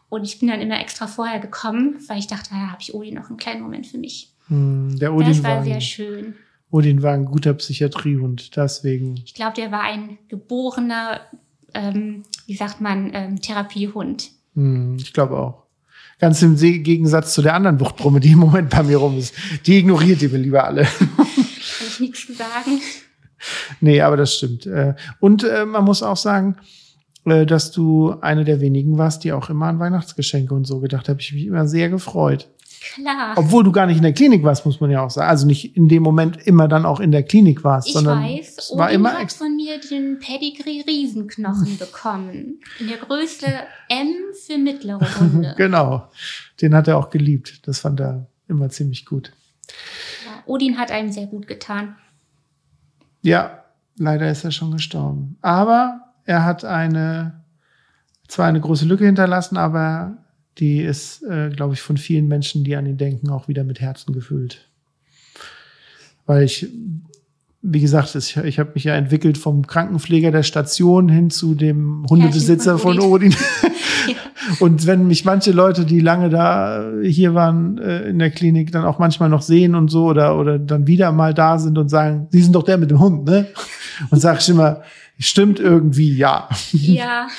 [0.09, 3.14] Und ich bin dann immer extra vorher gekommen, weil ich dachte, ja, habe ich Odin
[3.14, 4.32] noch einen kleinen Moment für mich.
[4.49, 6.35] Mhm, der Odin das war, war sehr schön.
[6.70, 9.20] Odin war ein guter Psychiatriehund, deswegen.
[9.25, 11.20] Ich glaube, der war ein geborener,
[11.75, 14.31] ähm, wie sagt man, ähm, Therapiehund.
[14.55, 15.69] Hm, ich glaube auch.
[16.19, 19.35] Ganz im Gegensatz zu der anderen Wuchtbrumme, die im Moment bei mir rum ist.
[19.66, 20.83] Die ignoriert ihr lieber alle.
[21.07, 21.27] Kann
[21.87, 22.81] ich nichts zu sagen.
[23.81, 24.66] nee, aber das stimmt.
[24.66, 26.57] Äh, und äh, man muss auch sagen,
[27.25, 31.09] äh, dass du eine der wenigen warst, die auch immer an Weihnachtsgeschenke und so gedacht
[31.09, 31.20] habe.
[31.20, 32.51] Ich mich immer sehr gefreut.
[32.80, 33.34] Klar.
[33.36, 35.28] Obwohl du gar nicht in der Klinik warst, muss man ja auch sagen.
[35.28, 38.56] Also nicht in dem Moment immer dann auch in der Klinik warst, ich sondern weiß,
[38.59, 42.60] es war Odin immer hat von mir den Pedigree Riesenknochen bekommen.
[42.78, 43.46] In der Größe
[43.88, 44.14] M
[44.46, 45.55] für mittlere Hunde.
[45.56, 46.09] genau.
[46.60, 47.66] Den hat er auch geliebt.
[47.66, 49.32] Das fand er immer ziemlich gut.
[50.26, 51.96] Ja, Odin hat einem sehr gut getan.
[53.22, 53.64] Ja,
[53.96, 55.36] leider ist er schon gestorben.
[55.42, 57.44] Aber er hat eine,
[58.28, 60.18] zwar eine große Lücke hinterlassen, aber
[60.59, 63.80] die ist, äh, glaube ich, von vielen Menschen, die an ihn denken, auch wieder mit
[63.80, 64.68] Herzen gefüllt.
[66.26, 66.68] Weil ich,
[67.62, 72.06] wie gesagt, ich, ich habe mich ja entwickelt vom Krankenpfleger der Station hin zu dem
[72.09, 73.30] Hundebesitzer von Odin.
[74.06, 74.14] ja.
[74.60, 78.85] Und wenn mich manche Leute, die lange da hier waren äh, in der Klinik, dann
[78.85, 82.26] auch manchmal noch sehen und so oder, oder dann wieder mal da sind und sagen,
[82.30, 83.47] Sie sind doch der mit dem Hund, ne?
[84.10, 84.82] Und sag ich immer,
[85.18, 86.48] stimmt irgendwie, ja.
[86.72, 87.28] Ja.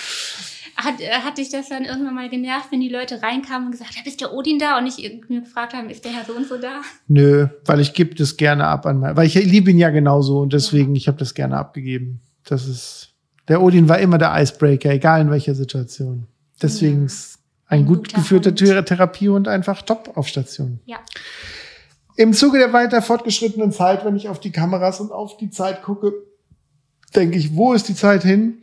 [0.83, 3.97] Hat, äh, hat dich das dann irgendwann mal genervt, wenn die Leute reinkamen und gesagt
[3.97, 4.77] haben, ist der Odin da?
[4.77, 6.81] Und ich mir gefragt haben, ist der Herr so und so da?
[7.07, 10.39] Nö, weil ich gebe das gerne ab an mein, weil ich liebe ihn ja genauso
[10.39, 10.99] und deswegen, ja.
[10.99, 12.21] ich habe das gerne abgegeben.
[12.45, 13.09] Das ist,
[13.47, 16.27] der Odin war immer der Icebreaker, egal in welcher Situation.
[16.61, 17.05] Deswegen ja.
[17.07, 18.85] ist ein, ein gut geführter Hund.
[18.87, 20.79] Therapie und einfach top auf Station.
[20.85, 20.97] Ja.
[22.15, 25.83] Im Zuge der weiter fortgeschrittenen Zeit, wenn ich auf die Kameras und auf die Zeit
[25.83, 26.13] gucke,
[27.15, 28.59] denke ich, wo ist die Zeit hin?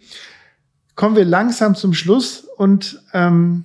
[0.96, 3.64] Kommen wir langsam zum Schluss und ähm,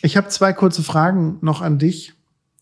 [0.00, 2.14] ich habe zwei kurze Fragen noch an dich,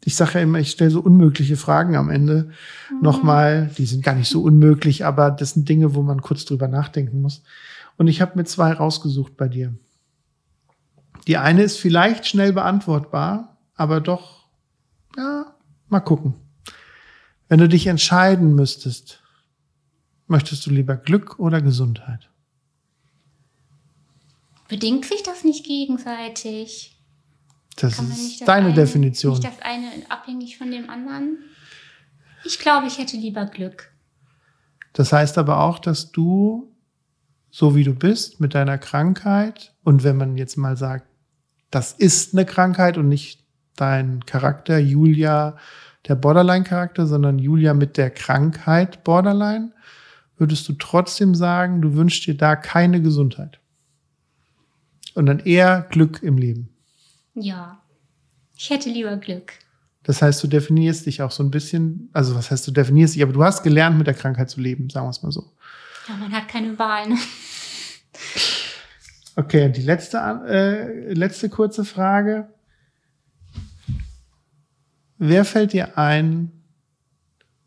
[0.06, 2.50] ich sage ja immer, ich stelle so unmögliche Fragen am Ende
[2.90, 3.02] mhm.
[3.02, 3.72] nochmal.
[3.76, 7.20] Die sind gar nicht so unmöglich, aber das sind Dinge, wo man kurz drüber nachdenken
[7.22, 7.42] muss.
[7.96, 9.74] Und ich habe mir zwei rausgesucht bei dir.
[11.26, 14.46] Die eine ist vielleicht schnell beantwortbar, aber doch,
[15.16, 15.56] ja,
[15.88, 16.34] mal gucken.
[17.48, 19.24] Wenn du dich entscheiden müsstest,
[20.28, 22.30] möchtest du lieber Glück oder Gesundheit?
[24.68, 26.96] Bedingt sich das nicht gegenseitig?
[27.76, 29.34] Das ist das deine eine, Definition.
[29.34, 31.38] Nicht das eine abhängig von dem anderen?
[32.44, 33.92] Ich glaube, ich hätte lieber Glück.
[34.92, 36.72] Das heißt aber auch, dass du,
[37.50, 41.06] so wie du bist, mit deiner Krankheit, und wenn man jetzt mal sagt,
[41.70, 43.44] das ist eine Krankheit und nicht
[43.76, 45.56] dein Charakter, Julia,
[46.08, 49.72] der Borderline-Charakter, sondern Julia mit der Krankheit Borderline,
[50.38, 53.60] würdest du trotzdem sagen, du wünschst dir da keine Gesundheit?
[55.16, 56.68] Und dann eher Glück im Leben?
[57.32, 57.82] Ja,
[58.54, 59.54] ich hätte lieber Glück.
[60.02, 63.22] Das heißt, du definierst dich auch so ein bisschen, also was heißt du definierst dich,
[63.22, 65.54] aber du hast gelernt, mit der Krankheit zu leben, sagen wir es mal so.
[66.06, 67.08] Ja, man hat keine Wahl.
[67.08, 67.16] Ne?
[69.36, 70.18] Okay, und die letzte,
[70.48, 72.48] äh, letzte kurze Frage.
[75.18, 76.52] Wer fällt dir ein,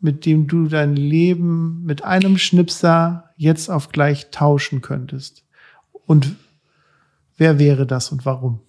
[0.00, 5.44] mit dem du dein Leben mit einem Schnipser jetzt auf gleich tauschen könntest?
[6.06, 6.36] Und
[7.40, 8.60] wer wäre das und warum?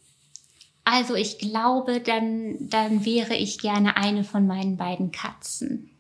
[0.83, 5.91] Also ich glaube, dann, dann wäre ich gerne eine von meinen beiden Katzen.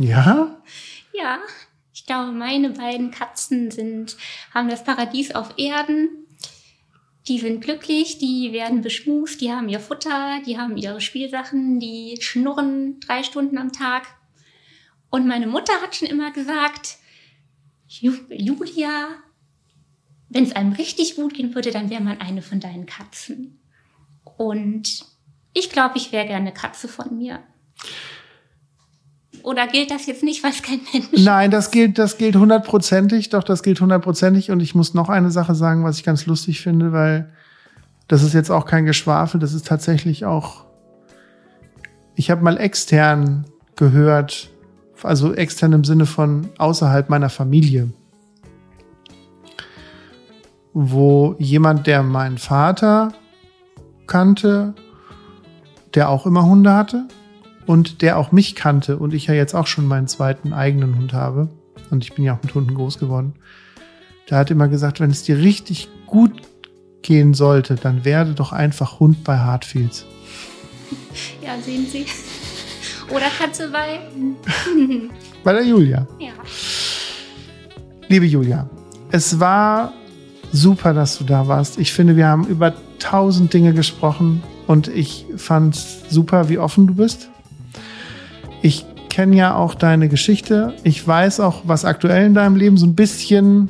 [0.00, 0.62] Ja?
[1.12, 1.38] Ja,
[1.92, 4.16] ich glaube, meine beiden Katzen sind,
[4.54, 6.08] haben das Paradies auf Erden.
[7.28, 12.18] Die sind glücklich, die werden beschmust, die haben ihr Futter, die haben ihre Spielsachen, die
[12.20, 14.06] schnurren drei Stunden am Tag.
[15.10, 16.98] Und meine Mutter hat schon immer gesagt,
[17.86, 19.08] Julia,
[20.34, 23.60] wenn es einem richtig gut gehen würde, dann wäre man eine von deinen Katzen.
[24.36, 25.06] Und
[25.52, 27.38] ich glaube, ich wäre gerne Katze von mir.
[29.44, 33.28] Oder gilt das jetzt nicht, weil es kein Mensch Nein, das gilt, das gilt hundertprozentig.
[33.28, 34.50] Doch, das gilt hundertprozentig.
[34.50, 37.32] Und ich muss noch eine Sache sagen, was ich ganz lustig finde, weil
[38.08, 39.38] das ist jetzt auch kein Geschwafel.
[39.38, 40.64] Das ist tatsächlich auch,
[42.16, 43.46] ich habe mal extern
[43.76, 44.50] gehört,
[45.02, 47.92] also extern im Sinne von außerhalb meiner Familie,
[50.74, 53.12] wo jemand, der meinen Vater
[54.06, 54.74] kannte,
[55.94, 57.06] der auch immer Hunde hatte,
[57.66, 61.12] und der auch mich kannte und ich ja jetzt auch schon meinen zweiten eigenen Hund
[61.12, 61.48] habe
[61.90, 63.34] und ich bin ja auch mit Hunden groß geworden,
[64.28, 66.42] der hat immer gesagt, wenn es dir richtig gut
[67.02, 70.06] gehen sollte, dann werde doch einfach Hund bei Hartfields.
[71.42, 72.06] Ja, sehen Sie.
[73.10, 74.00] Oder Katze bei?
[75.44, 76.06] bei der Julia.
[76.18, 76.32] Ja.
[78.08, 78.68] Liebe Julia,
[79.10, 79.92] es war
[80.54, 81.78] super, dass du da warst.
[81.78, 85.76] Ich finde, wir haben über tausend Dinge gesprochen und ich fand
[86.08, 87.28] super, wie offen du bist.
[88.62, 90.74] Ich kenne ja auch deine Geschichte.
[90.84, 93.68] Ich weiß auch, was aktuell in deinem Leben so ein bisschen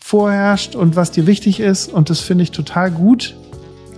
[0.00, 1.92] vorherrscht und was dir wichtig ist.
[1.92, 3.34] Und das finde ich total gut.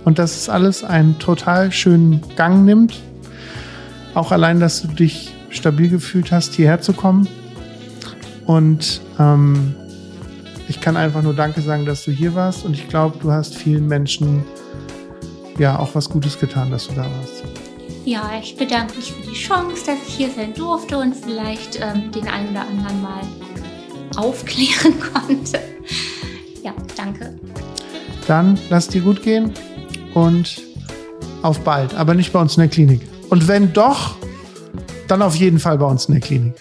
[0.03, 2.99] Und dass es alles einen total schönen Gang nimmt.
[4.15, 7.27] Auch allein, dass du dich stabil gefühlt hast, hierher zu kommen.
[8.45, 9.75] Und ähm,
[10.67, 12.65] ich kann einfach nur Danke sagen, dass du hier warst.
[12.65, 14.43] Und ich glaube, du hast vielen Menschen
[15.57, 17.43] ja auch was Gutes getan, dass du da warst.
[18.05, 22.11] Ja, ich bedanke mich für die Chance, dass ich hier sein durfte und vielleicht ähm,
[22.11, 23.21] den einen oder anderen mal
[24.17, 25.59] aufklären konnte.
[26.61, 27.33] Ja, danke.
[28.27, 29.51] Dann lass dir gut gehen
[30.13, 30.61] und
[31.41, 33.01] auf bald, aber nicht bei uns in der Klinik.
[33.29, 34.15] Und wenn doch,
[35.07, 36.55] dann auf jeden Fall bei uns in der Klinik.